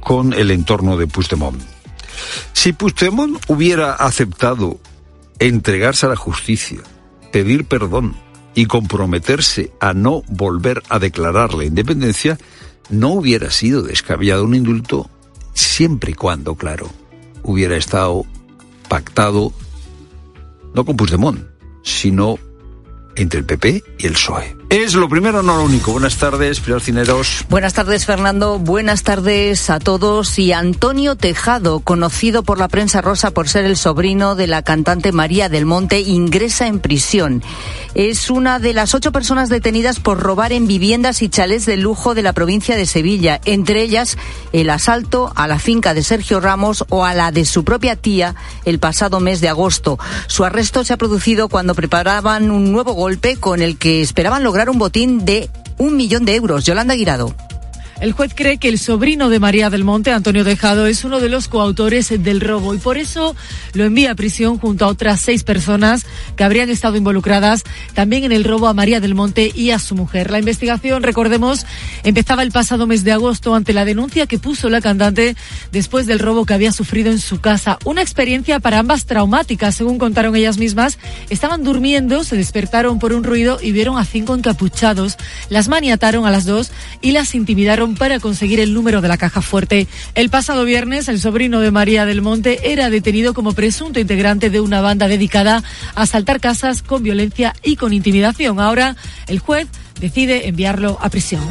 con 0.00 0.34
el 0.34 0.50
entorno 0.50 0.98
de 0.98 1.06
Puigdemont. 1.06 1.60
Si 2.52 2.72
Puigdemont 2.72 3.42
hubiera 3.48 3.94
aceptado 3.94 4.78
entregarse 5.38 6.06
a 6.06 6.10
la 6.10 6.16
justicia, 6.16 6.80
pedir 7.32 7.64
perdón 7.64 8.14
y 8.54 8.66
comprometerse 8.66 9.72
a 9.80 9.94
no 9.94 10.22
volver 10.28 10.82
a 10.90 10.98
declarar 10.98 11.54
la 11.54 11.64
independencia, 11.64 12.38
no 12.90 13.10
hubiera 13.10 13.50
sido 13.50 13.82
descabellado 13.82 14.44
un 14.44 14.54
indulto 14.54 15.08
siempre 15.54 16.12
y 16.12 16.14
cuando, 16.14 16.54
claro, 16.54 16.90
hubiera 17.42 17.76
estado 17.76 18.26
pactado 18.88 19.52
no 20.74 20.84
con 20.84 20.96
Puigdemont, 20.96 21.49
sino 21.82 22.38
entre 23.16 23.40
el 23.40 23.46
PP 23.46 23.82
y 23.98 24.06
el 24.06 24.12
PSOE. 24.12 24.59
Es 24.70 24.94
lo 24.94 25.08
primero, 25.08 25.42
no 25.42 25.56
lo 25.56 25.64
único. 25.64 25.90
Buenas 25.90 26.16
tardes, 26.16 26.60
Pilar 26.60 26.80
Cineros. 26.80 27.44
Buenas 27.48 27.74
tardes, 27.74 28.06
Fernando. 28.06 28.60
Buenas 28.60 29.02
tardes 29.02 29.68
a 29.68 29.80
todos. 29.80 30.38
Y 30.38 30.52
Antonio 30.52 31.16
Tejado, 31.16 31.80
conocido 31.80 32.44
por 32.44 32.60
la 32.60 32.68
prensa 32.68 33.00
rosa 33.00 33.32
por 33.32 33.48
ser 33.48 33.64
el 33.64 33.76
sobrino 33.76 34.36
de 34.36 34.46
la 34.46 34.62
cantante 34.62 35.10
María 35.10 35.48
del 35.48 35.66
Monte, 35.66 35.98
ingresa 36.02 36.68
en 36.68 36.78
prisión. 36.78 37.42
Es 37.96 38.30
una 38.30 38.60
de 38.60 38.72
las 38.72 38.94
ocho 38.94 39.10
personas 39.10 39.48
detenidas 39.48 39.98
por 39.98 40.20
robar 40.20 40.52
en 40.52 40.68
viviendas 40.68 41.22
y 41.22 41.28
chalés 41.28 41.66
de 41.66 41.76
lujo 41.76 42.14
de 42.14 42.22
la 42.22 42.32
provincia 42.32 42.76
de 42.76 42.86
Sevilla, 42.86 43.40
entre 43.46 43.82
ellas 43.82 44.16
el 44.52 44.70
asalto 44.70 45.32
a 45.34 45.48
la 45.48 45.58
finca 45.58 45.94
de 45.94 46.04
Sergio 46.04 46.38
Ramos 46.38 46.84
o 46.90 47.04
a 47.04 47.12
la 47.14 47.32
de 47.32 47.44
su 47.44 47.64
propia 47.64 47.96
tía 47.96 48.36
el 48.64 48.78
pasado 48.78 49.18
mes 49.18 49.40
de 49.40 49.48
agosto. 49.48 49.98
Su 50.28 50.44
arresto 50.44 50.84
se 50.84 50.92
ha 50.92 50.96
producido 50.96 51.48
cuando 51.48 51.74
preparaban 51.74 52.52
un 52.52 52.70
nuevo 52.70 52.92
golpe 52.92 53.36
con 53.36 53.62
el 53.62 53.76
que 53.76 54.00
esperaban 54.00 54.44
lograr 54.44 54.59
un 54.68 54.78
botín 54.78 55.24
de 55.24 55.48
un 55.78 55.96
millón 55.96 56.24
de 56.24 56.34
euros. 56.34 56.64
Yolanda 56.64 56.94
Guirado. 56.94 57.34
El 58.00 58.12
juez 58.12 58.32
cree 58.34 58.56
que 58.56 58.70
el 58.70 58.78
sobrino 58.78 59.28
de 59.28 59.38
María 59.38 59.68
del 59.68 59.84
Monte, 59.84 60.10
Antonio 60.10 60.42
Dejado, 60.42 60.86
es 60.86 61.04
uno 61.04 61.20
de 61.20 61.28
los 61.28 61.48
coautores 61.48 62.08
del 62.08 62.40
robo 62.40 62.74
y 62.74 62.78
por 62.78 62.96
eso 62.96 63.36
lo 63.74 63.84
envía 63.84 64.12
a 64.12 64.14
prisión 64.14 64.56
junto 64.56 64.86
a 64.86 64.88
otras 64.88 65.20
seis 65.20 65.44
personas 65.44 66.06
que 66.34 66.42
habrían 66.42 66.70
estado 66.70 66.96
involucradas 66.96 67.62
también 67.92 68.24
en 68.24 68.32
el 68.32 68.44
robo 68.44 68.68
a 68.68 68.74
María 68.74 69.00
del 69.00 69.14
Monte 69.14 69.52
y 69.54 69.70
a 69.72 69.78
su 69.78 69.94
mujer. 69.96 70.30
La 70.30 70.38
investigación, 70.38 71.02
recordemos, 71.02 71.66
empezaba 72.02 72.42
el 72.42 72.52
pasado 72.52 72.86
mes 72.86 73.04
de 73.04 73.12
agosto 73.12 73.54
ante 73.54 73.74
la 73.74 73.84
denuncia 73.84 74.26
que 74.26 74.38
puso 74.38 74.70
la 74.70 74.80
cantante 74.80 75.36
después 75.70 76.06
del 76.06 76.20
robo 76.20 76.46
que 76.46 76.54
había 76.54 76.72
sufrido 76.72 77.10
en 77.10 77.18
su 77.18 77.42
casa. 77.42 77.78
Una 77.84 78.00
experiencia 78.00 78.60
para 78.60 78.78
ambas 78.78 79.04
traumática, 79.04 79.72
según 79.72 79.98
contaron 79.98 80.34
ellas 80.36 80.56
mismas. 80.56 80.98
Estaban 81.28 81.64
durmiendo, 81.64 82.24
se 82.24 82.36
despertaron 82.36 82.98
por 82.98 83.12
un 83.12 83.24
ruido 83.24 83.58
y 83.60 83.72
vieron 83.72 83.98
a 83.98 84.06
cinco 84.06 84.34
encapuchados. 84.34 85.18
Las 85.50 85.68
maniataron 85.68 86.24
a 86.24 86.30
las 86.30 86.46
dos 86.46 86.72
y 87.02 87.12
las 87.12 87.34
intimidaron 87.34 87.89
para 87.94 88.20
conseguir 88.20 88.60
el 88.60 88.74
número 88.74 89.00
de 89.00 89.08
la 89.08 89.18
caja 89.18 89.42
fuerte. 89.42 89.86
El 90.14 90.30
pasado 90.30 90.64
viernes, 90.64 91.08
el 91.08 91.20
sobrino 91.20 91.60
de 91.60 91.70
María 91.70 92.06
del 92.06 92.22
Monte 92.22 92.72
era 92.72 92.90
detenido 92.90 93.34
como 93.34 93.52
presunto 93.52 94.00
integrante 94.00 94.50
de 94.50 94.60
una 94.60 94.80
banda 94.80 95.08
dedicada 95.08 95.62
a 95.94 96.02
asaltar 96.02 96.40
casas 96.40 96.82
con 96.82 97.02
violencia 97.02 97.54
y 97.62 97.76
con 97.76 97.92
intimidación. 97.92 98.60
Ahora, 98.60 98.96
el 99.26 99.38
juez 99.38 99.68
decide 100.00 100.48
enviarlo 100.48 100.98
a 101.00 101.08
prisión. 101.08 101.42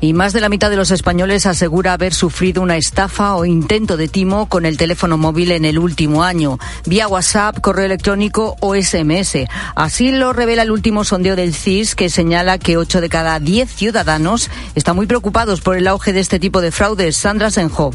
Y 0.00 0.12
más 0.12 0.32
de 0.32 0.40
la 0.40 0.48
mitad 0.48 0.70
de 0.70 0.76
los 0.76 0.90
españoles 0.90 1.46
asegura 1.46 1.92
haber 1.92 2.14
sufrido 2.14 2.62
una 2.62 2.76
estafa 2.76 3.34
o 3.34 3.44
intento 3.44 3.96
de 3.96 4.08
timo 4.08 4.48
con 4.48 4.64
el 4.64 4.76
teléfono 4.76 5.18
móvil 5.18 5.50
en 5.50 5.64
el 5.64 5.78
último 5.78 6.22
año, 6.22 6.58
vía 6.86 7.08
WhatsApp, 7.08 7.60
correo 7.60 7.86
electrónico 7.86 8.56
o 8.60 8.74
SMS. 8.76 9.46
Así 9.74 10.12
lo 10.12 10.32
revela 10.32 10.62
el 10.62 10.70
último 10.70 11.04
sondeo 11.04 11.34
del 11.34 11.54
CIS, 11.54 11.94
que 11.94 12.10
señala 12.10 12.58
que 12.58 12.76
8 12.76 13.00
de 13.00 13.08
cada 13.08 13.40
10 13.40 13.70
ciudadanos 13.70 14.50
están 14.74 14.96
muy 14.96 15.06
preocupados 15.06 15.60
por 15.60 15.76
el 15.76 15.88
auge 15.88 16.12
de 16.12 16.20
este 16.20 16.38
tipo 16.38 16.60
de 16.60 16.70
fraudes. 16.70 17.16
Sandra 17.16 17.50
Senjo. 17.50 17.90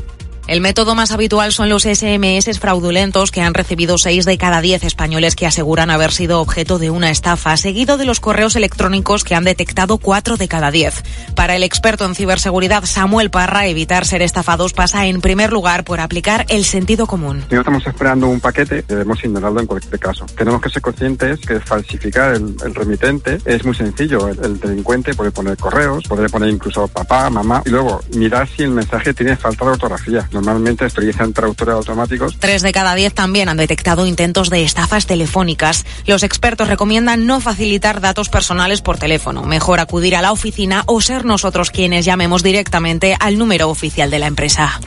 El 0.45 0.59
método 0.59 0.93
más 0.93 1.11
habitual 1.11 1.53
son 1.53 1.69
los 1.69 1.83
SMS 1.83 2.59
fraudulentos 2.59 3.31
que 3.31 3.39
han 3.39 3.53
recibido 3.53 3.97
6 3.97 4.25
de 4.25 4.37
cada 4.37 4.59
10 4.59 4.83
españoles 4.83 5.37
que 5.37 5.47
aseguran 5.47 5.89
haber 5.89 6.11
sido 6.11 6.41
objeto 6.41 6.79
de 6.79 6.89
una 6.89 7.11
estafa, 7.11 7.55
seguido 7.55 7.97
de 7.97 8.03
los 8.03 8.19
correos 8.19 8.57
electrónicos 8.57 9.23
que 9.23 9.35
han 9.35 9.45
detectado 9.45 9.99
4 9.99 10.35
de 10.35 10.49
cada 10.49 10.69
10. 10.69 11.01
Para 11.33 11.55
el 11.55 11.63
experto 11.63 12.03
en 12.05 12.13
ciberseguridad 12.13 12.83
Samuel 12.83 13.29
Parra, 13.29 13.67
evitar 13.67 14.03
ser 14.05 14.21
estafados 14.21 14.73
pasa 14.73 15.05
en 15.07 15.21
primer 15.21 15.53
lugar 15.53 15.85
por 15.85 16.01
aplicar 16.01 16.45
el 16.49 16.65
sentido 16.65 17.07
común. 17.07 17.45
Si 17.47 17.55
no 17.55 17.61
estamos 17.61 17.87
esperando 17.87 18.27
un 18.27 18.41
paquete, 18.41 18.83
debemos 18.85 19.23
ignorarlo 19.23 19.61
en 19.61 19.67
cualquier 19.67 19.97
caso. 19.97 20.25
Tenemos 20.37 20.61
que 20.61 20.69
ser 20.69 20.81
conscientes 20.81 21.39
que 21.39 21.61
falsificar 21.61 22.35
el, 22.35 22.53
el 22.65 22.75
remitente 22.75 23.37
es 23.45 23.63
muy 23.63 23.75
sencillo. 23.75 24.27
El, 24.27 24.43
el, 24.43 24.59
delincuente 24.59 25.13
puede 25.13 25.31
poner 25.31 25.55
correos, 25.55 26.03
puede 26.05 26.27
poner 26.27 26.49
incluso 26.49 26.85
papá, 26.89 27.29
mamá, 27.29 27.63
y 27.65 27.69
luego 27.69 28.01
mirar 28.17 28.45
si 28.49 28.63
el 28.63 28.71
mensaje 28.71 29.13
tiene 29.13 29.37
falta 29.37 29.63
de 29.63 29.71
ortografía 29.71 30.27
normalmente 30.33 30.85
utilizan 30.85 31.33
traductores 31.33 31.75
automáticos. 31.75 32.37
Tres 32.39 32.61
de 32.61 32.71
cada 32.71 32.95
diez 32.95 33.13
también 33.13 33.49
han 33.49 33.57
detectado 33.57 34.05
intentos 34.05 34.49
de 34.49 34.63
estafas 34.63 35.05
telefónicas. 35.05 35.85
Los 36.05 36.23
expertos 36.23 36.67
recomiendan 36.67 37.25
no 37.25 37.39
facilitar 37.41 38.01
datos 38.01 38.29
personales 38.29 38.81
por 38.81 38.97
teléfono, 38.97 39.43
mejor 39.43 39.79
acudir 39.79 40.15
a 40.15 40.21
la 40.21 40.31
oficina 40.31 40.83
o 40.87 41.01
ser 41.01 41.25
nosotros 41.25 41.71
quienes 41.71 42.05
llamemos 42.05 42.43
directamente 42.43 43.15
al 43.19 43.37
número 43.37 43.69
oficial 43.69 44.09
de 44.09 44.19
la 44.19 44.27
empresa. 44.27 44.79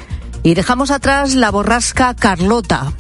Y 0.43 0.55
dejamos 0.55 0.91
atrás 0.91 1.35
la 1.35 1.51
borrasca 1.51 2.15
Carlota. 2.15 2.93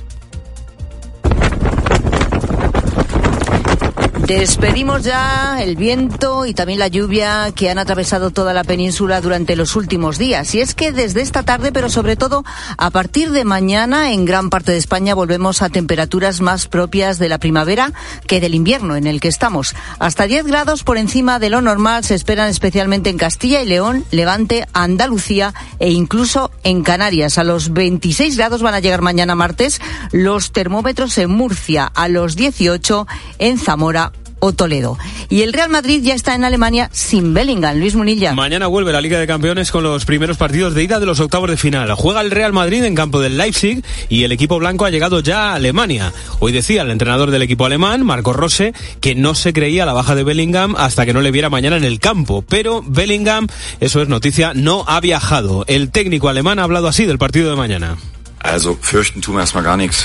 Despedimos 4.27 5.05
ya 5.05 5.62
el 5.62 5.77
viento 5.77 6.47
y 6.47 6.53
también 6.53 6.81
la 6.81 6.89
lluvia 6.89 7.53
que 7.55 7.70
han 7.70 7.79
atravesado 7.79 8.33
toda 8.33 8.53
la 8.53 8.64
península 8.64 9.20
durante 9.20 9.55
los 9.55 9.77
últimos 9.77 10.18
días. 10.18 10.53
Y 10.57 10.61
es 10.61 10.74
que 10.74 10.91
desde 10.91 11.20
esta 11.20 11.45
tarde, 11.45 11.70
pero 11.70 11.89
sobre 11.89 12.16
todo 12.16 12.45
a 12.77 12.91
partir 12.91 13.31
de 13.31 13.45
mañana, 13.45 14.11
en 14.11 14.24
gran 14.24 14.51
parte 14.51 14.72
de 14.72 14.79
España 14.79 15.14
volvemos 15.14 15.62
a 15.62 15.68
temperaturas 15.68 16.41
más 16.41 16.66
propias 16.66 17.20
de 17.20 17.29
la 17.29 17.39
primavera 17.39 17.93
que 18.27 18.41
del 18.41 18.57
invierno 18.57 18.97
en 18.97 19.07
el 19.07 19.20
que 19.20 19.29
estamos. 19.29 19.77
Hasta 20.01 20.27
10 20.27 20.47
grados 20.47 20.83
por 20.83 20.99
encima 20.99 21.39
de 21.39 21.51
lo 21.51 21.61
normal 21.61 22.03
se 22.03 22.16
esperan 22.16 22.49
especialmente 22.49 23.11
en 23.11 23.18
Castilla 23.18 23.62
y 23.62 23.66
León, 23.66 24.05
Levante, 24.11 24.66
Andalucía 24.72 25.55
e 25.79 25.93
incluso 25.93 26.51
en 26.64 26.83
Canarias. 26.83 27.39
A 27.39 27.45
los 27.45 27.72
26 27.72 28.37
grados 28.37 28.61
van 28.61 28.74
a 28.74 28.81
llegar 28.81 29.03
mañana 29.03 29.37
martes 29.37 29.81
los 30.11 30.51
termómetros 30.51 31.16
en 31.18 31.31
Murcia, 31.31 31.87
a 31.95 32.09
los 32.09 32.35
18 32.35 33.07
en 33.39 33.59
Zamora 33.59 34.11
o 34.39 34.53
Toledo. 34.53 34.99
Y 35.28 35.43
el 35.43 35.53
Real 35.53 35.70
Madrid 35.70 36.01
ya 36.03 36.14
está 36.14 36.34
en 36.34 36.45
Alemania 36.45 36.89
sin 36.93 37.34
Bellingham. 37.34 37.78
Luis 37.78 37.95
Munilla. 37.95 38.34
Mañana 38.34 38.66
vuelve 38.66 38.93
la 38.93 39.01
Liga 39.01 39.18
de 39.18 39.26
Campeones 39.26 39.70
con 39.70 39.82
los 39.82 40.05
primeros 40.05 40.37
partidos 40.37 40.74
de 40.74 40.84
ida 40.84 41.01
de 41.01 41.07
los 41.07 41.20
octavos 41.20 41.51
de 41.51 41.57
final. 41.57 41.93
Juega 41.95 42.20
el 42.20 42.30
Real 42.30 42.53
Madrid 42.53 42.84
en 42.84 42.95
campo 42.95 43.20
del 43.20 43.39
Leipzig 43.39 43.82
y 44.09 44.24
el 44.24 44.32
equipo 44.32 44.59
blanco 44.59 44.84
ha 44.84 44.91
llegado 44.91 45.20
ya 45.20 45.51
a 45.51 45.55
Alemania. 45.55 46.12
Hoy 46.39 46.53
decía 46.53 46.82
el 46.82 46.91
entrenador 46.91 47.30
del 47.30 47.43
equipo 47.43 47.64
alemán, 47.64 48.05
Marco 48.05 48.32
Rose, 48.32 48.74
que 49.01 49.14
no 49.14 49.34
se 49.34 49.53
creía 49.53 49.87
la 49.87 49.93
baja 49.93 50.14
de 50.14 50.24
Bellingham 50.24 50.74
hasta 50.76 51.07
que 51.07 51.12
no 51.12 51.20
le 51.20 51.30
viera 51.30 51.51
mañana 51.51 51.76
en 51.76 51.84
el 51.84 51.99
campo. 51.99 52.45
Pero 52.47 52.82
Bellingham, 52.87 53.47
eso 53.80 54.03
es 54.03 54.09
noticia, 54.09 54.53
no 54.55 54.84
ha 54.87 55.01
viajado. 55.01 55.64
El 55.66 55.91
técnico 55.91 56.28
alemán 56.28 56.59
ha 56.59 56.64
hablado 56.64 56.89
así 56.89 57.07
del 57.07 57.18
partido 57.18 57.51
de 57.51 57.57
mañana. 57.57 57.97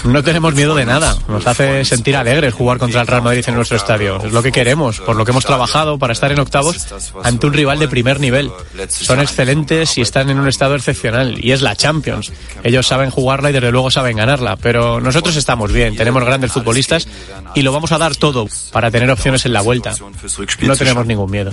No 0.05 0.23
tenemos 0.23 0.55
miedo 0.55 0.73
de 0.75 0.85
nada. 0.85 1.15
Nos 1.27 1.45
hace 1.45 1.85
sentir 1.85 2.15
alegres 2.15 2.53
jugar 2.53 2.79
contra 2.79 3.01
el 3.01 3.07
Real 3.07 3.21
Madrid 3.21 3.43
en 3.47 3.55
nuestro 3.55 3.77
estadio. 3.77 4.21
Es 4.23 4.31
lo 4.31 4.41
que 4.41 4.51
queremos, 4.51 4.99
por 4.99 5.15
lo 5.15 5.25
que 5.25 5.31
hemos 5.31 5.45
trabajado 5.45 5.99
para 5.99 6.13
estar 6.13 6.31
en 6.31 6.39
octavos 6.39 6.87
ante 7.23 7.47
un 7.47 7.53
rival 7.53 7.79
de 7.79 7.87
primer 7.87 8.19
nivel. 8.19 8.51
Son 8.89 9.19
excelentes 9.19 9.97
y 9.97 10.01
están 10.01 10.29
en 10.29 10.39
un 10.39 10.47
estado 10.47 10.75
excepcional. 10.75 11.43
Y 11.43 11.51
es 11.51 11.61
la 11.61 11.75
Champions. 11.75 12.31
Ellos 12.63 12.87
saben 12.87 13.11
jugarla 13.11 13.49
y 13.49 13.53
desde 13.53 13.71
luego 13.71 13.91
saben 13.91 14.17
ganarla. 14.17 14.55
Pero 14.55 14.99
nosotros 15.01 15.35
estamos 15.35 15.71
bien, 15.71 15.95
tenemos 15.95 16.23
grandes 16.23 16.51
futbolistas 16.51 17.07
y 17.53 17.61
lo 17.61 17.71
vamos 17.71 17.91
a 17.91 17.97
dar 17.97 18.15
todo 18.15 18.47
para 18.71 18.89
tener 18.89 19.09
opciones 19.11 19.45
en 19.45 19.53
la 19.53 19.61
vuelta. 19.61 19.93
No 20.61 20.75
tenemos 20.75 21.05
ningún 21.05 21.29
miedo. 21.29 21.51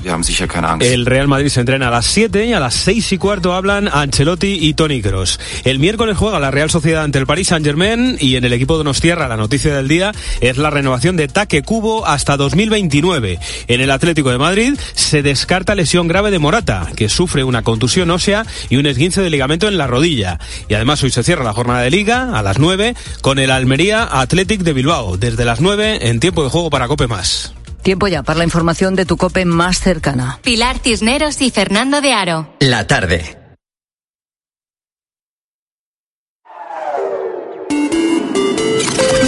El 0.80 1.06
Real 1.06 1.28
Madrid 1.28 1.48
se 1.48 1.60
entrena 1.60 1.88
a 1.88 1.90
las 1.90 2.06
7 2.06 2.46
y 2.46 2.52
a 2.52 2.60
las 2.60 2.74
6 2.74 3.12
y 3.12 3.18
cuarto 3.18 3.52
hablan 3.52 3.88
Ancelotti 3.92 4.58
y 4.60 4.74
Toni 4.74 5.02
Kroos. 5.02 5.38
El 5.64 5.78
miércoles 5.78 6.16
juega 6.16 6.40
la 6.40 6.50
Real 6.50 6.67
Real 6.68 6.82
Sociedad 6.82 7.04
ante 7.04 7.18
el 7.18 7.26
Paris 7.26 7.48
Saint-Germain 7.48 8.18
y 8.20 8.36
en 8.36 8.44
el 8.44 8.52
equipo 8.52 8.76
de 8.76 8.84
Nostierra 8.84 9.26
la 9.26 9.38
noticia 9.38 9.74
del 9.74 9.88
día 9.88 10.12
es 10.42 10.58
la 10.58 10.68
renovación 10.68 11.16
de 11.16 11.26
Taque 11.26 11.62
Cubo 11.62 12.06
hasta 12.06 12.36
2029. 12.36 13.38
En 13.68 13.80
el 13.80 13.90
Atlético 13.90 14.28
de 14.28 14.36
Madrid 14.36 14.74
se 14.92 15.22
descarta 15.22 15.74
lesión 15.74 16.08
grave 16.08 16.30
de 16.30 16.38
Morata, 16.38 16.88
que 16.94 17.08
sufre 17.08 17.42
una 17.42 17.62
contusión 17.62 18.10
ósea 18.10 18.44
y 18.68 18.76
un 18.76 18.84
esguince 18.84 19.22
de 19.22 19.30
ligamento 19.30 19.66
en 19.66 19.78
la 19.78 19.86
rodilla. 19.86 20.38
Y 20.68 20.74
además 20.74 21.02
hoy 21.02 21.10
se 21.10 21.22
cierra 21.22 21.42
la 21.42 21.54
jornada 21.54 21.80
de 21.80 21.90
liga 21.90 22.38
a 22.38 22.42
las 22.42 22.58
9 22.58 22.94
con 23.22 23.38
el 23.38 23.50
Almería 23.50 24.04
Athletic 24.04 24.60
de 24.60 24.74
Bilbao, 24.74 25.16
desde 25.16 25.46
las 25.46 25.62
9 25.62 26.00
en 26.02 26.20
tiempo 26.20 26.44
de 26.44 26.50
juego 26.50 26.68
para 26.68 26.86
Cope 26.86 27.06
Más. 27.06 27.54
Tiempo 27.82 28.08
ya 28.08 28.22
para 28.22 28.38
la 28.40 28.44
información 28.44 28.94
de 28.94 29.06
tu 29.06 29.16
COPE 29.16 29.46
más 29.46 29.80
cercana. 29.80 30.38
Pilar 30.42 30.80
Cisneros 30.80 31.40
y 31.40 31.50
Fernando 31.50 32.02
de 32.02 32.12
Aro. 32.12 32.54
La 32.60 32.86
tarde. 32.86 33.37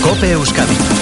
Cope 0.02 0.32
Euskadi. 0.32 0.99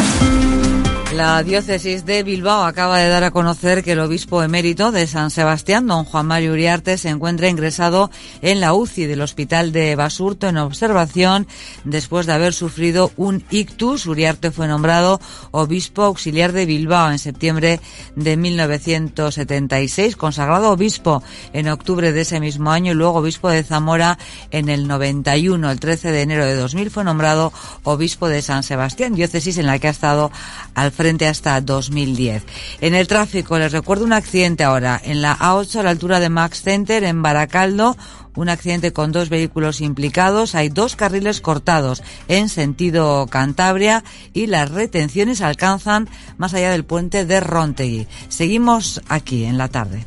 La 1.19 1.43
diócesis 1.43 2.07
de 2.07 2.23
Bilbao 2.23 2.63
acaba 2.63 2.99
de 2.99 3.09
dar 3.09 3.25
a 3.25 3.33
conocer 3.33 3.83
que 3.83 3.91
el 3.91 3.99
obispo 3.99 4.41
emérito 4.41 4.93
de 4.93 5.09
San 5.09 5.33
Sebastián, 5.33 5.89
don 5.89 6.05
Juan 6.05 6.27
Mario 6.27 6.53
Uriarte, 6.53 6.97
se 6.97 7.09
encuentra 7.09 7.49
ingresado 7.49 8.13
en 8.41 8.61
la 8.61 8.73
UCI 8.73 9.07
del 9.07 9.23
hospital 9.23 9.73
de 9.73 9.97
Basurto 9.97 10.47
en 10.47 10.59
observación 10.59 11.49
después 11.83 12.27
de 12.27 12.35
haber 12.35 12.55
sufrido 12.55 13.11
un 13.17 13.43
ictus. 13.51 14.07
Uriarte 14.07 14.53
fue 14.53 14.69
nombrado 14.69 15.21
obispo 15.51 16.05
auxiliar 16.05 16.53
de 16.53 16.67
Bilbao 16.67 17.11
en 17.11 17.19
septiembre 17.19 17.81
de 18.15 18.37
1976, 18.37 20.15
consagrado 20.15 20.71
obispo 20.71 21.25
en 21.53 21.69
octubre 21.69 22.13
de 22.13 22.21
ese 22.21 22.39
mismo 22.39 22.71
año 22.71 22.93
y 22.93 22.95
luego 22.95 23.19
obispo 23.19 23.49
de 23.49 23.65
Zamora 23.65 24.21
en 24.53 24.69
el 24.69 24.87
91. 24.87 25.69
El 25.69 25.81
13 25.81 26.13
de 26.13 26.23
enero 26.23 26.47
de 26.47 26.55
2000 26.55 26.93
fue 26.93 27.03
nombrado 27.03 27.53
obispo 27.83 28.29
de 28.29 28.41
San 28.41 28.63
Sebastián, 28.63 29.17
diócesis 29.17 29.59
en 29.59 29.67
la 29.67 29.81
que 29.81 29.89
ha 29.89 29.91
estado 29.91 30.31
al 30.77 30.93
frente 30.93 31.08
hasta 31.27 31.61
2010. 31.61 32.45
En 32.81 32.95
el 32.95 33.07
tráfico, 33.07 33.59
les 33.59 33.73
recuerdo 33.73 34.05
un 34.05 34.13
accidente 34.13 34.65
ahora 34.65 35.01
en 35.03 35.23
la 35.23 35.37
A8 35.39 35.77
a 35.77 35.83
la 35.83 35.91
altura 35.91 36.21
de 36.21 36.29
Max 36.29 36.63
Center 36.63 37.03
en 37.05 37.23
Baracaldo. 37.23 37.97
Un 38.37 38.51
accidente 38.51 38.93
con 38.93 39.11
dos 39.11 39.31
vehículos 39.31 39.81
implicados. 39.81 40.55
Hay 40.55 40.69
dos 40.69 40.97
carriles 40.97 41.41
cortados 41.41 42.03
en 42.29 42.49
sentido 42.49 43.27
Cantabria 43.27 44.05
y 44.33 44.47
las 44.47 44.71
retenciones 44.71 45.41
alcanzan 45.41 46.09
más 46.37 46.55
allá 46.55 46.71
del 46.71 46.85
puente 46.85 47.25
de 47.25 47.41
Rontegui. 47.41 48.07
Seguimos 48.29 49.01
aquí 49.09 49.45
en 49.45 49.59
la 49.59 49.69
tarde. 49.69 50.05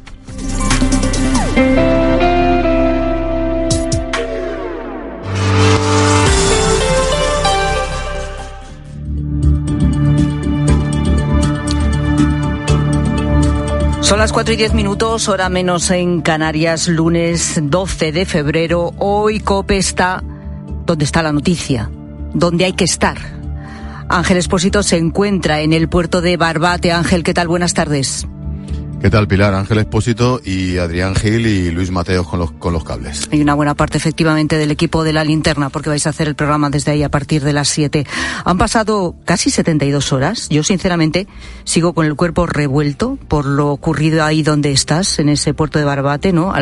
Son 14.12 14.20
las 14.20 14.34
4 14.34 14.56
y 14.56 14.58
10 14.58 14.74
minutos, 14.74 15.30
hora 15.30 15.48
menos 15.48 15.90
en 15.90 16.20
Canarias, 16.20 16.90
lunes 16.90 17.58
12 17.64 18.12
de 18.12 18.26
febrero. 18.26 18.92
Hoy 18.98 19.40
COPE 19.40 19.78
está 19.78 20.22
donde 20.86 21.06
está 21.06 21.24
la 21.24 21.32
noticia, 21.32 21.90
donde 22.34 22.66
hay 22.66 22.74
que 22.74 22.84
estar. 22.84 23.18
Ángel 24.10 24.36
Espósito 24.36 24.84
se 24.84 24.98
encuentra 24.98 25.62
en 25.62 25.72
el 25.72 25.88
puerto 25.88 26.20
de 26.20 26.36
Barbate. 26.36 26.92
Ángel, 26.92 27.24
¿qué 27.24 27.34
tal? 27.34 27.48
Buenas 27.48 27.74
tardes. 27.74 28.28
¿Qué 29.02 29.10
tal, 29.10 29.28
Pilar? 29.28 29.56
Ángel 29.56 29.80
Espósito 29.80 30.40
y 30.46 30.78
Adrián 30.78 31.16
Gil 31.16 31.48
y 31.48 31.72
Luis 31.72 31.90
Mateos 31.90 32.28
con 32.28 32.38
los, 32.38 32.52
con 32.52 32.72
los 32.72 32.84
cables. 32.84 33.28
Hay 33.32 33.42
una 33.42 33.56
buena 33.56 33.74
parte, 33.74 33.98
efectivamente, 33.98 34.60
del 34.60 34.70
equipo 34.70 35.04
de 35.04 35.12
la 35.12 35.24
linterna, 35.24 35.72
porque 35.72 35.90
vais 35.90 36.06
a 36.06 36.12
hacer 36.12 36.28
el 36.28 36.36
programa 36.36 36.70
desde 36.70 36.92
ahí 36.92 37.02
a 37.02 37.10
partir 37.10 37.44
de 37.44 37.52
las 37.52 37.68
7. 37.70 38.06
Han 38.46 38.60
pasado 38.60 39.16
casi 39.26 39.50
72 39.50 40.14
horas. 40.14 40.50
Yo, 40.50 40.62
sinceramente, 40.62 41.26
sigo 41.64 41.94
con 41.94 42.06
el 42.06 42.16
cuerpo 42.16 42.46
revuelto 42.46 43.18
por 43.28 43.48
lo 43.48 43.70
ocurrido 43.70 44.24
ahí 44.24 44.44
donde 44.44 44.72
estás, 44.72 45.18
en 45.18 45.30
ese 45.30 45.56
puerto 45.56 45.80
de 45.80 45.86
Barbate, 45.86 46.32
¿no? 46.32 46.54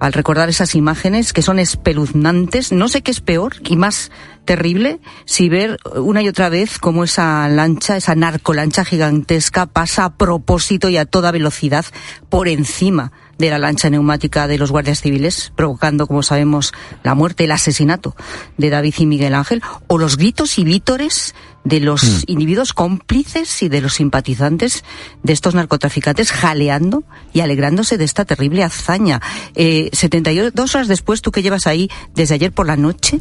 Al 0.00 0.12
recordar 0.12 0.48
esas 0.48 0.74
imágenes 0.74 1.32
que 1.32 1.42
son 1.42 1.58
espeluznantes. 1.58 2.72
No 2.72 2.88
sé 2.88 3.02
qué 3.02 3.10
es 3.10 3.20
peor 3.20 3.56
y 3.64 3.76
más 3.76 4.10
terrible 4.44 4.98
si 5.26 5.48
ver 5.48 5.78
una 5.94 6.22
y 6.22 6.28
otra 6.28 6.48
vez 6.48 6.78
cómo 6.78 7.04
esa 7.04 7.46
lancha, 7.48 7.96
esa 7.96 8.14
narcolancha 8.14 8.84
gigantesca 8.84 9.66
pasa 9.66 10.06
a 10.06 10.16
propósito 10.16 10.88
y 10.88 10.96
a 10.96 11.04
toda 11.04 11.30
velocidad 11.30 11.84
por 12.28 12.48
encima 12.48 13.12
de 13.38 13.50
la 13.50 13.58
lancha 13.58 13.88
neumática 13.88 14.46
de 14.46 14.58
los 14.58 14.70
guardias 14.70 15.00
civiles, 15.00 15.52
provocando, 15.56 16.06
como 16.06 16.22
sabemos, 16.22 16.72
la 17.02 17.14
muerte, 17.14 17.44
el 17.44 17.52
asesinato 17.52 18.14
de 18.58 18.68
David 18.68 18.94
y 18.98 19.06
Miguel 19.06 19.34
Ángel, 19.34 19.62
o 19.86 19.96
los 19.96 20.18
gritos 20.18 20.58
y 20.58 20.64
vítores 20.64 21.34
de 21.64 21.80
los 21.80 22.02
mm. 22.02 22.22
individuos 22.26 22.72
cómplices 22.72 23.62
y 23.62 23.68
de 23.68 23.80
los 23.80 23.94
simpatizantes 23.94 24.84
de 25.22 25.32
estos 25.32 25.54
narcotraficantes 25.54 26.32
jaleando 26.32 27.04
y 27.32 27.40
alegrándose 27.40 27.98
de 27.98 28.04
esta 28.04 28.24
terrible 28.24 28.64
hazaña. 28.64 29.20
Eh, 29.54 29.90
72 29.92 30.74
horas 30.74 30.88
después, 30.88 31.22
tú 31.22 31.32
que 31.32 31.42
llevas 31.42 31.66
ahí 31.66 31.90
desde 32.14 32.34
ayer 32.34 32.52
por 32.52 32.66
la 32.66 32.76
noche, 32.76 33.20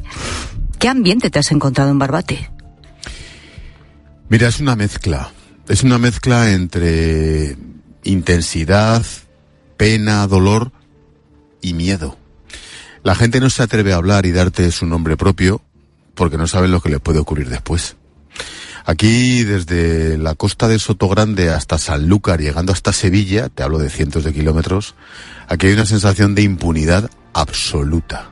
¿qué 0.79 0.87
ambiente 0.87 1.29
te 1.29 1.39
has 1.39 1.51
encontrado 1.51 1.91
en 1.91 1.99
Barbate? 1.99 2.51
Mira, 4.29 4.47
es 4.47 4.59
una 4.59 4.75
mezcla. 4.75 5.31
Es 5.67 5.83
una 5.83 5.97
mezcla 5.97 6.51
entre 6.51 7.57
intensidad, 8.03 9.05
pena, 9.77 10.25
dolor 10.27 10.71
y 11.61 11.73
miedo. 11.73 12.17
La 13.03 13.15
gente 13.15 13.39
no 13.39 13.49
se 13.49 13.63
atreve 13.63 13.93
a 13.93 13.97
hablar 13.97 14.25
y 14.25 14.31
darte 14.31 14.71
su 14.71 14.85
nombre 14.85 15.15
propio 15.15 15.61
porque 16.15 16.37
no 16.37 16.47
saben 16.47 16.71
lo 16.71 16.81
que 16.81 16.89
le 16.89 16.99
puede 16.99 17.19
ocurrir 17.19 17.49
después. 17.49 17.95
Aquí, 18.85 19.43
desde 19.43 20.17
la 20.17 20.35
costa 20.35 20.67
de 20.67 20.79
Sotogrande 20.79 21.49
hasta 21.49 21.77
Sanlúcar, 21.77 22.41
llegando 22.41 22.71
hasta 22.71 22.93
Sevilla, 22.93 23.49
te 23.49 23.63
hablo 23.63 23.77
de 23.77 23.89
cientos 23.89 24.23
de 24.23 24.33
kilómetros, 24.33 24.95
aquí 25.47 25.67
hay 25.67 25.73
una 25.73 25.85
sensación 25.85 26.35
de 26.35 26.41
impunidad 26.41 27.09
absoluta. 27.33 28.31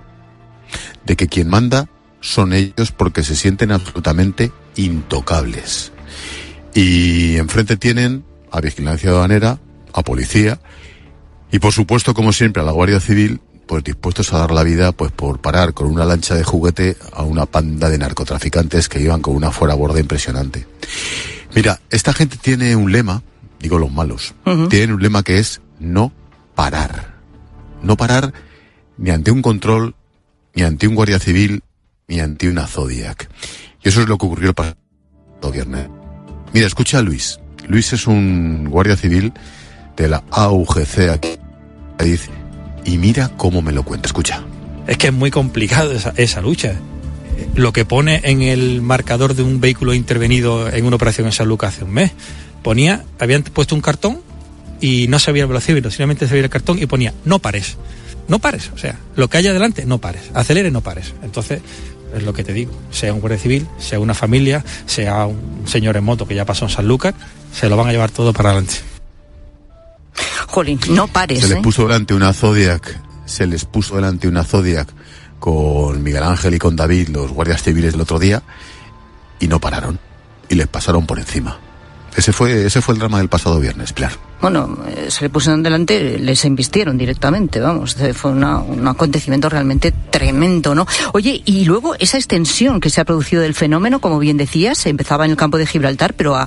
De 1.06 1.16
que 1.16 1.28
quien 1.28 1.50
manda 1.50 1.90
son 2.22 2.54
ellos 2.54 2.92
porque 2.92 3.24
se 3.24 3.36
sienten 3.36 3.72
absolutamente 3.72 4.52
intocables. 4.76 5.92
Y 6.74 7.38
enfrente 7.38 7.78
tienen 7.78 8.26
a 8.52 8.62
vigilancia 8.62 9.10
aduanera, 9.10 9.60
a 9.94 10.02
policía 10.04 10.60
y 11.52 11.60
por 11.60 11.72
supuesto, 11.72 12.14
como 12.14 12.34
siempre, 12.34 12.62
a 12.62 12.66
la 12.66 12.72
Guardia 12.72 13.00
Civil, 13.00 13.40
pues 13.68 13.84
dispuestos 13.84 14.34
a 14.34 14.40
dar 14.40 14.52
la 14.52 14.64
vida 14.64 14.92
pues 14.92 15.12
por 15.12 15.40
parar 15.40 15.74
con 15.74 15.88
una 15.88 16.06
lancha 16.06 16.34
de 16.34 16.44
juguete 16.44 16.98
a 17.14 17.24
una 17.24 17.46
panda 17.46 17.90
de 17.90 17.98
narcotraficantes 17.98 18.90
que 18.90 19.02
iban 19.02 19.22
con 19.22 19.36
una 19.36 19.52
fuera 19.52 19.76
borda 19.76 20.00
impresionante. 20.00 20.66
Mira, 21.54 21.80
esta 21.90 22.14
gente 22.14 22.38
tiene 22.38 22.76
un 22.76 22.92
lema, 22.92 23.22
digo 23.60 23.78
los 23.78 23.92
malos, 23.92 24.34
tienen 24.70 24.94
un 24.94 25.02
lema 25.02 25.24
que 25.24 25.40
es 25.40 25.62
no 25.80 26.12
parar. 26.56 27.18
No 27.84 27.96
parar 27.96 28.34
ni 28.98 29.12
ante 29.12 29.32
un 29.32 29.42
control, 29.42 29.96
ni 30.56 30.64
ante 30.64 30.88
un 30.88 30.96
guardia 30.96 31.20
civil, 31.20 31.62
ni 32.08 32.20
ante 32.20 32.50
una 32.50 32.66
Zodiac. 32.66 33.30
Y 33.84 33.90
eso 33.90 34.02
es 34.02 34.08
lo 34.08 34.18
que 34.18 34.26
ocurrió 34.26 34.50
el 34.50 34.56
pasado 34.56 34.78
viernes. 35.52 35.88
Mira, 36.54 36.68
escucha 36.68 37.00
a 37.00 37.02
Luis. 37.02 37.40
Luis 37.68 37.94
es 37.94 38.08
un 38.08 38.68
guardia 38.70 38.96
civil 38.96 39.34
de 39.96 40.08
la 40.08 40.24
AUGC 40.32 41.10
aquí. 41.10 41.38
Y 42.88 42.98
mira 42.98 43.30
cómo 43.36 43.62
me 43.62 43.74
lo 43.74 43.84
cuenta. 43.84 44.08
Escucha. 44.08 44.44
Es 44.88 44.98
que 44.98 45.08
es 45.08 45.14
muy 45.14 45.30
complicado 45.30 45.92
esa, 45.92 46.14
esa 46.16 46.42
lucha. 46.42 46.76
Lo 47.54 47.74
que 47.74 47.86
pone 47.86 48.22
en 48.24 48.42
el 48.42 48.82
marcador 48.82 49.36
de 49.36 49.44
un 49.44 49.60
vehículo 49.60 49.94
intervenido 49.94 50.70
en 50.70 50.86
una 50.86 50.96
operación 50.96 51.28
en 51.28 51.34
San 51.34 51.50
Lucas 51.50 51.76
hace 51.76 51.84
un 51.84 51.92
mes, 51.92 52.14
ponía, 52.64 53.04
habían 53.20 53.44
puesto 53.44 53.76
un 53.76 53.82
cartón 53.82 54.22
y 54.82 55.08
no 55.10 55.20
sabía 55.20 55.44
el 55.44 55.50
velocímetro, 55.50 55.92
simplemente 55.92 56.28
se 56.28 56.34
veía 56.34 56.46
el 56.46 56.50
cartón 56.50 56.80
y 56.82 56.86
ponía, 56.86 57.14
no 57.26 57.40
pares, 57.40 57.78
no 58.28 58.40
pares, 58.40 58.72
o 58.74 58.78
sea, 58.78 58.98
lo 59.16 59.30
que 59.30 59.38
haya 59.38 59.52
adelante, 59.52 59.86
no 59.86 60.00
pares, 60.00 60.32
acelere, 60.34 60.72
no 60.72 60.82
pares. 60.82 61.14
Entonces, 61.24 61.62
es 62.16 62.24
lo 62.24 62.34
que 62.34 62.44
te 62.44 62.54
digo, 62.54 62.72
sea 62.92 63.14
un 63.14 63.20
guardia 63.20 63.40
civil, 63.40 63.68
sea 63.78 64.00
una 64.00 64.14
familia, 64.14 64.64
sea 64.86 65.26
un 65.26 65.64
señor 65.66 65.98
en 65.98 66.04
moto 66.04 66.28
que 66.28 66.36
ya 66.36 66.46
pasó 66.46 66.66
en 66.66 66.72
San 66.72 66.88
Lucas, 66.88 67.14
se 67.54 67.70
lo 67.70 67.78
van 67.78 67.88
a 67.88 67.92
llevar 67.92 68.12
todo 68.12 68.34
para 68.34 68.50
adelante. 68.50 68.76
Jolín, 70.58 70.80
no 70.90 71.08
pares. 71.08 71.42
Se 71.42 71.50
les 71.50 71.58
¿eh? 71.60 71.62
puso 71.62 71.84
delante 71.84 72.16
una 72.16 72.34
Zodiac, 72.34 73.00
se 73.26 73.46
les 73.46 73.66
puso 73.66 73.96
delante 73.96 74.28
una 74.28 74.44
Zodiac 74.44 74.88
con 75.38 76.02
Miguel 76.02 76.24
Ángel 76.24 76.56
y 76.56 76.58
con 76.58 76.76
David, 76.76 77.10
los 77.10 77.32
guardias 77.32 77.62
civiles 77.62 77.94
el 77.94 78.02
otro 78.02 78.18
día, 78.18 78.42
y 79.40 79.48
no 79.50 79.60
pararon. 79.60 80.00
Y 80.50 80.56
les 80.56 80.66
pasaron 80.66 81.06
por 81.06 81.20
encima. 81.20 81.60
Ese 82.16 82.34
fue, 82.34 82.66
ese 82.66 82.82
fue 82.82 82.96
el 82.96 83.00
drama 83.00 83.20
del 83.20 83.30
pasado 83.30 83.60
viernes, 83.60 83.94
Pilar. 83.94 84.14
Bueno, 84.40 84.78
eh, 84.88 85.08
se 85.10 85.24
le 85.24 85.30
pusieron 85.30 85.64
delante, 85.64 86.20
les 86.20 86.46
embistieron 86.46 86.98
directamente, 86.98 87.60
vamos, 87.60 87.98
fue 88.14 88.32
un 88.32 88.88
acontecimiento 88.88 89.50
realmente 89.50 89.92
tremendo, 89.92 90.76
¿no? 90.76 90.86
Oye, 91.14 91.42
y 91.44 91.66
luego 91.66 91.96
esa 91.96 92.18
extensión 92.18 92.80
que 92.80 92.92
se 92.92 93.02
ha 93.02 93.06
producido 93.06 93.42
del 93.42 93.56
fenómeno, 93.56 94.00
como 94.00 94.20
bien 94.20 94.38
decías, 94.38 94.86
empezaba 94.86 95.26
en 95.26 95.32
el 95.32 95.38
campo 95.38 95.58
de 95.58 95.66
Gibraltar, 95.66 96.14
pero 96.14 96.38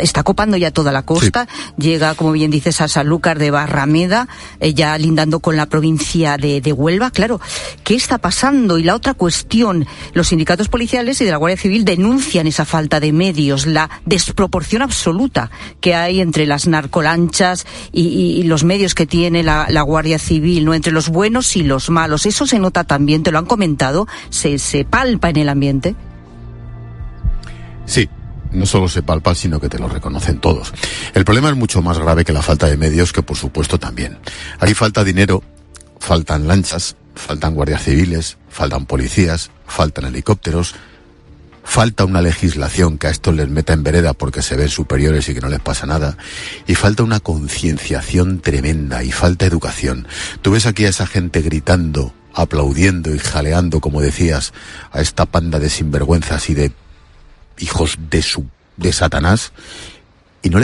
está 0.00 0.22
copando 0.22 0.56
ya 0.56 0.70
toda 0.70 0.92
la 0.92 1.02
costa, 1.02 1.48
llega, 1.76 2.14
como 2.14 2.32
bien 2.32 2.52
dices, 2.52 2.80
a 2.80 2.86
Sanlúcar 2.88 3.38
de 3.38 3.50
Barrameda, 3.50 4.28
eh, 4.60 4.72
ya 4.72 4.96
lindando 4.96 5.40
con 5.40 5.56
la 5.56 5.66
provincia 5.66 6.36
de, 6.36 6.60
de 6.60 6.72
Huelva, 6.72 7.10
claro, 7.10 7.40
¿qué 7.82 7.96
está 7.96 8.18
pasando? 8.18 8.78
Y 8.78 8.84
la 8.84 8.94
otra 8.94 9.14
cuestión, 9.14 9.86
los 10.12 10.28
sindicatos 10.28 10.68
policiales 10.68 11.20
y 11.20 11.24
de 11.24 11.32
la 11.32 11.36
Guardia 11.38 11.60
Civil 11.60 11.84
denuncian 11.84 12.46
esa 12.46 12.64
falta 12.64 13.00
de 13.00 13.12
medios, 13.12 13.66
la 13.66 13.90
desproporción 14.06 14.82
absoluta 14.82 15.50
que 15.80 15.96
hay 15.96 16.20
entre 16.20 16.46
las 16.46 16.68
narcolanchas 16.68 17.23
y, 17.92 18.42
los 18.44 18.64
medios 18.64 18.94
que 18.94 19.06
tiene 19.06 19.42
la, 19.42 19.82
Guardia 19.82 20.18
Civil, 20.18 20.64
¿no? 20.64 20.74
Entre 20.74 20.92
los 20.92 21.08
buenos 21.08 21.56
y 21.56 21.62
los 21.62 21.90
malos. 21.90 22.26
Eso 22.26 22.46
se 22.46 22.58
nota 22.58 22.84
también, 22.84 23.22
te 23.22 23.32
lo 23.32 23.38
han 23.38 23.46
comentado, 23.46 24.06
se, 24.30 24.58
se 24.58 24.84
palpa 24.84 25.30
en 25.30 25.36
el 25.36 25.48
ambiente. 25.48 25.94
Sí, 27.86 28.08
no 28.52 28.66
solo 28.66 28.88
se 28.88 29.02
palpa, 29.02 29.34
sino 29.34 29.60
que 29.60 29.68
te 29.68 29.78
lo 29.78 29.88
reconocen 29.88 30.38
todos. 30.38 30.72
El 31.12 31.24
problema 31.24 31.50
es 31.50 31.56
mucho 31.56 31.82
más 31.82 31.98
grave 31.98 32.24
que 32.24 32.32
la 32.32 32.42
falta 32.42 32.66
de 32.66 32.76
medios, 32.76 33.12
que 33.12 33.22
por 33.22 33.36
supuesto 33.36 33.78
también. 33.78 34.18
Aquí 34.60 34.74
falta 34.74 35.04
dinero, 35.04 35.42
faltan 35.98 36.46
lanchas, 36.46 36.96
faltan 37.14 37.54
guardias 37.54 37.82
civiles, 37.82 38.36
faltan 38.48 38.86
policías, 38.86 39.50
faltan 39.66 40.06
helicópteros, 40.06 40.74
falta 41.64 42.04
una 42.04 42.20
legislación 42.20 42.98
que 42.98 43.08
a 43.08 43.10
estos 43.10 43.34
les 43.34 43.48
meta 43.48 43.72
en 43.72 43.82
vereda 43.82 44.12
porque 44.12 44.42
se 44.42 44.56
ven 44.56 44.68
superiores 44.68 45.28
y 45.28 45.34
que 45.34 45.40
no 45.40 45.48
les 45.48 45.60
pasa 45.60 45.86
nada, 45.86 46.16
y 46.66 46.74
falta 46.74 47.02
una 47.02 47.20
concienciación 47.20 48.40
tremenda 48.40 49.02
y 49.02 49.10
falta 49.10 49.46
educación. 49.46 50.06
Tú 50.42 50.52
ves 50.52 50.66
aquí 50.66 50.84
a 50.84 50.90
esa 50.90 51.06
gente 51.06 51.42
gritando, 51.42 52.14
aplaudiendo 52.32 53.14
y 53.14 53.18
jaleando, 53.18 53.80
como 53.80 54.00
decías, 54.00 54.52
a 54.92 55.00
esta 55.00 55.26
panda 55.26 55.58
de 55.58 55.70
sinvergüenzas 55.70 56.48
y 56.50 56.54
de 56.54 56.72
hijos 57.58 57.98
de 58.10 58.22
su 58.22 58.46
de 58.76 58.92
Satanás 58.92 59.52